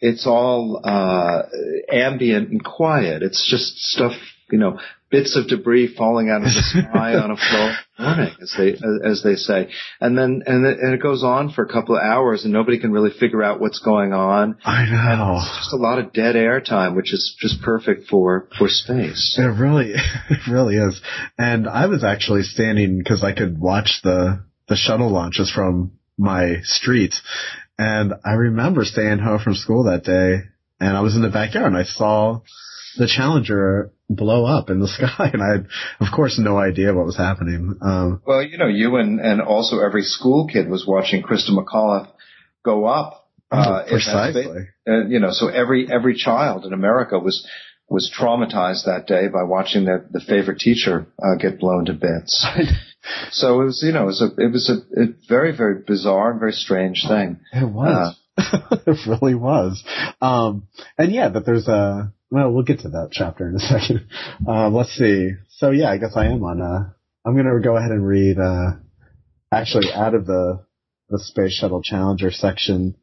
it's 0.00 0.26
all 0.26 0.80
uh, 0.84 1.42
ambient 1.90 2.50
and 2.50 2.64
quiet. 2.64 3.22
It's 3.22 3.48
just 3.48 3.76
stuff. 3.78 4.12
You 4.50 4.58
know, 4.58 4.78
bits 5.10 5.36
of 5.36 5.48
debris 5.48 5.94
falling 5.96 6.30
out 6.30 6.38
of 6.38 6.44
the 6.44 6.84
sky 6.90 7.14
on 7.14 7.30
a 7.30 7.36
floor 7.36 7.76
morning, 7.98 8.34
as 8.40 8.54
they 8.56 8.76
as 9.04 9.22
they 9.22 9.34
say, 9.34 9.70
and 10.00 10.16
then 10.16 10.42
and 10.46 10.66
it, 10.66 10.78
and 10.78 10.94
it 10.94 11.02
goes 11.02 11.22
on 11.22 11.50
for 11.50 11.64
a 11.64 11.68
couple 11.68 11.96
of 11.96 12.02
hours, 12.02 12.44
and 12.44 12.52
nobody 12.52 12.78
can 12.78 12.92
really 12.92 13.10
figure 13.10 13.42
out 13.42 13.60
what's 13.60 13.78
going 13.80 14.12
on. 14.12 14.58
I 14.64 14.86
know. 14.86 15.38
It's 15.38 15.58
just 15.58 15.72
a 15.72 15.76
lot 15.76 15.98
of 15.98 16.12
dead 16.12 16.36
air 16.36 16.60
time, 16.60 16.94
which 16.94 17.12
is 17.12 17.36
just 17.40 17.62
perfect 17.62 18.08
for 18.08 18.48
for 18.58 18.68
space. 18.68 19.36
It 19.38 19.42
really, 19.42 19.94
it 20.30 20.50
really 20.50 20.76
is. 20.76 21.00
And 21.38 21.68
I 21.68 21.86
was 21.86 22.04
actually 22.04 22.42
standing 22.42 22.98
because 22.98 23.24
I 23.24 23.32
could 23.32 23.58
watch 23.58 24.00
the 24.02 24.44
the 24.68 24.76
shuttle 24.76 25.10
launches 25.10 25.50
from 25.50 25.92
my 26.18 26.56
street, 26.62 27.14
and 27.78 28.14
I 28.24 28.32
remember 28.32 28.84
staying 28.84 29.18
home 29.18 29.38
from 29.38 29.54
school 29.54 29.84
that 29.84 30.04
day, 30.04 30.48
and 30.80 30.96
I 30.96 31.00
was 31.00 31.16
in 31.16 31.22
the 31.22 31.30
backyard 31.30 31.66
and 31.66 31.76
I 31.76 31.84
saw 31.84 32.40
the 32.96 33.06
Challenger 33.06 33.92
blow 34.08 34.44
up 34.46 34.70
in 34.70 34.80
the 34.80 34.88
sky, 34.98 35.30
and 35.32 35.42
I 35.42 35.56
had, 35.56 35.66
of 36.00 36.14
course, 36.14 36.38
no 36.38 36.58
idea 36.58 36.94
what 36.94 37.06
was 37.06 37.16
happening. 37.16 37.76
Um, 37.82 38.22
Well, 38.26 38.42
you 38.42 38.58
know, 38.58 38.68
you 38.68 38.96
and 38.96 39.20
and 39.20 39.40
also 39.40 39.80
every 39.80 40.02
school 40.02 40.46
kid 40.46 40.68
was 40.68 40.86
watching 40.86 41.22
Christa 41.22 41.50
McAuliffe 41.50 42.08
go 42.64 42.84
up. 42.86 43.28
uh, 43.50 43.84
precisely. 43.88 44.68
uh, 44.88 45.04
you 45.06 45.20
know, 45.20 45.30
so 45.30 45.48
every 45.48 45.88
every 45.90 46.16
child 46.16 46.64
in 46.64 46.72
America 46.72 47.18
was 47.18 47.46
was 47.88 48.12
traumatized 48.18 48.86
that 48.86 49.06
day 49.06 49.28
by 49.28 49.44
watching 49.44 49.84
their 49.84 50.04
the 50.10 50.20
favorite 50.20 50.58
teacher 50.58 51.06
uh, 51.22 51.36
get 51.36 51.60
blown 51.60 51.84
to 51.86 51.92
bits. 51.92 52.44
so 53.30 53.60
it 53.60 53.64
was, 53.66 53.82
you 53.86 53.92
know, 53.92 54.02
it 54.02 54.06
was 54.06 54.22
a 54.22 54.42
it 54.42 54.52
was 54.52 54.68
a, 54.68 55.00
a 55.00 55.06
very 55.28 55.56
very 55.56 55.82
bizarre 55.86 56.32
and 56.32 56.40
very 56.40 56.52
strange 56.52 57.04
thing. 57.08 57.38
It 57.52 57.68
was. 57.68 58.16
it 58.38 58.98
really 59.06 59.34
was. 59.34 59.82
Um, 60.20 60.68
and 60.98 61.12
yeah, 61.12 61.28
but 61.28 61.46
there's 61.46 61.68
a, 61.68 62.12
well, 62.30 62.50
we'll 62.52 62.64
get 62.64 62.80
to 62.80 62.88
that 62.90 63.08
chapter 63.12 63.48
in 63.48 63.56
a 63.56 63.58
second. 63.72 64.06
Uh, 64.46 64.68
let's 64.70 64.90
see. 64.96 65.30
So 65.50 65.70
yeah, 65.70 65.90
I 65.90 65.98
guess 65.98 66.12
I 66.16 66.26
am 66.26 66.42
on, 66.44 66.60
uh, 66.60 66.90
I'm 67.24 67.34
going 67.34 67.46
to 67.46 67.60
go 67.62 67.76
ahead 67.76 67.90
and 67.90 68.06
read, 68.06 68.38
uh, 68.38 68.72
actually 69.52 69.92
out 69.92 70.14
of 70.14 70.26
the, 70.26 70.64
the 71.08 71.18
Space 71.20 71.52
Shuttle 71.54 71.82
Challenger 71.82 72.30
section. 72.30 72.96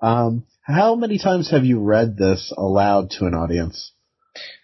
Um, 0.00 0.46
how 0.62 0.94
many 0.96 1.18
times 1.18 1.50
have 1.50 1.64
you 1.64 1.80
read 1.80 2.16
this 2.16 2.52
aloud 2.56 3.10
to 3.12 3.26
an 3.26 3.34
audience? 3.34 3.92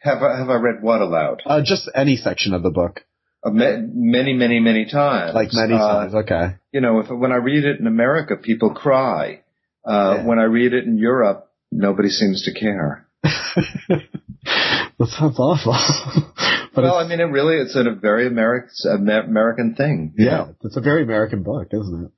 Have 0.03 0.19
I 0.23 0.39
have 0.39 0.51
I 0.51 0.55
read 0.57 0.83
what 0.83 1.01
aloud? 1.01 1.43
Uh, 1.47 1.63
just 1.65 1.89
any 1.95 2.17
section 2.17 2.53
of 2.53 2.63
the 2.63 2.71
book. 2.71 3.01
Uh, 3.43 3.51
ma- 3.51 3.79
many 3.95 4.35
many 4.35 4.61
many 4.61 4.85
times. 4.85 5.35
Like 5.35 5.49
many 5.55 5.75
Uh, 5.75 5.79
times. 5.79 6.15
Okay. 6.15 6.57
You 6.73 6.81
know, 6.83 6.99
if 6.99 7.09
when 7.09 7.33
I 7.33 7.37
read 7.37 7.65
it 7.65 7.81
in 7.81 7.87
America, 7.87 8.37
people 8.37 8.75
cry. 8.75 9.41
Uh, 9.87 10.17
Yeah. 10.19 10.27
When 10.27 10.39
I 10.39 10.45
read 10.45 10.75
it 10.75 10.85
in 10.85 10.99
Europe, 10.99 11.49
nobody 11.71 12.09
seems 12.11 12.43
to 12.45 12.53
care. 12.53 13.07
that 13.23 15.09
sounds 15.09 15.39
awful. 15.39 15.73
well, 16.77 16.97
I 16.97 17.07
mean, 17.07 17.21
it 17.21 17.25
really 17.25 17.57
it's 17.57 17.77
a 17.77 17.85
very 17.95 18.27
American 18.27 18.71
American 19.09 19.75
thing. 19.75 20.15
Yeah, 20.17 20.31
know? 20.31 20.57
it's 20.65 20.77
a 20.77 20.81
very 20.81 21.03
American 21.03 21.43
book, 21.43 21.69
isn't 21.73 22.05
it? 22.07 22.11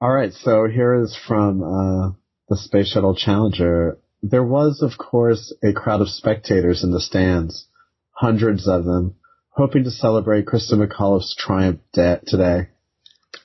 All 0.00 0.12
right, 0.12 0.32
so 0.32 0.68
here 0.68 1.02
is 1.02 1.18
from 1.26 1.62
uh, 1.62 2.10
the 2.48 2.56
Space 2.56 2.92
Shuttle 2.92 3.16
Challenger. 3.16 3.98
There 4.22 4.44
was, 4.44 4.82
of 4.82 4.98
course, 4.98 5.54
a 5.62 5.72
crowd 5.72 6.02
of 6.02 6.10
spectators 6.10 6.84
in 6.84 6.90
the 6.90 7.00
stands, 7.00 7.66
hundreds 8.10 8.68
of 8.68 8.84
them, 8.84 9.16
hoping 9.48 9.84
to 9.84 9.90
celebrate 9.90 10.44
Christa 10.44 10.74
McAuliffe's 10.74 11.34
triumph 11.34 11.80
da- 11.94 12.18
today. 12.26 12.68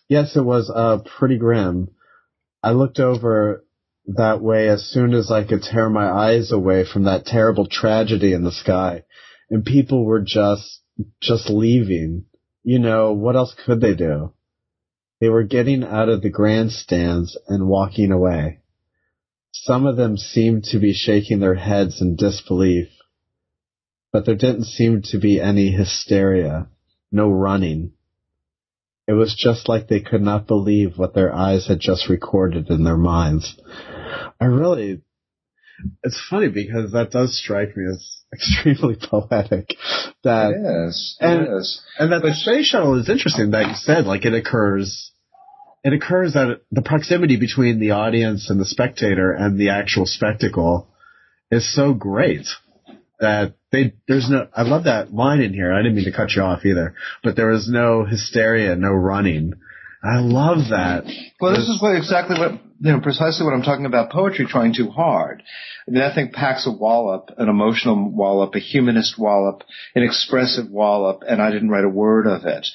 Yes, 0.10 0.36
it 0.36 0.44
was 0.44 0.70
uh, 0.74 1.00
pretty 1.18 1.38
grim. 1.38 1.90
I 2.62 2.72
looked 2.72 3.00
over 3.00 3.64
that 4.08 4.42
way 4.42 4.68
as 4.68 4.84
soon 4.84 5.14
as 5.14 5.32
I 5.32 5.44
could 5.44 5.62
tear 5.62 5.90
my 5.90 6.10
eyes 6.10 6.52
away 6.52 6.86
from 6.86 7.04
that 7.04 7.26
terrible 7.26 7.68
tragedy 7.68 8.34
in 8.34 8.44
the 8.44 8.52
sky, 8.52 9.04
and 9.50 9.66
people 9.66 10.06
were 10.06 10.22
just 10.22 10.82
just 11.22 11.50
leaving. 11.50 12.26
You 12.64 12.80
know, 12.80 13.14
what 13.14 13.36
else 13.36 13.56
could 13.66 13.82
they 13.82 13.96
do? 13.96 14.34
They 15.20 15.30
were 15.30 15.44
getting 15.44 15.84
out 15.84 16.10
of 16.10 16.22
the 16.22 16.30
grandstands 16.30 17.38
and 17.48 17.68
walking 17.68 18.12
away. 18.12 18.60
Some 19.52 19.86
of 19.86 19.98
them 19.98 20.18
seemed 20.18 20.64
to 20.66 20.80
be 20.80 20.94
shaking 20.94 21.40
their 21.40 21.56
heads 21.56 22.02
in 22.02 22.16
disbelief, 22.16 22.88
but 24.12 24.26
there 24.26 24.36
didn't 24.36 24.66
seem 24.66 25.02
to 25.04 25.20
be 25.20 25.40
any 25.40 25.72
hysteria, 25.72 26.70
no 27.12 27.30
running. 27.30 27.94
It 29.08 29.14
was 29.14 29.36
just 29.36 29.68
like 29.68 29.88
they 29.88 30.00
could 30.00 30.22
not 30.22 30.48
believe 30.48 30.98
what 30.98 31.14
their 31.14 31.34
eyes 31.34 31.68
had 31.68 31.80
just 31.80 32.08
recorded 32.10 32.70
in 32.70 32.84
their 32.84 32.98
minds. 32.98 33.56
I 34.40 34.46
really, 34.46 35.02
it's 36.04 36.22
funny 36.30 36.50
because 36.50 36.92
that 36.94 37.12
does 37.12 37.38
strike 37.38 37.76
me 37.76 37.86
as 37.92 38.18
extremely 38.34 38.96
poetic. 38.96 39.76
That 40.24 40.52
It 40.52 40.88
is. 40.90 41.18
and- 41.20 41.48
is. 41.60 41.82
and 42.00 42.12
that 42.12 42.22
the 42.22 42.34
space 42.34 42.68
shuttle 42.68 43.00
is 43.00 43.10
interesting 43.10 43.52
that 43.52 43.68
you 43.68 43.74
said, 43.76 44.06
like 44.06 44.24
it 44.26 44.34
occurs, 44.34 45.12
it 45.84 45.94
occurs 45.94 46.34
that 46.34 46.62
the 46.72 46.84
proximity 46.84 47.38
between 47.38 47.80
the 47.80 47.92
audience 47.92 48.50
and 48.50 48.60
the 48.60 48.66
spectator 48.66 49.32
and 49.34 49.60
the 49.60 49.70
actual 49.70 50.06
spectacle 50.06 50.88
is 51.50 51.74
so 51.76 51.94
great 51.94 52.46
that 53.20 53.56
they, 53.72 53.94
there's 54.08 54.30
no, 54.30 54.48
I 54.56 54.64
love 54.64 54.84
that 54.86 55.14
line 55.14 55.42
in 55.42 55.54
here. 55.54 55.74
I 55.74 55.78
didn't 55.78 55.96
mean 55.96 56.06
to 56.06 56.12
cut 56.12 56.32
you 56.36 56.42
off 56.42 56.66
either, 56.66 56.94
but 57.24 57.36
there 57.36 57.48
was 57.48 57.70
no 57.70 58.06
hysteria, 58.06 58.76
no 58.76 58.92
running. 58.92 59.54
I 60.04 60.20
love 60.20 60.70
that. 60.70 61.06
Well, 61.40 61.54
this 61.54 61.70
is 61.70 61.82
what 61.82 61.96
exactly 61.96 62.38
what 62.38 62.54
you 62.82 62.92
know, 62.92 63.00
precisely 63.00 63.46
what 63.46 63.54
I'm 63.54 63.62
talking 63.62 63.86
about. 63.86 64.12
Poetry 64.12 64.48
trying 64.48 64.74
too 64.74 64.90
hard. 64.90 65.44
I 65.88 65.92
mean, 65.92 66.02
I 66.02 66.14
think 66.14 66.34
packs 66.34 66.66
a 66.66 66.72
wallop, 66.72 67.30
an 67.38 67.48
emotional 67.48 68.12
wallop, 68.12 68.56
a 68.56 68.60
humanist 68.60 69.20
wallop, 69.20 69.62
an 69.94 70.02
expressive 70.02 70.70
wallop, 70.72 71.22
and 71.28 71.40
I 71.40 71.52
didn't 71.52 71.70
write 71.70 71.84
a 71.84 71.90
word 71.90 72.26
of 72.26 72.46
it. 72.46 72.66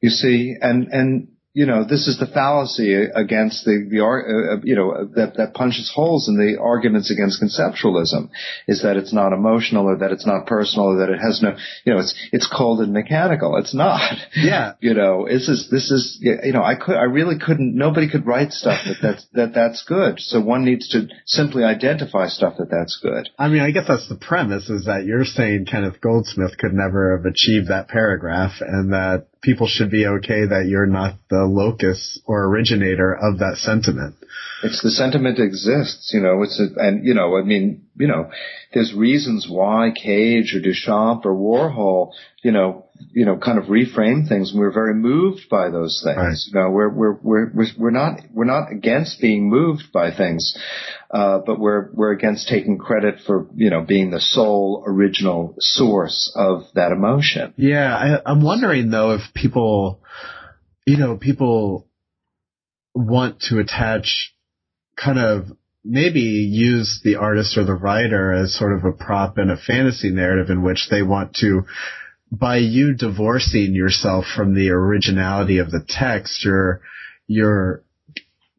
You 0.00 0.10
see, 0.10 0.56
and 0.60 0.88
and 0.88 1.28
you 1.54 1.66
know, 1.66 1.84
this 1.84 2.08
is 2.08 2.18
the 2.18 2.26
fallacy 2.26 2.94
against 2.94 3.64
the 3.66 3.86
the 3.90 4.00
uh, 4.00 4.54
uh, 4.54 4.60
you 4.64 4.74
know 4.74 5.04
that 5.16 5.36
that 5.36 5.52
punches 5.52 5.92
holes 5.94 6.26
in 6.26 6.36
the 6.36 6.58
arguments 6.58 7.10
against 7.10 7.42
conceptualism, 7.42 8.30
is 8.66 8.82
that 8.82 8.96
it's 8.96 9.12
not 9.12 9.34
emotional 9.34 9.84
or 9.84 9.98
that 9.98 10.12
it's 10.12 10.26
not 10.26 10.46
personal 10.46 10.86
or 10.86 10.96
that 10.98 11.10
it 11.10 11.18
has 11.18 11.42
no, 11.42 11.54
you 11.84 11.92
know, 11.92 12.00
it's 12.00 12.14
it's 12.32 12.46
cold 12.50 12.80
and 12.80 12.94
mechanical. 12.94 13.56
It's 13.56 13.74
not. 13.74 14.00
Yeah. 14.34 14.72
You 14.82 14.94
know, 14.94 15.26
this 15.28 15.48
is 15.48 15.68
this 15.70 15.90
is 15.90 16.18
you 16.20 16.52
know 16.52 16.62
I 16.62 16.74
could 16.74 16.96
I 16.96 17.04
really 17.04 17.38
couldn't 17.38 17.76
nobody 17.76 18.08
could 18.10 18.26
write 18.26 18.52
stuff 18.52 18.80
that 18.84 18.96
that's 19.00 19.26
that 19.32 19.54
that's 19.54 19.84
good. 19.84 20.18
So 20.18 20.40
one 20.40 20.64
needs 20.64 20.88
to 20.90 21.08
simply 21.24 21.62
identify 21.62 22.26
stuff 22.28 22.54
that 22.58 22.70
that's 22.70 22.98
good. 23.00 23.28
I 23.38 23.48
mean, 23.48 23.60
I 23.60 23.70
guess 23.70 23.86
that's 23.86 24.08
the 24.08 24.16
premise 24.16 24.68
is 24.68 24.86
that 24.86 25.04
you're 25.04 25.24
saying 25.24 25.66
Kenneth 25.70 26.00
Goldsmith 26.00 26.58
could 26.58 26.72
never 26.72 27.16
have 27.16 27.26
achieved 27.26 27.68
that 27.68 27.88
paragraph 27.88 28.60
and 28.60 28.92
that 28.92 29.26
people 29.42 29.66
should 29.66 29.90
be 29.90 30.06
okay 30.06 30.46
that 30.46 30.66
you're 30.68 30.86
not 30.86 31.16
the 31.28 31.44
locus 31.44 32.20
or 32.26 32.44
originator 32.44 33.12
of 33.12 33.38
that 33.38 33.56
sentiment. 33.56 34.14
It's 34.62 34.82
the 34.82 34.90
sentiment 34.90 35.38
exists, 35.38 36.12
you 36.14 36.20
know. 36.20 36.42
It's 36.42 36.60
a, 36.60 36.80
and 36.80 37.04
you 37.04 37.14
know 37.14 37.36
I 37.36 37.42
mean 37.42 37.84
you 37.96 38.06
know 38.06 38.30
there's 38.72 38.94
reasons 38.94 39.46
why 39.48 39.92
Cage 39.94 40.54
or 40.54 40.60
Duchamp 40.60 41.24
or 41.24 41.34
Warhol 41.34 42.12
you 42.42 42.52
know 42.52 42.86
you 43.12 43.24
know 43.24 43.36
kind 43.36 43.58
of 43.58 43.64
reframe 43.64 44.28
things. 44.28 44.50
and 44.52 44.60
We're 44.60 44.72
very 44.72 44.94
moved 44.94 45.48
by 45.50 45.70
those 45.70 46.02
things. 46.04 46.16
Right. 46.16 46.36
You 46.46 46.60
know 46.60 46.70
we're 46.70 46.88
we're 46.88 47.18
we're 47.22 47.50
we're 47.52 47.66
we're 47.78 47.90
not 47.90 48.20
we're 48.32 48.44
not 48.44 48.70
against 48.72 49.20
being 49.20 49.48
moved 49.48 49.92
by 49.92 50.14
things. 50.14 50.56
Uh, 51.10 51.40
but 51.44 51.58
we're 51.58 51.90
we're 51.92 52.12
against 52.12 52.48
taking 52.48 52.78
credit 52.78 53.16
for 53.26 53.46
you 53.54 53.70
know 53.70 53.82
being 53.82 54.10
the 54.10 54.20
sole 54.20 54.82
original 54.86 55.54
source 55.58 56.32
of 56.34 56.62
that 56.74 56.92
emotion. 56.92 57.52
Yeah, 57.56 57.94
I, 57.94 58.30
I'm 58.30 58.42
wondering 58.42 58.90
though 58.90 59.12
if 59.12 59.20
people, 59.34 60.00
you 60.86 60.96
know, 60.96 61.16
people 61.16 61.86
want 62.94 63.40
to 63.48 63.58
attach 63.58 64.34
kind 64.96 65.18
of 65.18 65.46
maybe 65.84 66.20
use 66.20 67.00
the 67.02 67.16
artist 67.16 67.56
or 67.56 67.64
the 67.64 67.74
writer 67.74 68.32
as 68.32 68.56
sort 68.56 68.72
of 68.72 68.84
a 68.84 68.92
prop 68.92 69.38
in 69.38 69.50
a 69.50 69.56
fantasy 69.56 70.10
narrative 70.10 70.50
in 70.50 70.62
which 70.62 70.88
they 70.90 71.02
want 71.02 71.34
to 71.34 71.62
by 72.32 72.56
you 72.56 72.94
divorcing 72.94 73.74
yourself 73.74 74.24
from 74.34 74.54
the 74.54 74.70
originality 74.70 75.58
of 75.58 75.70
the 75.70 75.84
text, 75.86 76.44
you're 76.44 76.80
you're 77.26 77.84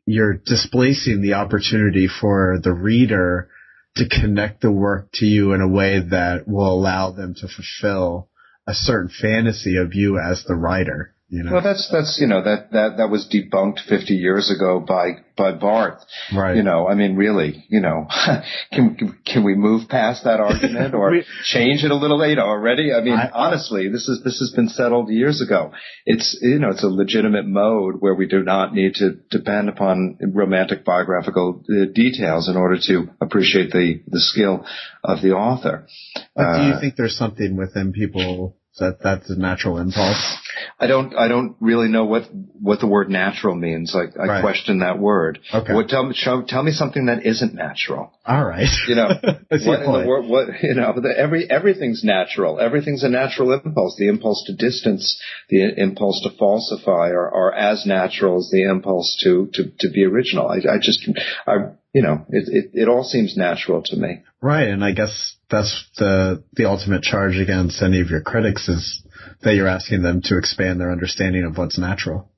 you're 0.05 0.33
displacing 0.33 1.21
the 1.21 1.33
opportunity 1.33 2.07
for 2.07 2.59
the 2.61 2.73
reader 2.73 3.49
to 3.95 4.07
connect 4.07 4.61
the 4.61 4.71
work 4.71 5.09
to 5.13 5.25
you 5.25 5.53
in 5.53 5.61
a 5.61 5.67
way 5.67 5.99
that 5.99 6.47
will 6.47 6.71
allow 6.71 7.11
them 7.11 7.33
to 7.33 7.47
fulfill 7.47 8.29
a 8.67 8.73
certain 8.73 9.09
fantasy 9.09 9.77
of 9.77 9.93
you 9.93 10.19
as 10.19 10.43
the 10.43 10.55
writer. 10.55 11.15
You 11.33 11.41
know? 11.41 11.53
Well, 11.53 11.63
that's 11.63 11.89
that's 11.91 12.19
you 12.21 12.27
know 12.27 12.43
that 12.43 12.71
that 12.73 12.97
that 12.97 13.09
was 13.09 13.25
debunked 13.25 13.79
50 13.89 14.13
years 14.13 14.51
ago 14.51 14.79
by 14.79 15.13
by 15.35 15.51
Barthes. 15.51 16.05
Right. 16.31 16.55
You 16.55 16.61
know, 16.61 16.87
I 16.87 16.93
mean, 16.93 17.15
really, 17.15 17.65
you 17.69 17.79
know, 17.81 18.05
can 18.71 19.17
can 19.25 19.43
we 19.43 19.55
move 19.55 19.89
past 19.89 20.25
that 20.25 20.39
argument 20.39 20.93
or 20.93 21.11
change 21.43 21.83
it 21.83 21.89
a 21.89 21.95
little 21.95 22.19
later 22.19 22.41
already? 22.41 22.93
I 22.93 23.01
mean, 23.01 23.15
I, 23.15 23.31
honestly, 23.33 23.89
this 23.89 24.07
is 24.07 24.21
this 24.23 24.37
has 24.41 24.53
been 24.55 24.69
settled 24.69 25.09
years 25.09 25.41
ago. 25.41 25.71
It's 26.05 26.37
you 26.39 26.59
know, 26.59 26.69
it's 26.69 26.83
a 26.83 26.87
legitimate 26.87 27.47
mode 27.47 27.95
where 27.97 28.13
we 28.13 28.27
do 28.27 28.43
not 28.43 28.75
need 28.75 28.93
to 28.95 29.13
depend 29.31 29.69
upon 29.69 30.19
romantic 30.21 30.85
biographical 30.85 31.63
uh, 31.67 31.85
details 31.95 32.47
in 32.47 32.57
order 32.57 32.77
to 32.89 33.09
appreciate 33.19 33.71
the 33.71 34.03
the 34.05 34.19
skill 34.19 34.67
of 35.03 35.23
the 35.23 35.31
author. 35.31 35.87
But 36.35 36.43
uh, 36.43 36.57
do 36.59 36.67
you 36.67 36.73
uh, 36.73 36.79
think 36.79 36.95
there's 36.95 37.17
something 37.17 37.57
within 37.57 37.91
people 37.91 38.55
that 38.79 38.99
that's 39.03 39.29
a 39.29 39.37
natural 39.37 39.77
impulse? 39.77 40.37
I 40.79 40.87
don't 40.87 41.15
I 41.15 41.27
don't 41.27 41.55
really 41.59 41.87
know 41.87 42.05
what 42.05 42.23
what 42.59 42.79
the 42.79 42.87
word 42.87 43.09
natural 43.09 43.55
means. 43.55 43.93
Like 43.93 44.17
I 44.19 44.25
right. 44.25 44.41
question 44.41 44.79
that 44.79 44.99
word. 44.99 45.39
Okay. 45.53 45.73
What 45.73 45.89
tell 45.89 46.03
me 46.03 46.15
show, 46.15 46.41
tell 46.41 46.63
me 46.63 46.71
something 46.71 47.05
that 47.05 47.25
isn't 47.25 47.53
natural. 47.53 48.11
All 48.25 48.43
right. 48.43 48.67
You 48.87 48.95
know 48.95 49.07
what 49.49 49.81
in 49.81 49.91
the 49.91 50.05
word 50.07 50.25
what 50.25 50.47
you 50.63 50.73
know 50.73 50.93
the, 50.95 51.13
every 51.15 51.49
everything's 51.49 52.03
natural. 52.03 52.59
Everything's 52.59 53.03
a 53.03 53.09
natural 53.09 53.53
impulse. 53.53 53.95
The 53.97 54.07
impulse 54.07 54.43
to 54.47 54.55
distance, 54.55 55.21
the 55.49 55.71
impulse 55.77 56.21
to 56.23 56.35
falsify 56.37 57.09
are, 57.09 57.31
are 57.31 57.53
as 57.53 57.85
natural 57.85 58.39
as 58.39 58.49
the 58.51 58.63
impulse 58.63 59.17
to 59.23 59.49
to 59.53 59.71
to 59.79 59.89
be 59.91 60.03
original. 60.03 60.47
I, 60.47 60.57
I 60.57 60.77
just 60.81 61.07
I 61.45 61.73
you 61.93 62.01
know 62.01 62.25
it, 62.29 62.47
it 62.47 62.81
it 62.81 62.87
all 62.87 63.03
seems 63.03 63.37
natural 63.37 63.83
to 63.83 63.95
me. 63.95 64.23
Right, 64.41 64.67
and 64.67 64.83
I 64.83 64.91
guess 64.91 65.35
that's 65.53 65.85
the 65.97 66.43
the 66.53 66.65
ultimate 66.65 67.03
charge 67.03 67.37
against 67.37 67.81
any 67.81 68.01
of 68.01 68.09
your 68.09 68.21
critics 68.21 68.67
is 68.67 69.03
that 69.41 69.55
you're 69.55 69.67
asking 69.67 70.01
them 70.01 70.21
to 70.23 70.37
expand 70.37 70.81
their 70.81 70.91
understanding 70.91 71.45
of 71.45 71.57
what's 71.57 71.77
natural. 71.77 72.29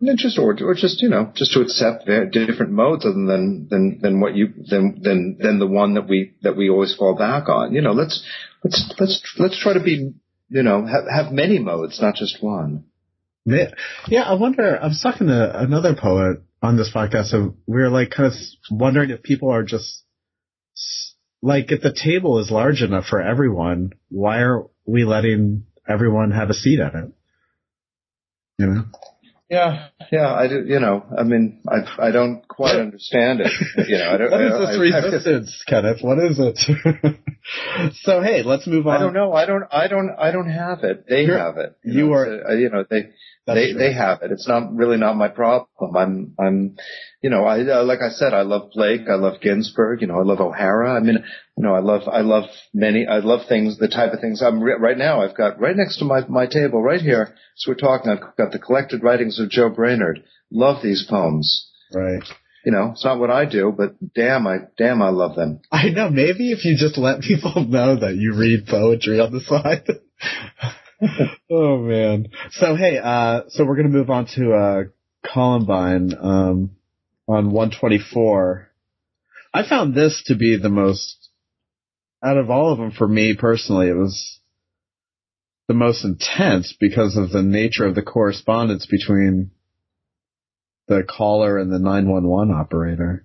And 0.00 0.18
just 0.18 0.38
or, 0.38 0.56
or 0.62 0.74
just 0.74 1.02
you 1.02 1.08
know 1.08 1.32
just 1.34 1.52
to 1.52 1.60
accept 1.60 2.06
different 2.06 2.72
modes 2.72 3.04
other 3.04 3.14
than 3.14 3.66
than 3.68 3.98
than 4.00 4.20
what 4.20 4.34
you 4.34 4.48
than 4.68 5.00
than 5.02 5.36
than 5.38 5.58
the 5.58 5.66
one 5.66 5.94
that 5.94 6.08
we 6.08 6.34
that 6.42 6.56
we 6.56 6.70
always 6.70 6.94
fall 6.94 7.14
back 7.16 7.48
on. 7.48 7.74
You 7.74 7.82
know, 7.82 7.92
let's 7.92 8.24
let's 8.64 8.94
let's 8.98 9.34
let's 9.38 9.60
try 9.60 9.74
to 9.74 9.80
be 9.80 10.14
you 10.48 10.62
know 10.62 10.86
have 10.86 11.04
have 11.12 11.32
many 11.32 11.58
modes, 11.58 12.00
not 12.00 12.14
just 12.14 12.42
one. 12.42 12.84
Yeah, 14.08 14.22
I 14.22 14.34
wonder. 14.34 14.78
I 14.80 14.86
was 14.86 15.00
talking 15.02 15.26
to 15.26 15.60
another 15.60 15.94
poet 15.94 16.42
on 16.62 16.76
this 16.76 16.90
podcast, 16.94 17.26
so 17.26 17.56
we 17.66 17.80
were 17.80 17.88
like 17.88 18.10
kind 18.10 18.32
of 18.32 18.38
wondering 18.70 19.10
if 19.10 19.22
people 19.22 19.50
are 19.50 19.64
just 19.64 20.04
like 21.42 21.72
if 21.72 21.80
the 21.80 21.92
table 21.92 22.38
is 22.38 22.50
large 22.50 22.82
enough 22.82 23.06
for 23.06 23.20
everyone, 23.20 23.92
why 24.08 24.38
are 24.38 24.66
we 24.86 25.04
letting 25.04 25.64
everyone 25.90 26.30
have 26.30 26.50
a 26.50 26.54
seat 26.54 26.80
at 26.80 26.94
it. 26.94 27.12
You 28.58 28.66
know? 28.66 28.84
Yeah, 29.48 29.88
yeah, 30.12 30.32
I 30.32 30.46
do. 30.46 30.64
You 30.64 30.78
know, 30.78 31.04
I 31.18 31.24
mean, 31.24 31.60
I 31.68 32.08
I 32.08 32.10
don't 32.12 32.46
quite 32.46 32.76
understand 32.76 33.40
it. 33.40 33.50
You 33.88 33.98
know, 33.98 34.10
I 34.12 34.16
don't. 34.16 34.30
what 34.30 34.40
is 34.42 34.52
this 34.52 34.76
I, 34.76 34.78
resistance, 34.78 35.64
I, 35.66 35.70
Kenneth? 35.70 36.02
What 36.02 36.18
is 36.18 36.38
it? 36.38 37.16
so 38.02 38.22
hey, 38.22 38.44
let's 38.44 38.68
move 38.68 38.86
on. 38.86 38.96
I 38.96 39.00
don't 39.00 39.12
know. 39.12 39.32
I 39.32 39.46
don't. 39.46 39.64
I 39.72 39.88
don't. 39.88 40.10
I 40.16 40.30
don't 40.30 40.48
have 40.48 40.84
it. 40.84 41.04
They 41.08 41.24
You're, 41.24 41.38
have 41.38 41.56
it. 41.56 41.76
You, 41.82 42.06
you 42.06 42.12
are. 42.12 42.26
A, 42.26 42.50
uh, 42.50 42.54
you 42.54 42.70
know, 42.70 42.84
they 42.88 43.10
they 43.46 43.72
true. 43.72 43.78
they 43.78 43.92
have 43.92 44.22
it. 44.22 44.30
It's 44.30 44.48
not 44.48 44.74
really 44.74 44.96
not 44.96 45.16
my 45.16 45.28
problem. 45.28 45.96
I'm 45.96 46.34
I'm 46.38 46.76
you 47.22 47.30
know, 47.30 47.44
I 47.44 47.60
uh, 47.60 47.84
like 47.84 48.00
I 48.00 48.10
said, 48.10 48.32
I 48.32 48.42
love 48.42 48.70
Blake, 48.74 49.02
I 49.10 49.14
love 49.14 49.40
Ginsberg, 49.40 50.00
you 50.00 50.06
know, 50.06 50.18
I 50.18 50.22
love 50.22 50.40
O'Hara. 50.40 50.94
I 50.94 51.00
mean, 51.00 51.24
you 51.56 51.64
know, 51.64 51.74
I 51.74 51.80
love 51.80 52.02
I 52.08 52.20
love 52.20 52.44
many, 52.72 53.06
I 53.06 53.18
love 53.18 53.40
things, 53.48 53.78
the 53.78 53.88
type 53.88 54.12
of 54.12 54.20
things 54.20 54.42
I'm 54.42 54.62
re- 54.62 54.78
right 54.78 54.96
now. 54.96 55.22
I've 55.22 55.36
got 55.36 55.60
right 55.60 55.76
next 55.76 55.98
to 55.98 56.04
my 56.04 56.26
my 56.28 56.46
table 56.46 56.82
right 56.82 57.00
here. 57.00 57.34
So 57.56 57.70
we're 57.70 57.76
talking. 57.76 58.10
I've 58.10 58.36
got 58.36 58.52
the 58.52 58.58
collected 58.58 59.02
writings 59.02 59.38
of 59.38 59.50
Joe 59.50 59.68
Brainard. 59.68 60.22
Love 60.50 60.82
these 60.82 61.06
poems. 61.08 61.70
Right. 61.92 62.22
You 62.64 62.72
know, 62.72 62.90
it's 62.92 63.04
not 63.04 63.18
what 63.18 63.30
I 63.30 63.46
do, 63.46 63.72
but 63.74 63.94
damn, 64.14 64.46
I 64.46 64.58
damn, 64.76 65.00
I 65.00 65.08
love 65.08 65.34
them. 65.34 65.60
I 65.72 65.88
know. 65.88 66.10
Maybe 66.10 66.52
if 66.52 66.64
you 66.64 66.76
just 66.76 66.98
let 66.98 67.22
people 67.22 67.64
know 67.68 67.96
that 67.96 68.16
you 68.16 68.36
read 68.38 68.66
poetry 68.66 69.18
on 69.18 69.32
the 69.32 69.40
side. 69.40 69.86
oh 71.50 71.78
man. 71.78 72.28
So 72.52 72.76
hey, 72.76 72.98
uh, 72.98 73.42
so 73.48 73.64
we're 73.64 73.76
gonna 73.76 73.88
move 73.88 74.10
on 74.10 74.26
to 74.34 74.52
uh, 74.52 74.82
Columbine. 75.32 76.14
Um, 76.20 76.76
on 77.30 77.52
124. 77.52 78.68
I 79.54 79.68
found 79.68 79.94
this 79.94 80.24
to 80.26 80.34
be 80.34 80.56
the 80.56 80.68
most, 80.68 81.28
out 82.24 82.36
of 82.36 82.50
all 82.50 82.72
of 82.72 82.78
them 82.78 82.90
for 82.90 83.06
me 83.06 83.36
personally, 83.36 83.88
it 83.88 83.96
was 83.96 84.40
the 85.68 85.74
most 85.74 86.04
intense 86.04 86.74
because 86.78 87.16
of 87.16 87.30
the 87.30 87.42
nature 87.42 87.86
of 87.86 87.94
the 87.94 88.02
correspondence 88.02 88.86
between 88.86 89.52
the 90.88 91.04
caller 91.08 91.56
and 91.56 91.72
the 91.72 91.78
911 91.78 92.52
operator. 92.52 93.24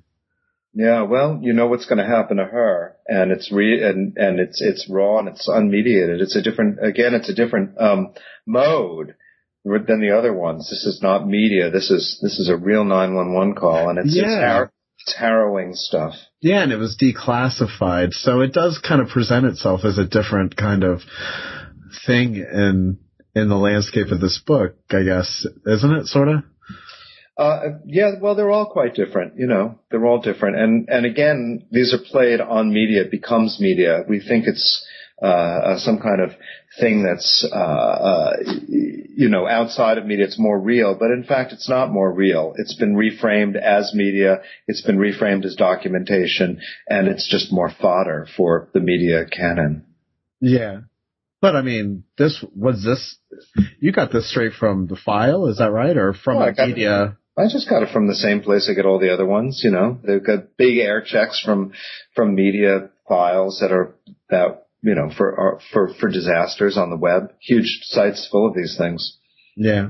Yeah, 0.77 1.03
well, 1.03 1.39
you 1.41 1.53
know 1.53 1.67
what's 1.67 1.85
going 1.85 1.99
to 1.99 2.05
happen 2.05 2.35
to 2.35 2.43
her, 2.43 2.97
and 3.07 3.31
it's 3.31 3.49
re 3.49 3.81
and 3.81 4.17
and 4.17 4.41
it's 4.41 4.61
it's 4.61 4.89
raw 4.89 5.19
and 5.19 5.29
it's 5.29 5.47
unmediated. 5.47 6.19
It's 6.19 6.35
a 6.35 6.41
different 6.41 6.85
again, 6.85 7.13
it's 7.13 7.29
a 7.29 7.33
different 7.33 7.79
um, 7.79 8.13
mode 8.45 9.15
than 9.63 10.01
the 10.01 10.15
other 10.15 10.33
ones. 10.33 10.69
This 10.69 10.85
is 10.85 11.01
not 11.01 11.25
media. 11.25 11.71
This 11.71 11.89
is 11.89 12.19
this 12.21 12.39
is 12.39 12.49
a 12.49 12.57
real 12.57 12.83
911 12.83 13.55
call, 13.55 13.89
and 13.89 13.99
it's, 13.99 14.15
yeah. 14.15 14.23
it's, 14.23 14.35
har- 14.35 14.73
it's 14.99 15.15
harrowing 15.15 15.71
stuff. 15.75 16.13
Yeah, 16.41 16.61
and 16.63 16.73
it 16.73 16.77
was 16.77 16.97
declassified, 17.01 18.13
so 18.13 18.41
it 18.41 18.51
does 18.51 18.77
kind 18.77 19.01
of 19.01 19.07
present 19.07 19.45
itself 19.45 19.85
as 19.85 19.97
a 19.97 20.05
different 20.05 20.57
kind 20.57 20.83
of 20.83 21.01
thing 22.05 22.35
in 22.35 22.99
in 23.33 23.47
the 23.49 23.55
landscape 23.55 24.07
of 24.07 24.19
this 24.19 24.41
book, 24.45 24.75
I 24.91 25.03
guess, 25.03 25.47
isn't 25.65 25.91
it? 25.93 26.07
Sort 26.07 26.27
of. 26.27 26.43
Uh, 27.37 27.79
yeah, 27.85 28.11
well, 28.21 28.35
they're 28.35 28.51
all 28.51 28.71
quite 28.71 28.95
different, 28.95 29.37
you 29.37 29.45
know, 29.45 29.77
they're 29.91 30.05
all 30.05 30.21
different. 30.21 30.57
And, 30.57 30.87
and 30.87 31.05
again, 31.05 31.65
these 31.69 31.93
are 31.93 31.99
played 31.99 32.39
on 32.39 32.71
media, 32.71 33.01
it 33.01 33.11
becomes 33.11 33.57
media. 33.59 34.05
We 34.07 34.21
think 34.21 34.45
it's, 34.47 34.85
uh, 35.21 35.25
uh, 35.25 35.79
some 35.79 35.99
kind 35.99 36.21
of 36.21 36.31
thing 36.79 37.03
that's, 37.03 37.45
uh, 37.51 37.55
uh, 37.55 38.33
you 38.67 39.29
know, 39.29 39.47
outside 39.47 39.97
of 39.97 40.05
media. 40.05 40.25
It's 40.25 40.39
more 40.39 40.59
real, 40.59 40.95
but 40.97 41.11
in 41.11 41.23
fact, 41.23 41.51
it's 41.51 41.69
not 41.69 41.91
more 41.91 42.11
real. 42.11 42.53
It's 42.57 42.75
been 42.75 42.95
reframed 42.95 43.55
as 43.55 43.93
media. 43.93 44.41
It's 44.67 44.81
been 44.81 44.97
reframed 44.97 45.45
as 45.45 45.55
documentation, 45.55 46.59
and 46.87 47.07
it's 47.07 47.29
just 47.29 47.51
more 47.51 47.71
fodder 47.81 48.27
for 48.35 48.69
the 48.73 48.81
media 48.81 49.25
canon. 49.25 49.85
Yeah. 50.41 50.81
But 51.41 51.55
I 51.55 51.61
mean, 51.61 52.03
this 52.17 52.43
was 52.55 52.83
this. 52.83 53.17
You 53.79 53.91
got 53.91 54.11
this 54.11 54.29
straight 54.29 54.53
from 54.53 54.87
the 54.87 54.95
file, 54.95 55.47
is 55.47 55.59
that 55.59 55.71
right, 55.71 55.95
or 55.95 56.13
from 56.13 56.37
well, 56.37 56.53
media? 56.57 57.17
I 57.37 57.43
just 57.49 57.69
got 57.69 57.83
it 57.83 57.89
from 57.91 58.07
the 58.07 58.15
same 58.15 58.41
place 58.41 58.69
I 58.69 58.73
get 58.75 58.85
all 58.85 58.99
the 58.99 59.13
other 59.13 59.25
ones. 59.25 59.61
You 59.63 59.71
know, 59.71 59.99
they've 60.03 60.25
got 60.25 60.55
big 60.57 60.77
air 60.77 61.01
checks 61.01 61.41
from 61.43 61.73
from 62.15 62.35
media 62.35 62.89
files 63.07 63.59
that 63.61 63.71
are 63.71 63.95
that 64.29 64.65
you 64.85 64.93
know, 64.93 65.09
for, 65.17 65.55
uh, 65.55 65.59
for, 65.73 65.93
for 65.99 66.09
disasters 66.09 66.77
on 66.77 66.91
the 66.91 66.95
web. 66.95 67.31
Huge 67.41 67.79
sites 67.85 68.27
full 68.31 68.47
of 68.47 68.53
these 68.53 68.75
things. 68.77 69.17
Yeah. 69.57 69.89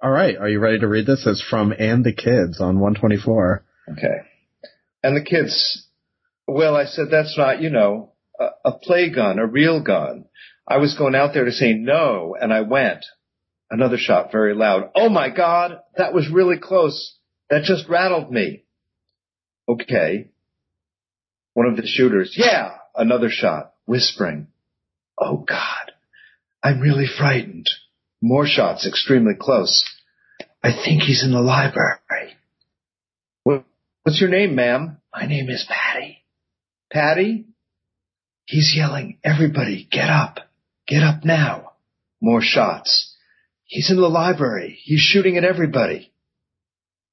All 0.00 0.10
right. 0.10 0.36
Are 0.36 0.48
you 0.48 0.60
ready 0.60 0.78
to 0.78 0.86
read 0.86 1.06
this? 1.06 1.24
It's 1.26 1.42
from 1.42 1.74
And 1.76 2.04
the 2.04 2.12
Kids 2.12 2.60
on 2.60 2.78
124. 2.78 3.64
Okay. 3.90 4.18
And 5.02 5.16
the 5.16 5.24
kids, 5.24 5.88
well, 6.46 6.76
I 6.76 6.84
said, 6.84 7.06
that's 7.10 7.36
not, 7.36 7.60
you 7.60 7.70
know, 7.70 8.12
a, 8.38 8.48
a 8.66 8.72
play 8.72 9.10
gun, 9.10 9.40
a 9.40 9.46
real 9.46 9.82
gun. 9.82 10.26
I 10.68 10.76
was 10.76 10.96
going 10.96 11.16
out 11.16 11.34
there 11.34 11.46
to 11.46 11.52
say 11.52 11.72
no, 11.72 12.36
and 12.40 12.52
I 12.52 12.60
went. 12.60 13.04
Another 13.70 13.96
shot 13.98 14.32
very 14.32 14.54
loud. 14.54 14.90
Oh 14.94 15.08
my 15.08 15.30
God, 15.30 15.80
that 15.96 16.12
was 16.12 16.28
really 16.30 16.58
close. 16.58 17.16
That 17.50 17.62
just 17.62 17.88
rattled 17.88 18.30
me. 18.30 18.64
Okay. 19.68 20.30
One 21.54 21.66
of 21.66 21.76
the 21.76 21.86
shooters. 21.86 22.34
Yeah, 22.36 22.72
another 22.96 23.28
shot 23.30 23.74
whispering, 23.86 24.46
Oh 25.18 25.38
God, 25.38 25.92
I'm 26.62 26.80
really 26.80 27.06
frightened. 27.06 27.66
More 28.22 28.46
shots 28.46 28.86
extremely 28.86 29.34
close. 29.38 29.84
I 30.62 30.70
think 30.72 31.02
he's 31.02 31.24
in 31.24 31.32
the 31.32 31.40
library. 31.40 31.98
what's 33.42 34.20
your 34.20 34.30
name, 34.30 34.54
ma'am? 34.54 34.98
My 35.12 35.26
name 35.26 35.48
is 35.50 35.66
Patty. 35.68 36.18
Patty? 36.92 37.46
He's 38.44 38.74
yelling, 38.76 39.18
everybody, 39.24 39.88
get 39.90 40.08
up. 40.08 40.38
Get 40.86 41.02
up 41.02 41.24
now. 41.24 41.72
More 42.20 42.42
shots. 42.42 43.09
He's 43.70 43.88
in 43.88 43.98
the 43.98 44.08
library. 44.08 44.76
He's 44.82 44.98
shooting 44.98 45.36
at 45.36 45.44
everybody. 45.44 46.12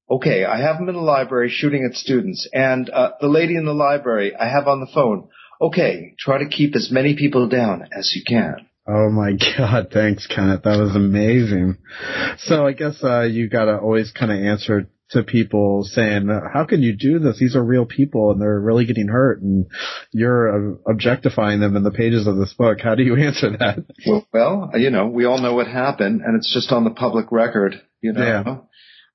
Okay, 0.09 0.43
I 0.43 0.59
have 0.59 0.77
him 0.77 0.89
in 0.89 0.95
the 0.95 1.01
library 1.01 1.49
shooting 1.51 1.87
at 1.87 1.95
students, 1.95 2.49
and 2.51 2.89
uh, 2.89 3.11
the 3.21 3.27
lady 3.27 3.55
in 3.55 3.65
the 3.65 3.75
library 3.75 4.35
I 4.35 4.49
have 4.49 4.67
on 4.67 4.79
the 4.79 4.89
phone. 4.91 5.29
Okay, 5.61 6.15
try 6.17 6.39
to 6.39 6.49
keep 6.49 6.75
as 6.75 6.89
many 6.91 7.15
people 7.15 7.47
down 7.47 7.87
as 7.95 8.11
you 8.15 8.23
can. 8.25 8.67
Oh 8.87 9.11
my 9.11 9.33
God! 9.57 9.89
Thanks, 9.93 10.25
Kenneth. 10.25 10.63
That 10.63 10.79
was 10.79 10.95
amazing. 10.95 11.77
So 12.39 12.65
I 12.65 12.71
guess 12.71 13.03
uh, 13.03 13.21
you 13.21 13.49
gotta 13.49 13.77
always 13.77 14.11
kind 14.11 14.31
of 14.31 14.39
answer 14.39 14.87
to 15.11 15.23
people 15.23 15.83
saying, 15.83 16.27
"How 16.27 16.65
can 16.65 16.81
you 16.81 16.95
do 16.95 17.19
this? 17.19 17.39
These 17.39 17.55
are 17.55 17.63
real 17.63 17.85
people, 17.85 18.31
and 18.31 18.41
they're 18.41 18.59
really 18.59 18.85
getting 18.85 19.07
hurt, 19.07 19.41
and 19.41 19.65
you're 20.11 20.73
uh, 20.73 20.75
objectifying 20.89 21.59
them 21.59 21.75
in 21.75 21.83
the 21.83 21.91
pages 21.91 22.27
of 22.27 22.37
this 22.37 22.53
book." 22.53 22.79
How 22.81 22.95
do 22.95 23.03
you 23.03 23.15
answer 23.27 23.51
that? 23.51 23.85
Well, 24.33 24.71
you 24.75 24.89
know, 24.89 25.07
we 25.07 25.25
all 25.25 25.39
know 25.39 25.53
what 25.53 25.67
happened, 25.67 26.21
and 26.25 26.35
it's 26.35 26.53
just 26.53 26.71
on 26.71 26.83
the 26.83 26.91
public 26.91 27.31
record. 27.31 27.81
You 28.01 28.13
know. 28.13 28.21
Yeah. 28.21 28.57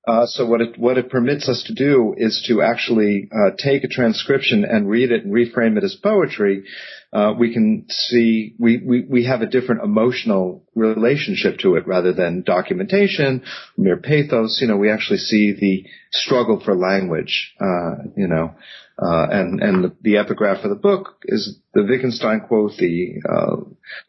Uh, 0.05 0.25
so 0.25 0.45
what 0.45 0.59
it 0.59 0.77
what 0.77 0.97
it 0.97 1.09
permits 1.09 1.47
us 1.47 1.63
to 1.63 1.73
do 1.73 2.13
is 2.17 2.43
to 2.45 2.61
actually 2.61 3.29
uh, 3.31 3.51
take 3.57 3.85
a 3.85 3.87
transcription 3.87 4.65
and 4.65 4.89
read 4.89 5.11
it 5.11 5.23
and 5.23 5.33
reframe 5.33 5.77
it 5.77 5.83
as 5.83 5.95
poetry. 5.95 6.65
Uh, 7.13 7.33
we 7.39 7.53
can 7.53 7.85
see 7.89 8.53
we, 8.59 8.81
we 8.85 9.05
we 9.09 9.25
have 9.25 9.41
a 9.41 9.45
different 9.45 9.81
emotional 9.81 10.61
relationship 10.75 11.57
to 11.59 11.75
it 11.75 11.87
rather 11.87 12.11
than 12.11 12.43
documentation, 12.43 13.43
mere 13.77 13.95
pathos. 13.95 14.59
You 14.59 14.67
know, 14.67 14.75
we 14.75 14.91
actually 14.91 15.19
see 15.19 15.53
the 15.53 15.85
struggle 16.11 16.59
for 16.59 16.75
language. 16.75 17.53
Uh, 17.61 18.03
you 18.17 18.27
know, 18.27 18.55
uh, 19.01 19.25
and 19.31 19.59
and 19.59 19.83
the, 19.83 19.95
the, 20.01 20.17
epigraph 20.17 20.61
for 20.61 20.67
the 20.67 20.75
book 20.75 21.15
is 21.23 21.57
the 21.73 21.83
Wittgenstein 21.83 22.41
quote: 22.41 22.73
"The 22.77 23.21
uh, 23.27 23.55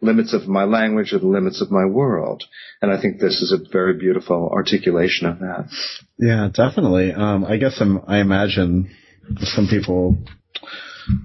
limits 0.03 0.35
of 0.35 0.47
my 0.47 0.65
language 0.65 1.15
are 1.15 1.19
the 1.19 1.27
limits 1.27 1.63
of 1.63 1.71
my 1.71 1.87
world." 1.87 2.45
And 2.83 2.93
I 2.93 3.01
think 3.01 3.19
this 3.19 3.41
is 3.41 3.51
a 3.51 3.71
very 3.73 3.95
beautiful 3.95 4.51
articulation 4.53 5.27
of 5.27 5.39
that. 5.39 5.71
Yeah, 6.19 6.51
definitely. 6.53 7.13
Um, 7.13 7.47
I 7.47 7.57
guess 7.57 7.79
I'm, 7.81 8.03
I 8.07 8.19
imagine 8.19 8.95
some 9.39 9.69
people. 9.69 10.19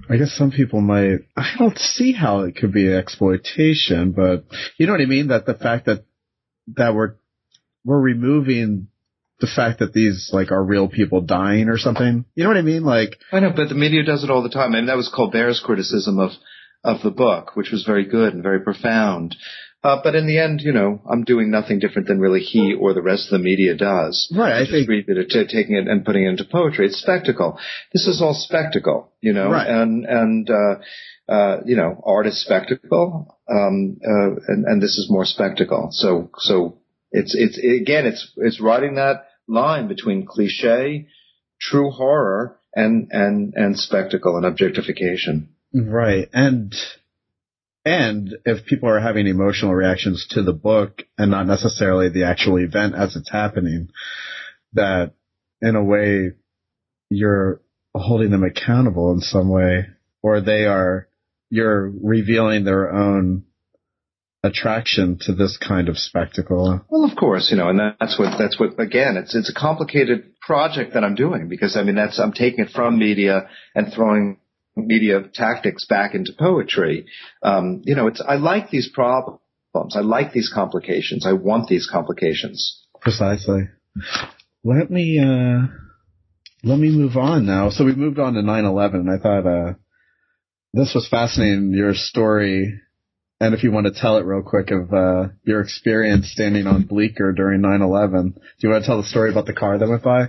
I 0.08 0.16
guess 0.16 0.32
some 0.32 0.52
people 0.52 0.80
might. 0.80 1.18
I 1.36 1.54
don't 1.58 1.78
see 1.78 2.12
how 2.12 2.40
it 2.40 2.56
could 2.56 2.72
be 2.72 2.90
exploitation, 2.90 4.12
but 4.12 4.44
you 4.78 4.86
know 4.86 4.92
what 4.92 5.02
I 5.02 5.06
mean. 5.06 5.28
That 5.28 5.44
the 5.44 5.54
fact 5.54 5.84
that 5.84 6.06
that 6.76 6.94
we're 6.94 7.16
we're 7.84 8.00
removing 8.00 8.88
the 9.40 9.46
fact 9.46 9.78
that 9.80 9.92
these 9.92 10.30
like 10.32 10.50
are 10.52 10.62
real 10.62 10.88
people 10.88 11.20
dying 11.20 11.68
or 11.68 11.78
something. 11.78 12.24
You 12.34 12.44
know 12.44 12.50
what 12.50 12.56
I 12.56 12.62
mean? 12.62 12.84
Like 12.84 13.18
I 13.32 13.40
know, 13.40 13.52
but 13.54 13.68
the 13.68 13.74
media 13.74 14.02
does 14.04 14.24
it 14.24 14.30
all 14.30 14.42
the 14.42 14.50
time. 14.50 14.74
I 14.74 14.78
mean, 14.78 14.86
that 14.86 14.96
was 14.96 15.12
Colbert's 15.14 15.60
criticism 15.60 16.18
of 16.18 16.30
of 16.82 17.02
the 17.02 17.10
book, 17.10 17.56
which 17.56 17.70
was 17.70 17.84
very 17.84 18.06
good 18.06 18.34
and 18.34 18.42
very 18.42 18.60
profound. 18.60 19.36
Uh, 19.82 19.98
but 20.02 20.14
in 20.14 20.26
the 20.26 20.38
end, 20.38 20.60
you 20.60 20.72
know, 20.72 21.00
I'm 21.10 21.24
doing 21.24 21.50
nothing 21.50 21.78
different 21.78 22.06
than 22.06 22.20
really 22.20 22.40
he 22.40 22.74
or 22.74 22.92
the 22.92 23.00
rest 23.00 23.26
of 23.26 23.38
the 23.38 23.42
media 23.42 23.74
does. 23.74 24.30
Right. 24.36 24.52
I 24.52 24.60
just 24.60 24.72
think 24.72 24.88
read 24.88 25.08
it, 25.08 25.30
t- 25.30 25.46
taking 25.46 25.74
it 25.74 25.88
and 25.88 26.04
putting 26.04 26.26
it 26.26 26.28
into 26.28 26.44
poetry. 26.44 26.86
It's 26.86 27.00
spectacle. 27.00 27.58
This 27.92 28.06
is 28.06 28.20
all 28.20 28.34
spectacle, 28.34 29.10
you 29.22 29.32
know, 29.32 29.50
right. 29.50 29.66
and 29.66 30.04
and 30.04 30.50
uh, 30.50 31.32
uh, 31.32 31.60
you 31.64 31.76
know, 31.76 32.02
art 32.04 32.26
is 32.26 32.42
spectacle, 32.44 33.38
um, 33.50 33.98
uh, 34.04 34.34
and 34.48 34.66
and 34.66 34.82
this 34.82 34.98
is 34.98 35.08
more 35.08 35.24
spectacle. 35.24 35.88
So 35.92 36.30
so 36.38 36.78
it's 37.10 37.34
it's 37.34 37.56
again, 37.56 38.06
it's 38.06 38.30
it's 38.36 38.60
writing 38.60 38.96
that 38.96 39.29
line 39.50 39.88
between 39.88 40.26
cliche, 40.26 41.08
true 41.60 41.90
horror, 41.90 42.58
and 42.74 43.08
and 43.10 43.52
and 43.54 43.78
spectacle 43.78 44.36
and 44.36 44.46
objectification. 44.46 45.50
Right, 45.74 46.28
and 46.32 46.74
and 47.84 48.36
if 48.44 48.66
people 48.66 48.88
are 48.88 49.00
having 49.00 49.26
emotional 49.26 49.74
reactions 49.74 50.26
to 50.30 50.42
the 50.42 50.52
book 50.52 51.02
and 51.18 51.30
not 51.30 51.46
necessarily 51.46 52.08
the 52.08 52.24
actual 52.24 52.58
event 52.58 52.94
as 52.94 53.16
it's 53.16 53.30
happening, 53.30 53.90
that 54.74 55.14
in 55.60 55.76
a 55.76 55.84
way 55.84 56.32
you're 57.08 57.60
holding 57.94 58.30
them 58.30 58.44
accountable 58.44 59.12
in 59.12 59.20
some 59.20 59.48
way, 59.48 59.86
or 60.22 60.40
they 60.40 60.64
are 60.66 61.08
you're 61.50 61.90
revealing 61.90 62.64
their 62.64 62.92
own 62.92 63.44
attraction 64.42 65.18
to 65.22 65.34
this 65.34 65.58
kind 65.58 65.88
of 65.88 65.98
spectacle. 65.98 66.80
Well, 66.88 67.04
of 67.04 67.16
course, 67.16 67.50
you 67.50 67.56
know, 67.56 67.68
and 67.68 67.78
that's 67.78 68.18
what 68.18 68.38
that's 68.38 68.58
what 68.58 68.80
again, 68.80 69.16
it's 69.16 69.34
it's 69.34 69.50
a 69.50 69.54
complicated 69.54 70.38
project 70.40 70.94
that 70.94 71.04
I'm 71.04 71.14
doing 71.14 71.48
because 71.48 71.76
I 71.76 71.82
mean 71.82 71.94
that's 71.94 72.18
I'm 72.18 72.32
taking 72.32 72.64
it 72.64 72.70
from 72.70 72.98
media 72.98 73.48
and 73.74 73.92
throwing 73.92 74.38
media 74.76 75.22
tactics 75.34 75.86
back 75.86 76.14
into 76.14 76.32
poetry. 76.38 77.06
Um, 77.42 77.82
you 77.84 77.94
know, 77.94 78.06
it's 78.06 78.22
I 78.26 78.36
like 78.36 78.70
these 78.70 78.88
problems. 78.88 79.40
I 79.74 80.00
like 80.00 80.32
these 80.32 80.50
complications. 80.52 81.26
I 81.26 81.32
want 81.34 81.68
these 81.68 81.88
complications. 81.90 82.86
Precisely. 83.00 83.68
Let 84.64 84.90
me 84.90 85.18
uh 85.18 85.66
let 86.62 86.78
me 86.78 86.90
move 86.90 87.16
on 87.16 87.46
now. 87.46 87.70
So 87.70 87.84
we 87.84 87.94
moved 87.94 88.18
on 88.18 88.34
to 88.34 88.40
9/11. 88.40 89.08
I 89.08 89.22
thought 89.22 89.46
uh 89.46 89.74
this 90.72 90.92
was 90.94 91.08
fascinating 91.08 91.72
your 91.72 91.94
story 91.94 92.80
and 93.40 93.54
if 93.54 93.62
you 93.62 93.72
want 93.72 93.86
to 93.86 93.92
tell 93.92 94.18
it 94.18 94.24
real 94.24 94.42
quick 94.42 94.70
of 94.70 94.92
uh, 94.92 95.28
your 95.44 95.60
experience 95.60 96.30
standing 96.30 96.66
on 96.66 96.82
Bleecker 96.82 97.32
during 97.32 97.62
9/11, 97.62 98.34
do 98.34 98.40
you 98.58 98.68
want 98.68 98.84
to 98.84 98.86
tell 98.86 99.00
the 99.00 99.08
story 99.08 99.30
about 99.30 99.46
the 99.46 99.54
car 99.54 99.78
that 99.78 99.88
went 99.88 100.02
by? 100.02 100.28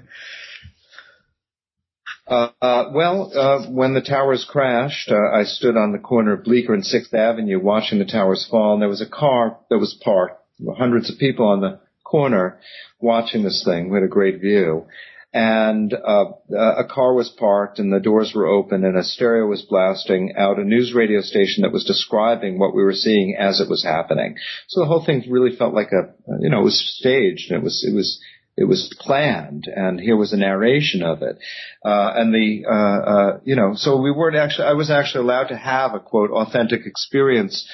Uh, 2.27 2.49
uh, 2.61 2.91
well, 2.93 3.31
uh, 3.35 3.69
when 3.69 3.93
the 3.93 4.01
towers 4.01 4.47
crashed, 4.49 5.11
uh, 5.11 5.35
I 5.35 5.43
stood 5.43 5.75
on 5.75 5.91
the 5.91 5.99
corner 5.99 6.33
of 6.33 6.45
Bleecker 6.45 6.73
and 6.73 6.85
Sixth 6.85 7.13
Avenue 7.13 7.59
watching 7.59 7.99
the 7.99 8.05
towers 8.05 8.47
fall, 8.49 8.73
and 8.73 8.81
there 8.81 8.87
was 8.87 9.01
a 9.01 9.09
car 9.09 9.57
that 9.69 9.79
was 9.79 9.99
parked. 10.01 10.41
Hundreds 10.77 11.11
of 11.11 11.17
people 11.17 11.47
on 11.47 11.59
the 11.59 11.79
corner 12.05 12.59
watching 12.99 13.43
this 13.43 13.63
thing. 13.65 13.89
We 13.89 13.97
had 13.97 14.03
a 14.03 14.07
great 14.07 14.39
view 14.39 14.85
and 15.33 15.93
uh, 15.93 16.25
a 16.49 16.83
car 16.89 17.13
was 17.13 17.29
parked 17.29 17.79
and 17.79 17.91
the 17.91 18.01
doors 18.01 18.33
were 18.35 18.47
open 18.47 18.83
and 18.83 18.97
a 18.97 19.03
stereo 19.03 19.47
was 19.47 19.61
blasting 19.61 20.33
out 20.37 20.59
a 20.59 20.63
news 20.63 20.93
radio 20.93 21.21
station 21.21 21.61
that 21.61 21.71
was 21.71 21.85
describing 21.85 22.59
what 22.59 22.75
we 22.75 22.83
were 22.83 22.93
seeing 22.93 23.35
as 23.39 23.61
it 23.61 23.69
was 23.69 23.83
happening. 23.83 24.35
So 24.67 24.81
the 24.81 24.87
whole 24.87 25.05
thing 25.05 25.23
really 25.29 25.55
felt 25.55 25.73
like 25.73 25.91
a, 25.93 26.13
you 26.41 26.49
know, 26.49 26.59
it 26.59 26.65
was 26.65 26.97
staged 26.99 27.49
and 27.49 27.61
it 27.61 27.63
was, 27.63 27.85
it 27.89 27.95
was, 27.95 28.19
it 28.57 28.65
was 28.65 28.93
planned 28.99 29.67
and 29.73 30.01
here 30.01 30.17
was 30.17 30.33
a 30.33 30.37
narration 30.37 31.01
of 31.01 31.21
it. 31.21 31.37
Uh, 31.85 32.11
and 32.15 32.33
the, 32.33 32.65
uh, 32.69 33.09
uh, 33.09 33.39
you 33.45 33.55
know, 33.55 33.71
so 33.75 34.01
we 34.01 34.11
weren't 34.11 34.35
actually, 34.35 34.67
I 34.67 34.73
was 34.73 34.91
actually 34.91 35.23
allowed 35.23 35.47
to 35.47 35.57
have 35.57 35.93
a 35.93 36.01
quote 36.01 36.31
authentic 36.31 36.85
experience 36.85 37.65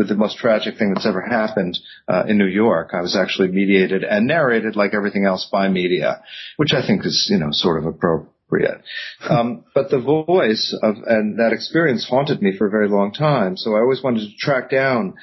with 0.00 0.08
the 0.08 0.14
most 0.14 0.38
tragic 0.38 0.78
thing 0.78 0.94
that's 0.94 1.04
ever 1.04 1.20
happened 1.20 1.78
uh, 2.08 2.22
in 2.26 2.38
New 2.38 2.46
York. 2.46 2.92
I 2.94 3.02
was 3.02 3.14
actually 3.14 3.48
mediated 3.48 4.02
and 4.02 4.26
narrated 4.26 4.74
like 4.74 4.94
everything 4.94 5.26
else 5.26 5.46
by 5.52 5.68
media, 5.68 6.22
which 6.56 6.72
I 6.72 6.80
think 6.86 7.04
is, 7.04 7.28
you 7.30 7.36
know, 7.36 7.48
sort 7.50 7.78
of 7.78 7.84
appropriate. 7.84 8.30
Um, 9.28 9.64
but 9.74 9.90
the 9.90 10.00
voice 10.00 10.76
of 10.82 10.96
and 11.06 11.38
that 11.38 11.52
experience 11.52 12.04
haunted 12.08 12.42
me 12.42 12.56
for 12.56 12.66
a 12.66 12.70
very 12.70 12.88
long 12.88 13.12
time. 13.12 13.56
So 13.56 13.76
I 13.76 13.80
always 13.80 14.02
wanted 14.02 14.22
to 14.22 14.36
track 14.38 14.70
down 14.70 15.14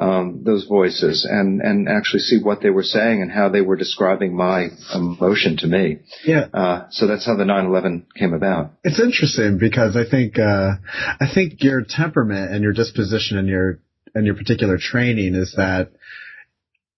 um, 0.00 0.42
those 0.44 0.64
voices 0.64 1.24
and 1.30 1.60
and 1.60 1.88
actually 1.88 2.20
see 2.20 2.42
what 2.42 2.60
they 2.60 2.70
were 2.70 2.82
saying 2.82 3.22
and 3.22 3.30
how 3.30 3.50
they 3.50 3.60
were 3.60 3.76
describing 3.76 4.34
my 4.34 4.68
emotion 4.92 5.58
to 5.58 5.68
me. 5.68 5.98
Yeah. 6.24 6.46
Uh, 6.52 6.86
so 6.90 7.06
that's 7.06 7.24
how 7.24 7.36
the 7.36 7.44
9/11 7.44 8.06
came 8.18 8.32
about. 8.32 8.72
It's 8.82 8.98
interesting 8.98 9.58
because 9.58 9.96
I 9.96 10.08
think 10.08 10.38
uh, 10.38 10.72
I 11.20 11.26
think 11.32 11.62
your 11.62 11.84
temperament 11.88 12.52
and 12.52 12.64
your 12.64 12.72
disposition 12.72 13.38
and 13.38 13.46
your 13.46 13.78
and 14.14 14.26
your 14.26 14.34
particular 14.34 14.78
training 14.78 15.34
is 15.34 15.54
that 15.56 15.92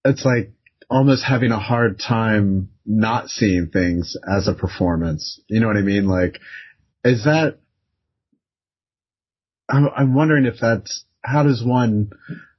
it's 0.04 0.24
like 0.24 0.52
almost 0.90 1.24
having 1.24 1.50
a 1.50 1.58
hard 1.58 1.98
time 1.98 2.68
not 2.84 3.28
seeing 3.28 3.68
things 3.68 4.16
as 4.28 4.48
a 4.48 4.54
performance. 4.54 5.40
You 5.48 5.60
know 5.60 5.66
what 5.66 5.76
I 5.76 5.82
mean? 5.82 6.06
Like, 6.06 6.38
is 7.04 7.24
that, 7.24 7.58
I'm, 9.68 9.88
I'm 9.96 10.14
wondering 10.14 10.44
if 10.44 10.56
that's, 10.60 11.04
how 11.22 11.42
does 11.42 11.64
one 11.64 12.10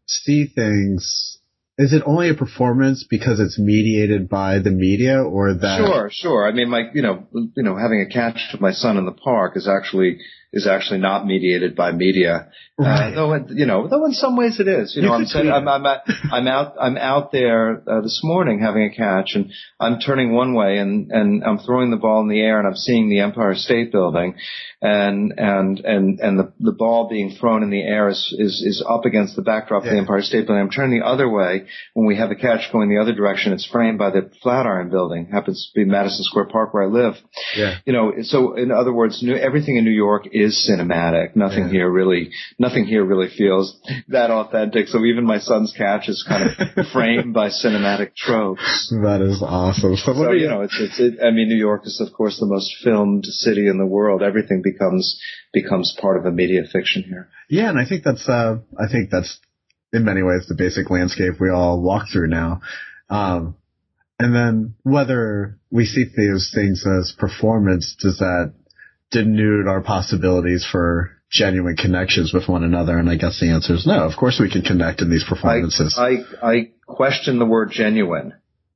see 0.07 0.47
things? 0.47 1.37
Is 1.77 1.93
it 1.93 2.03
only 2.05 2.29
a 2.29 2.33
performance 2.33 3.05
because 3.07 3.39
it's 3.39 3.59
mediated 3.59 4.27
by 4.29 4.59
the 4.59 4.71
media 4.71 5.21
or 5.21 5.53
that? 5.53 5.77
Sure, 5.77 6.09
sure. 6.11 6.47
I 6.47 6.51
mean, 6.51 6.71
like, 6.71 6.87
you 6.93 7.01
know, 7.01 7.27
you 7.33 7.63
know, 7.63 7.75
having 7.75 8.01
a 8.01 8.11
catch 8.11 8.39
with 8.53 8.61
my 8.61 8.71
son 8.71 8.97
in 8.97 9.05
the 9.05 9.11
park 9.11 9.55
is 9.55 9.67
actually 9.67 10.19
is 10.55 10.65
actually 10.65 10.99
not 10.99 11.27
mediated 11.27 11.75
by 11.75 11.91
media. 11.91 12.47
Uh, 12.79 12.83
right. 12.83 13.13
Uh, 13.13 13.15
though, 13.15 13.53
you 13.53 13.65
know, 13.65 13.87
though 13.89 14.05
in 14.05 14.13
some 14.13 14.37
ways 14.37 14.59
it 14.59 14.69
is. 14.69 14.95
You, 14.95 15.01
you 15.01 15.07
know, 15.07 15.13
I'm, 15.13 15.25
saying, 15.25 15.49
I'm, 15.49 15.67
I'm, 15.67 15.85
I'm, 15.85 16.47
out, 16.47 16.75
I'm 16.79 16.97
out 16.97 17.33
there 17.33 17.83
uh, 17.87 18.01
this 18.01 18.21
morning 18.23 18.59
having 18.59 18.83
a 18.83 18.89
catch, 18.89 19.35
and 19.35 19.51
I'm 19.79 19.99
turning 19.99 20.33
one 20.33 20.53
way, 20.53 20.77
and 20.77 21.11
and 21.11 21.43
I'm 21.43 21.59
throwing 21.59 21.91
the 21.91 21.97
ball 21.97 22.21
in 22.21 22.29
the 22.29 22.39
air, 22.39 22.57
and 22.57 22.67
I'm 22.67 22.75
seeing 22.75 23.09
the 23.09 23.19
Empire 23.19 23.55
State 23.55 23.91
Building, 23.91 24.35
and 24.81 25.33
and 25.37 25.79
and 25.79 26.19
and 26.19 26.39
the 26.39 26.53
the 26.59 26.71
ball 26.71 27.09
being 27.09 27.35
thrown 27.39 27.61
in 27.61 27.69
the 27.69 27.81
air 27.81 28.07
is 28.07 28.33
is, 28.37 28.61
is 28.65 28.83
up 28.87 29.03
against 29.03 29.35
the 29.35 29.41
backdrop 29.41 29.83
yeah. 29.83 29.89
of 29.89 29.95
the 29.95 29.99
Empire 29.99 30.21
State 30.21 30.47
Building. 30.47 30.63
I'm 30.63 30.69
turning 30.69 30.99
the 30.99 31.05
other 31.05 31.29
way 31.29 31.67
when 31.93 32.05
we 32.05 32.17
have 32.17 32.31
a 32.31 32.35
catch 32.35 32.71
going 32.71 32.89
the 32.89 33.01
other 33.01 33.13
direction. 33.13 33.51
It's 33.51 33.65
framed 33.65 33.99
by 33.99 34.09
the 34.09 34.31
Flatiron 34.41 34.89
Building. 34.89 35.27
Happens 35.31 35.69
to 35.73 35.79
be 35.79 35.85
Madison 35.85 36.23
Square 36.23 36.47
Park 36.51 36.73
where 36.73 36.83
I 36.83 36.87
live. 36.87 37.15
Yeah. 37.57 37.77
You 37.85 37.93
know, 37.93 38.13
so 38.21 38.55
in 38.55 38.71
other 38.71 38.93
words, 38.93 39.21
new, 39.21 39.35
everything 39.35 39.77
in 39.77 39.83
New 39.83 39.91
York 39.91 40.27
is 40.31 40.44
is 40.45 40.69
cinematic. 40.69 41.35
Nothing 41.35 41.65
yeah. 41.65 41.71
here 41.71 41.91
really, 41.91 42.31
nothing 42.57 42.85
here 42.85 43.03
really 43.03 43.29
feels 43.35 43.79
that 44.07 44.29
authentic. 44.29 44.87
So 44.87 45.03
even 45.03 45.25
my 45.25 45.39
son's 45.39 45.73
catch 45.75 46.07
is 46.07 46.25
kind 46.27 46.49
of 46.49 46.87
framed 46.93 47.33
by 47.33 47.49
cinematic 47.49 48.15
tropes. 48.15 48.93
That 49.03 49.21
is 49.21 49.41
awesome. 49.41 49.97
So, 49.97 50.13
so 50.13 50.31
you 50.31 50.47
know, 50.47 50.61
it's, 50.61 50.77
it's, 50.79 50.99
it, 50.99 51.25
I 51.25 51.31
mean, 51.31 51.49
New 51.49 51.57
York 51.57 51.85
is 51.85 51.99
of 52.05 52.13
course 52.13 52.39
the 52.39 52.45
most 52.45 52.73
filmed 52.83 53.25
city 53.25 53.67
in 53.67 53.77
the 53.77 53.85
world. 53.85 54.21
Everything 54.21 54.61
becomes, 54.63 55.19
becomes 55.53 55.97
part 55.99 56.17
of 56.17 56.25
a 56.25 56.31
media 56.31 56.61
fiction 56.71 57.03
here. 57.03 57.27
Yeah. 57.49 57.69
And 57.69 57.79
I 57.79 57.85
think 57.85 58.03
that's, 58.03 58.27
uh, 58.29 58.59
I 58.79 58.91
think 58.91 59.09
that's 59.09 59.39
in 59.91 60.05
many 60.05 60.23
ways 60.23 60.45
the 60.47 60.55
basic 60.55 60.89
landscape 60.89 61.33
we 61.39 61.49
all 61.49 61.81
walk 61.81 62.07
through 62.11 62.27
now. 62.27 62.61
Um, 63.09 63.55
and 64.17 64.33
then 64.33 64.75
whether 64.83 65.59
we 65.71 65.85
see 65.85 66.05
these 66.05 66.51
things 66.53 66.85
as 66.87 67.13
performance, 67.17 67.95
does 67.99 68.19
that 68.19 68.53
denude 69.15 69.67
our 69.67 69.81
possibilities 69.81 70.67
for 70.69 71.11
genuine 71.29 71.75
connections 71.75 72.33
with 72.33 72.47
one 72.47 72.63
another? 72.63 72.97
And 72.97 73.09
I 73.09 73.15
guess 73.15 73.39
the 73.39 73.51
answer 73.51 73.73
is 73.73 73.85
no. 73.85 74.05
Of 74.05 74.17
course 74.17 74.39
we 74.39 74.49
can 74.51 74.61
connect 74.61 75.01
in 75.01 75.09
these 75.09 75.25
performances. 75.27 75.97
I, 75.97 76.17
I, 76.41 76.51
I 76.51 76.71
question 76.85 77.39
the 77.39 77.45
word 77.45 77.71
genuine. 77.71 78.33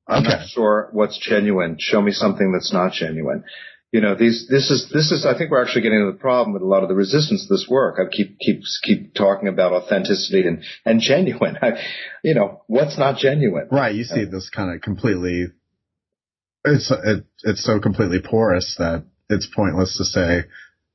I'm 0.08 0.24
okay. 0.24 0.38
not 0.38 0.48
sure 0.48 0.90
what's 0.92 1.20
genuine. 1.20 1.78
Show 1.80 2.02
me 2.02 2.12
something 2.12 2.52
that's 2.52 2.74
not 2.74 2.94
genuine 2.94 3.44
you 3.92 4.02
know, 4.02 4.16
these, 4.16 4.48
this 4.48 4.70
is, 4.70 4.90
this 4.94 5.12
is, 5.12 5.26
I 5.26 5.36
think 5.36 5.50
we're 5.50 5.64
actually 5.64 5.82
getting 5.82 6.06
to 6.06 6.12
the 6.12 6.20
problem 6.20 6.54
with 6.54 6.62
a 6.62 6.66
lot 6.66 6.84
of 6.84 6.90
the 6.90 6.96
resistance 6.96 7.48
to 7.48 7.54
this 7.54 7.66
work. 7.68 7.98
I 8.00 8.08
keep, 8.10 8.38
keep, 8.38 8.62
keep 8.84 9.16
talking 9.16 9.48
about 9.48 9.74
authenticity 9.74 10.48
and, 10.48 10.64
and 10.86 11.02
genuine. 11.02 11.58
I, 11.62 11.82
you 12.24 12.36
know, 12.36 12.62
what's 12.68 13.00
not 13.00 13.18
genuine? 13.18 13.68
Right. 13.72 13.96
You 13.96 14.04
see 14.04 14.26
this 14.26 14.50
kind 14.56 14.76
of 14.76 14.82
completely, 14.82 15.48
it's, 16.66 16.92
it, 16.92 17.26
it's 17.44 17.64
so 17.64 17.80
completely 17.80 18.20
porous 18.22 18.76
that 18.78 19.06
it's 19.30 19.48
pointless 19.56 19.98
to 19.98 20.06
say, 20.06 20.44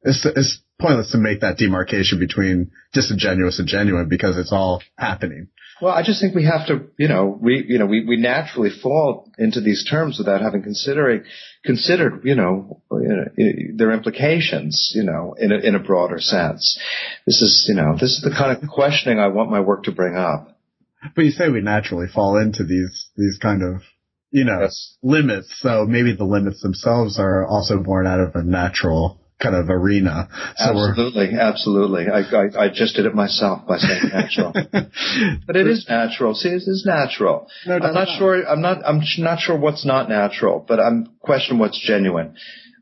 it's, 0.03 0.27
it's 0.27 0.61
pointless 0.81 1.13
to 1.13 1.19
make 1.19 1.41
that 1.41 1.57
demarcation 1.57 2.19
between 2.19 2.71
disingenuous 2.93 3.59
and 3.59 3.69
genuine 3.69 4.09
because 4.09 4.37
it's 4.37 4.53
all 4.53 4.83
happening. 4.99 5.49
Well, 5.81 5.93
I 5.93 6.03
just 6.03 6.21
think 6.21 6.35
we 6.35 6.45
have 6.45 6.67
to, 6.69 6.87
you 6.99 7.09
know, 7.09 7.37
we, 7.41 7.65
you 7.67 7.79
know, 7.79 7.87
we, 7.87 8.05
we 8.05 8.17
naturally 8.17 8.71
fall 8.71 9.31
into 9.39 9.61
these 9.61 9.85
terms 9.89 10.19
without 10.19 10.41
having 10.41 10.63
considering, 10.63 11.25
considered, 11.65 12.23
you 12.25 12.37
know, 12.37 12.83
their 13.77 13.91
implications, 13.93 14.93
you 14.95 15.03
know, 15.03 15.35
in 15.39 15.51
a, 15.51 15.57
in 15.57 15.75
a 15.75 15.81
broader 15.81 16.21
sense. 16.21 16.79
This 17.27 17.43
is, 17.43 17.67
you 17.69 17.75
know, 17.75 17.95
this 17.95 18.13
is 18.13 18.23
the 18.23 18.31
kind 18.31 18.57
of 18.57 18.69
questioning 18.69 19.19
I 19.19 19.29
want 19.29 19.51
my 19.51 19.61
work 19.61 19.85
to 19.85 19.93
bring 19.93 20.17
up. 20.17 20.57
But 21.15 21.25
you 21.25 21.33
say 21.33 21.49
we 21.49 21.61
naturally 21.61 22.07
fall 22.07 22.37
into 22.39 22.65
these, 22.65 23.11
these 23.17 23.39
kind 23.43 23.63
of, 23.63 23.83
you 24.35 24.45
know, 24.45 24.63
yes. 24.63 24.97
limits. 25.01 25.49
So 25.61 25.87
maybe 25.87 26.15
the 26.15 26.25
limits 26.25 26.61
themselves 26.61 27.21
are 27.21 27.47
also 27.47 27.79
born 27.79 28.09
out 28.09 28.19
of 28.19 28.35
a 28.35 28.43
natural 28.43 29.21
kind 29.41 29.55
of 29.55 29.71
arena. 29.71 30.29
So 30.57 30.71
absolutely, 30.71 31.39
absolutely. 31.39 32.07
I, 32.09 32.19
I, 32.19 32.65
I 32.65 32.69
just 32.69 32.97
did 32.97 33.07
it 33.07 33.15
myself 33.15 33.65
by 33.69 33.79
saying 33.79 34.11
natural, 34.13 34.53
but 35.47 35.57
it 35.57 35.69
is 35.69 35.87
natural. 35.89 36.35
See, 36.35 36.49
it 36.49 36.65
is 36.67 36.83
natural. 36.85 37.47
No, 37.65 37.77
I'm 37.77 37.95
not 37.95 38.09
sure. 38.19 38.45
I'm 38.45 38.61
not. 38.61 38.85
I'm 38.85 39.03
not 39.19 39.39
sure 39.39 39.57
what's 39.57 39.87
not 39.87 40.09
natural, 40.09 40.65
but 40.67 40.81
I'm 40.81 41.15
questioning 41.21 41.61
what's 41.61 41.81
genuine. 41.81 42.35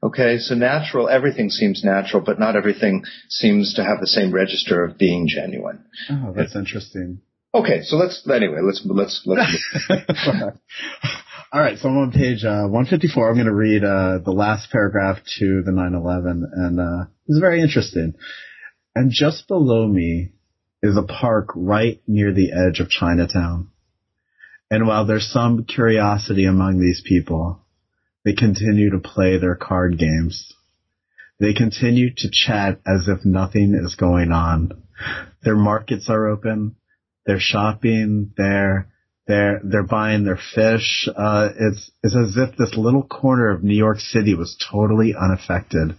Okay, 0.02 0.38
so 0.38 0.54
natural, 0.54 1.08
everything 1.08 1.50
seems 1.50 1.84
natural, 1.84 2.22
but 2.22 2.40
not 2.40 2.56
everything 2.56 3.04
seems 3.28 3.74
to 3.74 3.84
have 3.84 4.00
the 4.00 4.06
same 4.06 4.32
register 4.32 4.84
of 4.84 4.96
being 4.96 5.28
genuine. 5.28 5.84
Oh, 6.10 6.32
that's 6.34 6.56
interesting. 6.56 7.20
Okay, 7.54 7.82
so 7.82 7.96
let's 7.96 8.26
anyway. 8.26 8.60
Let's 8.62 8.80
let's 8.86 9.22
let's. 9.26 9.62
All 11.54 11.60
right, 11.60 11.76
so 11.76 11.90
I'm 11.90 11.98
on 11.98 12.12
page 12.12 12.44
uh, 12.44 12.64
154. 12.64 13.28
I'm 13.28 13.34
going 13.34 13.44
to 13.44 13.52
read 13.52 13.84
uh, 13.84 14.20
the 14.24 14.32
last 14.32 14.70
paragraph 14.70 15.18
to 15.38 15.62
the 15.62 15.70
9/11, 15.70 16.44
and 16.50 16.80
uh, 16.80 17.04
it's 17.28 17.40
very 17.40 17.60
interesting. 17.60 18.14
And 18.94 19.10
just 19.10 19.48
below 19.48 19.86
me 19.86 20.32
is 20.82 20.96
a 20.96 21.02
park 21.02 21.50
right 21.54 22.00
near 22.06 22.32
the 22.32 22.52
edge 22.52 22.80
of 22.80 22.88
Chinatown. 22.88 23.68
And 24.70 24.86
while 24.86 25.04
there's 25.04 25.30
some 25.30 25.64
curiosity 25.64 26.46
among 26.46 26.80
these 26.80 27.02
people, 27.06 27.60
they 28.24 28.32
continue 28.32 28.88
to 28.88 28.98
play 28.98 29.36
their 29.36 29.54
card 29.54 29.98
games. 29.98 30.54
They 31.38 31.52
continue 31.52 32.14
to 32.16 32.30
chat 32.32 32.80
as 32.86 33.08
if 33.08 33.26
nothing 33.26 33.74
is 33.74 33.94
going 33.94 34.32
on. 34.32 34.84
Their 35.42 35.56
markets 35.56 36.08
are 36.08 36.28
open. 36.28 36.76
They're 37.26 37.40
shopping. 37.40 38.32
They're 38.38 38.88
they're 39.26 39.60
they're 39.62 39.82
buying 39.82 40.24
their 40.24 40.38
fish. 40.54 41.08
Uh, 41.14 41.50
it's 41.58 41.90
it's 42.02 42.16
as 42.16 42.36
if 42.36 42.56
this 42.56 42.74
little 42.76 43.04
corner 43.04 43.50
of 43.50 43.62
New 43.62 43.76
York 43.76 44.00
City 44.00 44.34
was 44.34 44.56
totally 44.70 45.14
unaffected. 45.14 45.96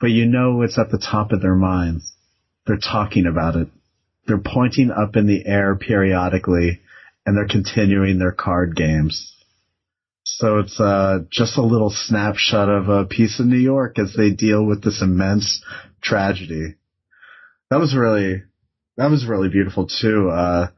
But 0.00 0.10
you 0.10 0.26
know 0.26 0.62
it's 0.62 0.78
at 0.78 0.90
the 0.90 0.98
top 0.98 1.32
of 1.32 1.40
their 1.40 1.54
minds. 1.54 2.12
They're 2.66 2.76
talking 2.76 3.26
about 3.26 3.56
it. 3.56 3.68
They're 4.26 4.38
pointing 4.38 4.90
up 4.90 5.16
in 5.16 5.26
the 5.26 5.46
air 5.46 5.74
periodically, 5.74 6.80
and 7.24 7.36
they're 7.36 7.48
continuing 7.48 8.18
their 8.18 8.32
card 8.32 8.76
games. 8.76 9.34
So 10.24 10.58
it's 10.58 10.78
uh, 10.78 11.20
just 11.30 11.56
a 11.56 11.62
little 11.62 11.90
snapshot 11.90 12.68
of 12.68 12.88
a 12.88 13.06
piece 13.06 13.40
of 13.40 13.46
New 13.46 13.58
York 13.58 13.98
as 13.98 14.14
they 14.14 14.30
deal 14.30 14.64
with 14.64 14.84
this 14.84 15.02
immense 15.02 15.64
tragedy. 16.02 16.76
That 17.70 17.80
was 17.80 17.96
really 17.96 18.42
that 18.96 19.10
was 19.10 19.26
really 19.26 19.48
beautiful 19.48 19.86
too. 19.86 20.28
Uh, 20.28 20.68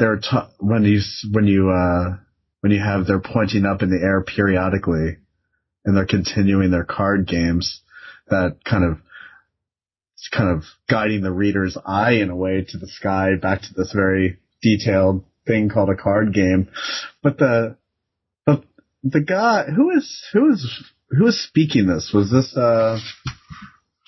they're 0.00 0.16
t- 0.16 0.48
when 0.58 0.82
you 0.84 1.00
when 1.30 1.46
you 1.46 1.70
uh, 1.70 2.16
when 2.62 2.72
you 2.72 2.80
have 2.80 3.06
they're 3.06 3.20
pointing 3.20 3.66
up 3.66 3.82
in 3.82 3.90
the 3.90 4.02
air 4.02 4.22
periodically, 4.22 5.18
and 5.84 5.96
they're 5.96 6.06
continuing 6.06 6.70
their 6.70 6.84
card 6.84 7.28
games. 7.28 7.82
That 8.28 8.56
kind 8.64 8.84
of 8.84 8.98
it's 10.14 10.28
kind 10.32 10.56
of 10.56 10.64
guiding 10.88 11.22
the 11.22 11.30
reader's 11.30 11.76
eye 11.86 12.14
in 12.14 12.30
a 12.30 12.36
way 12.36 12.66
to 12.66 12.78
the 12.78 12.88
sky, 12.88 13.36
back 13.40 13.60
to 13.60 13.74
this 13.76 13.92
very 13.92 14.38
detailed 14.62 15.24
thing 15.46 15.68
called 15.68 15.90
a 15.90 15.96
card 15.96 16.32
game. 16.32 16.68
But 17.22 17.36
the 17.38 17.76
the 18.46 18.64
the 19.04 19.20
guy 19.20 19.64
who 19.64 19.90
is 19.90 20.22
who 20.32 20.50
is 20.50 20.84
who 21.10 21.26
is 21.26 21.44
speaking 21.46 21.86
this 21.86 22.10
was 22.14 22.30
this 22.30 22.56
uh 22.56 22.98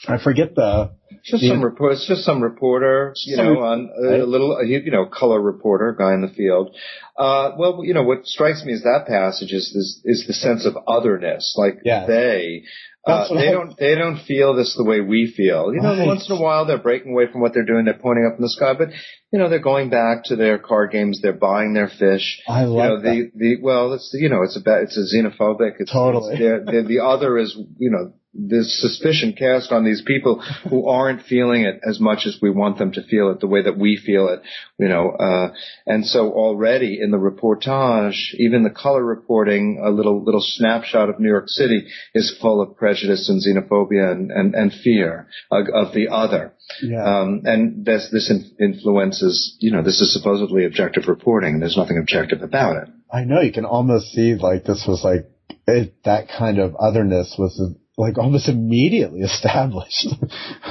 I 0.09 0.23
forget 0.23 0.55
the 0.55 0.93
just 1.25 1.45
some 1.45 1.63
report. 1.63 1.93
It's 1.93 2.07
just 2.07 2.25
some 2.25 2.43
reporter, 2.43 3.15
you 3.25 3.37
some 3.37 3.47
know, 3.47 3.61
on 3.61 3.91
a, 3.97 4.23
a 4.23 4.27
little, 4.27 4.63
you 4.65 4.91
know, 4.91 5.07
color 5.07 5.41
reporter, 5.41 5.95
guy 5.99 6.15
in 6.15 6.21
the 6.21 6.29
field. 6.29 6.75
Uh, 7.17 7.53
well, 7.59 7.81
you 7.85 7.95
know, 7.95 8.03
what 8.03 8.27
strikes 8.27 8.65
me 8.65 8.73
is 8.73 8.83
that 8.83 9.05
passage 9.07 9.53
is 9.53 9.73
is, 9.75 10.01
is 10.05 10.27
the 10.27 10.33
sense 10.33 10.67
of 10.67 10.77
otherness, 10.87 11.55
like 11.57 11.81
yeah. 11.85 12.07
they. 12.07 12.65
Uh, 13.05 13.35
they 13.35 13.49
I, 13.49 13.51
don't. 13.51 13.77
They 13.77 13.95
don't 13.97 14.21
feel 14.27 14.55
this 14.55 14.77
the 14.77 14.85
way 14.85 15.01
we 15.01 15.33
feel. 15.37 15.75
You 15.75 15.81
know, 15.81 15.99
right. 15.99 16.07
once 16.07 16.31
in 16.31 16.37
a 16.37 16.41
while 16.41 16.67
they're 16.67 16.79
breaking 16.79 17.11
away 17.11 17.27
from 17.33 17.41
what 17.41 17.53
they're 17.53 17.65
doing. 17.65 17.85
They're 17.85 17.99
pointing 17.99 18.27
up 18.27 18.39
in 18.39 18.43
the 18.43 18.49
sky, 18.49 18.75
but 18.79 18.91
you 19.33 19.41
know, 19.41 19.49
they're 19.49 19.59
going 19.59 19.91
back 19.91 20.23
to 20.27 20.37
their 20.37 20.59
card 20.59 20.93
games. 20.93 21.21
They're 21.21 21.33
buying 21.33 21.75
their 21.75 21.89
fish. 21.89 22.41
I 22.47 22.63
love 22.63 22.71
you 22.71 22.83
know, 22.83 23.01
that. 23.01 23.31
The, 23.35 23.57
the 23.57 23.61
well, 23.61 23.93
it's 23.95 24.15
you 24.15 24.29
know, 24.29 24.45
it's 24.45 24.57
a 24.57 24.83
it's 24.83 24.97
a 24.97 25.17
xenophobic. 25.17 25.81
It's, 25.81 25.93
totally. 25.93 26.37
It's, 26.39 26.89
the 26.89 27.01
other 27.03 27.39
is 27.39 27.59
you 27.77 27.91
know 27.91 28.13
this 28.35 28.81
suspicion 28.81 29.35
cast 29.39 29.73
on 29.73 29.85
these 29.85 30.03
people 30.07 30.41
who 30.71 30.89
aren't 30.89 31.23
feeling 31.23 31.65
it 31.65 31.81
as 31.87 32.01
much 32.01 32.27
as 32.27 32.39
we 32.41 32.51
want 32.51 32.79
them 32.79 32.93
to 32.93 33.03
feel 33.03 33.31
it, 33.31 33.41
the 33.41 33.47
way 33.47 33.63
that 33.63 33.77
we 33.77 33.97
feel 33.97 34.29
it, 34.29 34.41
you 34.79 34.89
know. 34.89 35.11
Uh, 35.11 35.53
and 35.87 36.07
so 36.07 36.33
already 36.33 36.99
in 37.01 37.11
the 37.11 37.19
reportage, 37.19 38.35
even 38.35 38.63
the 38.63 38.71
color 38.71 39.05
reporting, 39.05 39.83
a 39.85 39.91
little 39.91 40.25
little 40.25 40.41
snapshot 40.43 41.11
of 41.11 41.21
New 41.21 41.29
York 41.29 41.49
City 41.49 41.87
is 42.15 42.37
full 42.41 42.63
of 42.63 42.77
prejudice 42.77 43.29
and 43.29 43.43
xenophobia 43.43 44.11
and 44.11 44.31
and, 44.31 44.55
and 44.55 44.73
fear 44.73 45.29
of, 45.51 45.67
of 45.69 45.95
the 45.95 46.09
other. 46.09 46.55
Yeah. 46.83 47.05
Um, 47.05 47.43
and 47.45 47.85
this 47.85 48.09
this 48.11 48.33
influences, 48.59 49.57
you 49.61 49.73
know, 49.73 49.83
this 49.83 50.01
is 50.01 50.13
supposedly 50.13 50.65
objective 50.65 51.07
reporting. 51.07 51.61
There's 51.61 51.77
nothing 51.77 51.99
objective 51.99 52.41
about 52.41 52.77
it. 52.83 52.89
I 53.13 53.25
know 53.25 53.43
you 53.43 53.53
can 53.53 53.67
almost 53.67 54.13
see 54.13 54.35
like 54.35 54.65
this 54.65 54.87
was 54.89 55.05
like 55.05 55.29
it, 55.67 56.03
that 56.05 56.29
kind 56.29 56.59
of 56.59 56.75
otherness 56.77 57.37
was 57.39 57.61
like 57.97 58.19
almost 58.19 58.49
immediately 58.49 59.21
established. 59.21 60.07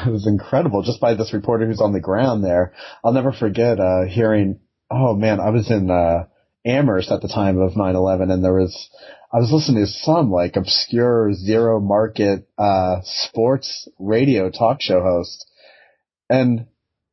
it 0.06 0.12
was 0.12 0.28
incredible 0.28 0.82
just 0.82 1.00
by 1.00 1.14
this 1.14 1.34
reporter 1.34 1.68
who's 1.68 1.82
on 1.82 1.94
the 1.94 2.00
ground 2.00 2.44
there. 2.44 2.74
I'll 3.04 3.14
never 3.14 3.32
forget, 3.32 3.80
uh, 3.80 4.06
hearing, 4.08 4.60
oh 4.90 5.16
man, 5.16 5.40
I 5.40 5.50
was 5.50 5.70
in, 5.70 5.90
uh, 5.90 6.26
Amherst 6.66 7.12
at 7.12 7.22
the 7.22 7.28
time 7.28 7.60
of 7.60 7.74
9-11 7.74 8.32
and 8.32 8.44
there 8.44 8.54
was, 8.54 8.90
I 9.34 9.38
was 9.38 9.52
listening 9.52 9.84
to 9.84 9.92
some 9.92 10.32
like 10.32 10.56
obscure 10.56 11.34
zero 11.34 11.80
market, 11.80 12.48
uh, 12.58 12.98
sports 13.04 13.88
radio 13.98 14.50
talk 14.50 14.82
show 14.82 15.02
host. 15.02 15.46
And 16.30 16.68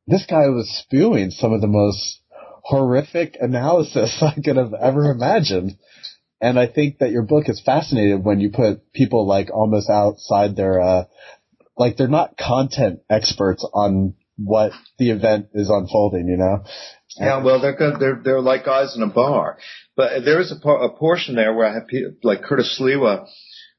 this 0.07 0.25
guy 0.25 0.47
was 0.49 0.69
spewing 0.69 1.31
some 1.31 1.53
of 1.53 1.61
the 1.61 1.67
most 1.67 2.19
horrific 2.63 3.37
analysis 3.39 4.17
I 4.21 4.35
could 4.41 4.57
have 4.57 4.73
ever 4.73 5.11
imagined. 5.11 5.77
And 6.41 6.57
I 6.57 6.67
think 6.67 6.99
that 6.99 7.11
your 7.11 7.23
book 7.23 7.49
is 7.49 7.61
fascinating 7.65 8.23
when 8.23 8.39
you 8.39 8.49
put 8.49 8.93
people 8.93 9.27
like 9.27 9.49
almost 9.53 9.89
outside 9.89 10.55
their, 10.55 10.79
uh, 10.79 11.03
like 11.77 11.97
they're 11.97 12.07
not 12.07 12.37
content 12.37 13.01
experts 13.09 13.67
on 13.73 14.15
what 14.37 14.71
the 14.97 15.11
event 15.11 15.47
is 15.53 15.69
unfolding, 15.69 16.27
you 16.27 16.37
know? 16.37 16.63
Yeah, 17.17 17.43
well, 17.43 17.59
they're 17.59 17.75
good. 17.75 17.99
They're 17.99 18.21
they're 18.23 18.41
like 18.41 18.65
guys 18.65 18.95
in 18.95 19.01
a 19.01 19.07
bar, 19.07 19.57
but 19.95 20.23
there 20.23 20.39
is 20.39 20.51
a, 20.51 20.69
a 20.69 20.89
portion 20.97 21.35
there 21.35 21.53
where 21.53 21.67
I 21.67 21.73
have 21.73 21.87
people, 21.87 22.13
like 22.23 22.43
Curtis 22.43 22.79
Sliwa 22.79 23.27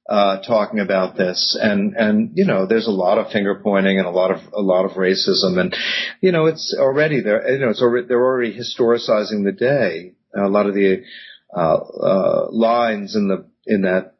uh, 0.08 0.42
talking 0.42 0.80
about 0.80 1.16
this, 1.16 1.56
and 1.60 1.94
and 1.96 2.32
you 2.34 2.44
know, 2.44 2.66
there's 2.66 2.88
a 2.88 2.90
lot 2.90 3.18
of 3.18 3.30
finger 3.30 3.60
pointing 3.62 3.98
and 3.98 4.06
a 4.06 4.10
lot 4.10 4.32
of 4.32 4.40
a 4.52 4.60
lot 4.60 4.84
of 4.84 4.92
racism, 4.92 5.58
and 5.58 5.74
you 6.20 6.32
know, 6.32 6.46
it's 6.46 6.76
already 6.78 7.20
there. 7.20 7.48
You 7.50 7.60
know, 7.60 7.70
it's 7.70 7.80
already 7.80 8.08
they're 8.08 8.20
already 8.20 8.52
historicizing 8.52 9.44
the 9.44 9.56
day. 9.56 10.12
A 10.36 10.48
lot 10.48 10.66
of 10.66 10.74
the 10.74 11.02
lines 11.54 13.16
in 13.16 13.28
the 13.28 13.46
in 13.66 13.82
that 13.82 14.14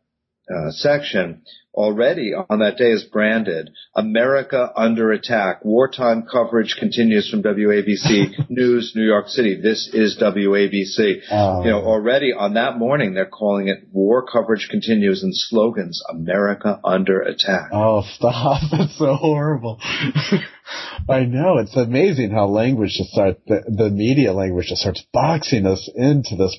uh, 0.51 0.71
section 0.71 1.43
already 1.73 2.33
on 2.35 2.59
that 2.59 2.77
day 2.77 2.91
is 2.91 3.05
branded 3.05 3.71
America 3.95 4.71
under 4.77 5.13
attack. 5.13 5.65
Wartime 5.65 6.27
coverage 6.31 6.77
continues 6.79 7.31
from 7.31 7.43
WABC 7.43 8.51
News, 8.51 8.93
New 8.97 9.05
York 9.05 9.29
City. 9.29 9.61
This 9.61 9.89
is 9.93 10.19
WABC. 10.21 11.21
Oh. 11.31 11.63
You 11.63 11.71
know, 11.71 11.85
already 11.85 12.33
on 12.33 12.55
that 12.55 12.79
morning, 12.79 13.15
they're 13.15 13.27
calling 13.27 13.69
it 13.69 13.89
war 13.93 14.27
coverage 14.27 14.69
continues 14.71 15.23
and 15.23 15.33
slogans 15.35 16.03
America 16.11 16.81
under 16.85 17.21
attack. 17.21 17.71
Oh, 17.73 18.03
stop. 18.15 18.61
That's 18.73 18.99
so 18.99 19.15
horrible. 19.15 19.79
I 21.09 21.25
know. 21.25 21.59
It's 21.59 21.77
amazing 21.77 22.31
how 22.33 22.47
language 22.47 22.95
just 22.97 23.11
starts, 23.11 23.41
the, 23.47 23.63
the 23.67 23.91
media 23.91 24.33
language 24.33 24.67
just 24.67 24.83
starts 24.83 25.05
boxing 25.13 25.67
us 25.67 25.89
into 25.95 26.37
this 26.37 26.57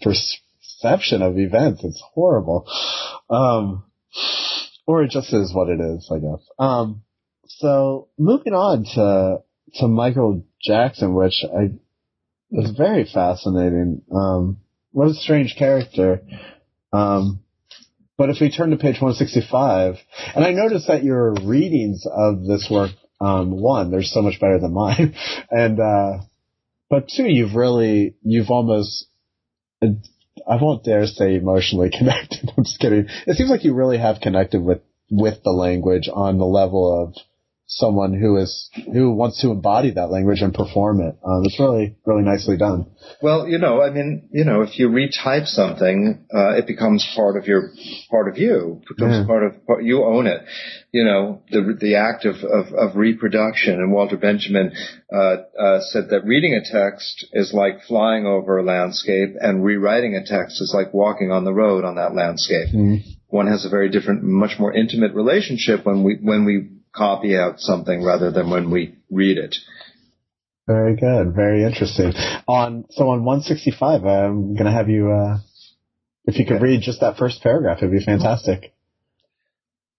perception 0.81 1.21
of 1.21 1.37
events. 1.37 1.83
It's 1.83 2.01
horrible. 2.13 2.69
Um, 3.29 3.83
or 4.85 5.03
it 5.03 5.11
just 5.11 5.33
is 5.33 5.53
what 5.53 5.69
it 5.69 5.79
is, 5.79 6.09
I 6.11 6.19
guess. 6.19 6.45
Um, 6.59 7.03
so 7.47 8.09
moving 8.17 8.53
on 8.53 8.85
to 8.95 9.43
to 9.79 9.87
Michael 9.87 10.43
Jackson, 10.61 11.13
which 11.13 11.43
I 11.45 11.71
was 12.49 12.71
very 12.71 13.05
fascinating. 13.05 14.01
Um, 14.13 14.57
what 14.91 15.07
a 15.07 15.13
strange 15.13 15.55
character. 15.57 16.21
Um, 16.91 17.41
but 18.17 18.29
if 18.29 18.41
we 18.41 18.51
turn 18.51 18.71
to 18.71 18.77
page 18.77 19.01
165, 19.01 19.95
and 20.35 20.45
I 20.45 20.51
noticed 20.51 20.87
that 20.87 21.03
your 21.03 21.33
readings 21.43 22.05
of 22.05 22.43
this 22.45 22.67
work, 22.69 22.91
um, 23.21 23.51
one, 23.51 23.89
they're 23.91 24.03
so 24.03 24.21
much 24.21 24.39
better 24.39 24.59
than 24.59 24.73
mine, 24.73 25.15
and 25.49 25.79
uh, 25.79 26.17
but 26.89 27.07
two, 27.07 27.25
you've 27.25 27.55
really, 27.55 28.15
you've 28.21 28.49
almost 28.49 29.07
I 30.47 30.61
won't 30.61 30.83
dare 30.83 31.05
say 31.07 31.35
emotionally 31.35 31.89
connected. 31.97 32.51
I'm 32.57 32.63
just 32.63 32.79
kidding. 32.79 33.07
It 33.27 33.35
seems 33.35 33.49
like 33.49 33.63
you 33.63 33.73
really 33.73 33.97
have 33.97 34.21
connected 34.21 34.61
with 34.61 34.81
with 35.09 35.43
the 35.43 35.51
language 35.51 36.09
on 36.11 36.37
the 36.37 36.45
level 36.45 37.03
of 37.03 37.15
someone 37.73 38.13
who 38.13 38.35
is 38.35 38.69
who 38.91 39.11
wants 39.11 39.41
to 39.41 39.49
embody 39.49 39.91
that 39.91 40.11
language 40.11 40.41
and 40.41 40.53
perform 40.53 40.99
it. 40.99 41.15
Um, 41.25 41.43
it's 41.45 41.57
really 41.57 41.95
really 42.05 42.23
nicely 42.23 42.57
done. 42.57 42.91
Well, 43.21 43.47
you 43.47 43.59
know, 43.59 43.81
I 43.81 43.89
mean, 43.89 44.27
you 44.31 44.43
know, 44.43 44.61
if 44.61 44.77
you 44.77 44.89
retype 44.89 45.47
something, 45.47 46.25
uh, 46.33 46.57
it 46.57 46.67
becomes 46.67 47.07
part 47.15 47.37
of 47.37 47.47
your 47.47 47.71
part 48.09 48.27
of 48.27 48.37
you. 48.37 48.81
It 48.81 48.97
becomes 48.97 49.19
yeah. 49.19 49.25
part 49.25 49.43
of 49.43 49.65
part, 49.65 49.83
you 49.85 50.03
own 50.03 50.27
it. 50.27 50.41
You 50.91 51.05
know, 51.05 51.43
the 51.49 51.77
the 51.79 51.95
act 51.95 52.25
of 52.25 52.35
of, 52.43 52.73
of 52.73 52.97
reproduction. 52.97 53.75
And 53.75 53.93
Walter 53.93 54.17
Benjamin 54.17 54.73
uh, 55.11 55.17
uh, 55.17 55.79
said 55.91 56.09
that 56.09 56.25
reading 56.25 56.53
a 56.53 56.69
text 56.69 57.25
is 57.31 57.53
like 57.53 57.83
flying 57.87 58.25
over 58.25 58.57
a 58.57 58.63
landscape, 58.63 59.35
and 59.39 59.63
rewriting 59.63 60.15
a 60.15 60.25
text 60.25 60.61
is 60.61 60.73
like 60.75 60.93
walking 60.93 61.31
on 61.31 61.45
the 61.45 61.53
road 61.53 61.85
on 61.85 61.95
that 61.95 62.13
landscape. 62.13 62.67
Mm. 62.75 62.99
One 63.29 63.47
has 63.47 63.63
a 63.63 63.69
very 63.69 63.89
different, 63.89 64.23
much 64.23 64.59
more 64.59 64.73
intimate 64.73 65.13
relationship 65.13 65.85
when 65.85 66.03
we 66.03 66.17
when 66.21 66.43
we 66.43 66.80
copy 66.93 67.37
out 67.37 67.59
something 67.59 68.03
rather 68.03 68.31
than 68.31 68.49
when 68.49 68.69
we 68.69 68.95
read 69.09 69.37
it. 69.37 69.55
Very 70.67 70.95
good. 70.95 71.33
Very 71.35 71.63
interesting. 71.63 72.13
On 72.47 72.85
so 72.91 73.09
on 73.09 73.23
165, 73.23 74.05
I'm 74.05 74.53
going 74.53 74.65
to 74.65 74.71
have 74.71 74.89
you, 74.89 75.11
uh, 75.11 75.39
if 76.25 76.37
you 76.37 76.45
could 76.45 76.61
read 76.61 76.81
just 76.81 77.01
that 77.01 77.17
first 77.17 77.41
paragraph, 77.41 77.79
it'd 77.79 77.91
be 77.91 78.03
fantastic. 78.03 78.73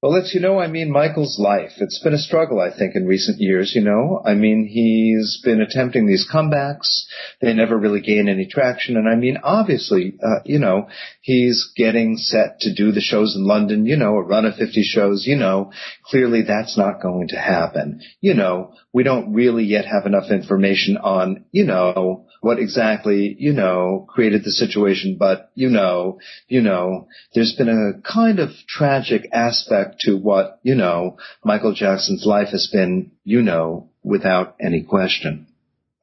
Well, 0.03 0.17
it's, 0.17 0.35
you 0.35 0.41
know, 0.41 0.59
I 0.59 0.67
mean, 0.67 0.91
Michael's 0.91 1.39
life. 1.39 1.75
It's 1.77 2.01
been 2.01 2.13
a 2.13 2.19
struggle, 2.19 2.59
I 2.59 2.77
think, 2.77 2.97
in 2.97 3.07
recent 3.07 3.41
years, 3.41 3.73
you 3.73 3.83
know. 3.83 4.21
I 4.25 4.35
mean, 4.35 4.67
he's 4.67 5.41
been 5.45 5.61
attempting 5.61 6.09
these 6.09 6.29
comebacks. 6.29 7.05
They 7.41 7.53
never 7.55 7.79
really 7.79 8.01
gain 8.01 8.29
any 8.29 8.47
traction. 8.47 8.97
And 8.97 9.09
I 9.09 9.15
mean, 9.15 9.39
obviously, 9.45 10.19
uh, 10.21 10.41
you 10.45 10.59
know, 10.59 10.89
he's 11.21 11.71
getting 11.77 12.17
set 12.17 12.59
to 12.63 12.75
do 12.75 12.91
the 12.91 13.01
shows 13.01 13.37
in 13.37 13.47
London, 13.47 13.87
you 13.87 13.95
know, 13.95 14.17
a 14.17 14.23
run 14.23 14.45
of 14.45 14.57
50 14.57 14.83
shows, 14.83 15.25
you 15.25 15.37
know. 15.37 15.71
Clearly 16.03 16.43
that's 16.43 16.77
not 16.77 17.01
going 17.01 17.29
to 17.29 17.39
happen. 17.39 18.01
You 18.21 18.35
know, 18.35 18.75
we 18.93 19.05
don't 19.05 19.33
really 19.35 19.63
yet 19.63 19.85
have 19.85 20.07
enough 20.07 20.33
information 20.33 20.97
on, 20.97 21.45
you 21.53 21.65
know, 21.65 22.27
what 22.43 22.59
exactly, 22.59 23.36
you 23.38 23.53
know, 23.53 24.05
created 24.09 24.43
the 24.43 24.51
situation, 24.51 25.16
but 25.16 25.53
you 25.55 25.70
know, 25.70 26.18
you 26.49 26.61
know, 26.61 27.07
there's 27.34 27.55
been 27.57 27.68
a 27.68 28.03
kind 28.03 28.40
of 28.40 28.51
tragic 28.68 29.28
aspect 29.32 30.01
to 30.01 30.16
what, 30.16 30.59
you 30.64 30.74
know, 30.74 31.18
Michael 31.45 31.72
Jackson's 31.72 32.26
life 32.26 32.49
has 32.49 32.68
been, 32.72 33.12
you 33.22 33.43
know, 33.43 33.90
without 34.03 34.57
any 34.61 34.82
question. 34.82 35.47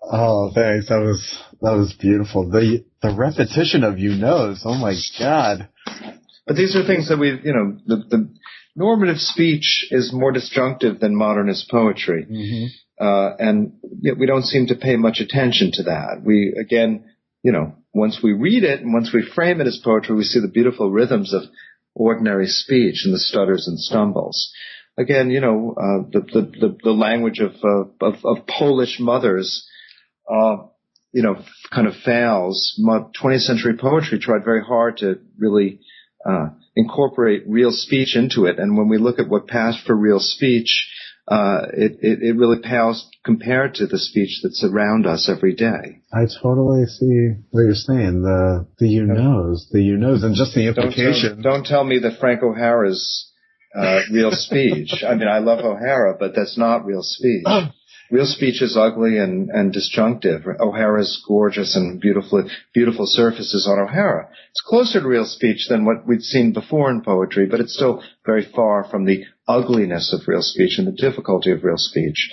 Oh, 0.01 0.49
thanks. 0.55 0.87
That 0.87 1.01
was, 1.01 1.43
that 1.61 1.73
was 1.73 1.93
beautiful. 1.99 2.49
The, 2.49 2.85
the 3.01 3.13
repetition 3.13 3.83
of 3.83 3.99
you 3.99 4.11
knows. 4.11 4.61
Oh 4.63 4.75
my 4.75 4.95
God. 5.19 5.67
But 6.47 6.55
these 6.55 6.73
are 6.73 6.87
things 6.87 7.09
that 7.09 7.19
we, 7.19 7.37
you 7.43 7.53
know, 7.53 7.77
the, 7.85 7.97
the 8.09 8.33
normative 8.77 9.17
speech 9.17 9.87
is 9.91 10.13
more 10.13 10.31
disjunctive 10.31 11.01
than 11.01 11.17
modernist 11.17 11.69
poetry. 11.69 12.25
Mm-hmm. 12.31 12.65
Uh, 12.99 13.35
and 13.39 13.73
yet 14.01 14.17
we 14.17 14.25
don't 14.25 14.43
seem 14.43 14.67
to 14.67 14.75
pay 14.75 14.97
much 14.97 15.19
attention 15.19 15.71
to 15.73 15.83
that. 15.83 16.21
We, 16.23 16.53
again, 16.59 17.05
you 17.43 17.51
know, 17.51 17.75
once 17.93 18.19
we 18.21 18.33
read 18.33 18.63
it 18.63 18.81
and 18.81 18.93
once 18.93 19.11
we 19.13 19.27
frame 19.35 19.61
it 19.61 19.67
as 19.67 19.81
poetry, 19.83 20.15
we 20.15 20.23
see 20.23 20.39
the 20.39 20.51
beautiful 20.51 20.91
rhythms 20.91 21.33
of 21.33 21.43
ordinary 21.95 22.47
speech 22.47 23.03
and 23.05 23.13
the 23.13 23.19
stutters 23.19 23.67
and 23.67 23.79
stumbles. 23.79 24.51
Again, 24.97 25.31
you 25.31 25.39
know, 25.39 25.75
uh, 25.77 26.09
the, 26.11 26.19
the, 26.19 26.41
the, 26.59 26.77
the, 26.83 26.91
language 26.91 27.39
of, 27.39 27.53
uh, 27.63 28.05
of, 28.05 28.15
of, 28.25 28.45
Polish 28.47 28.97
mothers, 28.99 29.65
uh, 30.29 30.57
you 31.13 31.23
know, 31.23 31.41
kind 31.73 31.87
of 31.87 31.93
fails. 32.03 32.77
20th 32.85 33.41
century 33.41 33.77
poetry 33.77 34.19
tried 34.19 34.43
very 34.43 34.61
hard 34.61 34.97
to 34.97 35.19
really, 35.37 35.79
uh, 36.29 36.49
incorporate 36.75 37.43
real 37.47 37.71
speech 37.71 38.15
into 38.15 38.45
it. 38.45 38.59
And 38.59 38.77
when 38.77 38.89
we 38.89 38.97
look 38.97 39.19
at 39.19 39.29
what 39.29 39.47
passed 39.47 39.85
for 39.85 39.95
real 39.95 40.19
speech, 40.19 40.87
uh, 41.29 41.67
it, 41.73 41.99
it, 42.01 42.23
it 42.23 42.37
really 42.37 42.57
pales 42.59 43.07
compared 43.23 43.75
to 43.75 43.85
the 43.85 43.99
speech 43.99 44.39
that's 44.41 44.63
around 44.63 45.05
us 45.05 45.29
every 45.29 45.53
day. 45.53 46.01
I 46.11 46.25
totally 46.41 46.85
see 46.85 47.35
what 47.51 47.61
you're 47.61 47.75
saying. 47.75 48.23
The 48.23 48.67
the 48.79 48.87
you 48.87 49.05
knows, 49.05 49.69
the 49.71 49.81
you 49.81 49.97
knows, 49.97 50.23
and 50.23 50.35
just 50.35 50.55
the 50.55 50.67
implication. 50.67 51.35
Don't 51.35 51.43
tell, 51.43 51.53
don't 51.53 51.65
tell 51.65 51.83
me 51.83 51.99
that 51.99 52.19
Frank 52.19 52.41
O'Hara's 52.41 53.31
uh, 53.75 54.01
real 54.11 54.31
speech. 54.31 55.03
I 55.07 55.13
mean, 55.13 55.27
I 55.27 55.39
love 55.39 55.59
O'Hara, 55.59 56.15
but 56.19 56.33
that's 56.35 56.57
not 56.57 56.85
real 56.85 57.03
speech. 57.03 57.45
real 58.11 58.25
speech 58.25 58.61
is 58.61 58.75
ugly 58.75 59.17
and, 59.17 59.49
and 59.49 59.71
disjunctive. 59.71 60.43
O'Hara's 60.59 61.23
gorgeous 61.27 61.75
and 61.75 62.01
beautiful, 62.01 62.49
beautiful 62.73 63.05
surfaces 63.05 63.67
on 63.69 63.79
O'Hara. 63.79 64.29
It's 64.49 64.63
closer 64.65 65.01
to 65.01 65.07
real 65.07 65.25
speech 65.25 65.67
than 65.69 65.85
what 65.85 66.07
we'd 66.07 66.23
seen 66.23 66.53
before 66.53 66.89
in 66.89 67.01
poetry, 67.01 67.45
but 67.45 67.59
it's 67.59 67.75
still 67.75 68.03
very 68.25 68.45
far 68.55 68.85
from 68.89 69.05
the 69.05 69.25
ugliness 69.49 70.13
of 70.13 70.27
real 70.27 70.43
speech 70.43 70.77
and 70.77 70.87
the 70.87 70.91
difficulty 70.91 71.51
of 71.51 71.63
real 71.63 71.77
speech. 71.77 72.29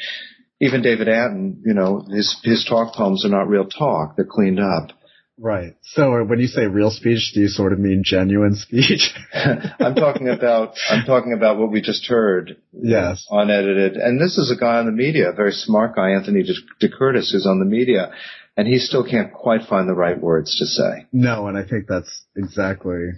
Even 0.61 0.83
David 0.83 1.09
Antin, 1.09 1.63
you 1.65 1.75
know, 1.75 2.07
his, 2.09 2.37
his 2.45 2.65
talk 2.65 2.95
poems 2.95 3.25
are 3.25 3.31
not 3.31 3.49
real 3.49 3.67
talk. 3.67 4.17
They're 4.17 4.27
cleaned 4.27 4.61
up. 4.61 4.91
Right. 5.39 5.75
So 5.83 6.15
uh, 6.15 6.25
when 6.25 6.39
you 6.41 6.47
say 6.47 6.67
real 6.67 6.91
speech, 6.91 7.33
do 7.35 7.41
you 7.41 7.49
sort 7.49 7.75
of 7.75 7.79
mean 7.79 8.03
genuine 8.05 8.55
speech? 8.55 9.13
I'm 9.35 9.95
talking 9.95 10.31
about 10.31 10.75
I'm 10.89 11.05
talking 11.05 11.35
about 11.35 11.59
what 11.59 11.71
we 11.71 11.83
just 11.83 12.07
heard. 12.07 12.57
Yes. 12.73 13.27
Unedited. 13.31 13.97
And 13.97 14.19
this 14.19 14.39
is 14.39 14.51
a 14.51 14.59
guy 14.59 14.79
on 14.79 14.87
the 14.87 14.93
media, 14.93 15.31
a 15.31 15.35
very 15.35 15.53
smart 15.53 15.95
guy, 15.95 16.13
Anthony 16.13 16.43
DeCurtis, 16.83 17.33
who's 17.33 17.47
on 17.47 17.59
the 17.59 17.67
media, 17.67 18.13
and 18.57 18.67
he 18.67 18.79
still 18.79 19.05
can't 19.05 19.31
quite 19.31 19.69
find 19.69 19.87
the 19.87 19.95
right 19.95 20.19
words 20.19 20.57
to 20.59 20.65
say. 20.65 21.07
No, 21.13 21.49
and 21.49 21.59
I 21.59 21.65
think 21.65 21.87
that's 21.87 22.25
exactly 22.35 23.11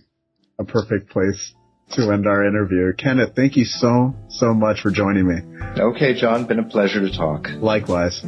a 0.58 0.64
perfect 0.64 1.10
place 1.10 1.54
to 1.92 2.12
end 2.12 2.26
our 2.26 2.46
interview. 2.46 2.92
Kenneth, 2.92 3.34
thank 3.34 3.56
you 3.56 3.64
so 3.64 4.14
so 4.28 4.54
much 4.54 4.80
for 4.80 4.90
joining 4.90 5.26
me. 5.26 5.36
Okay, 5.78 6.14
John, 6.14 6.46
been 6.46 6.58
a 6.58 6.64
pleasure 6.64 7.00
to 7.00 7.10
talk. 7.10 7.48
Likewise. 7.60 8.22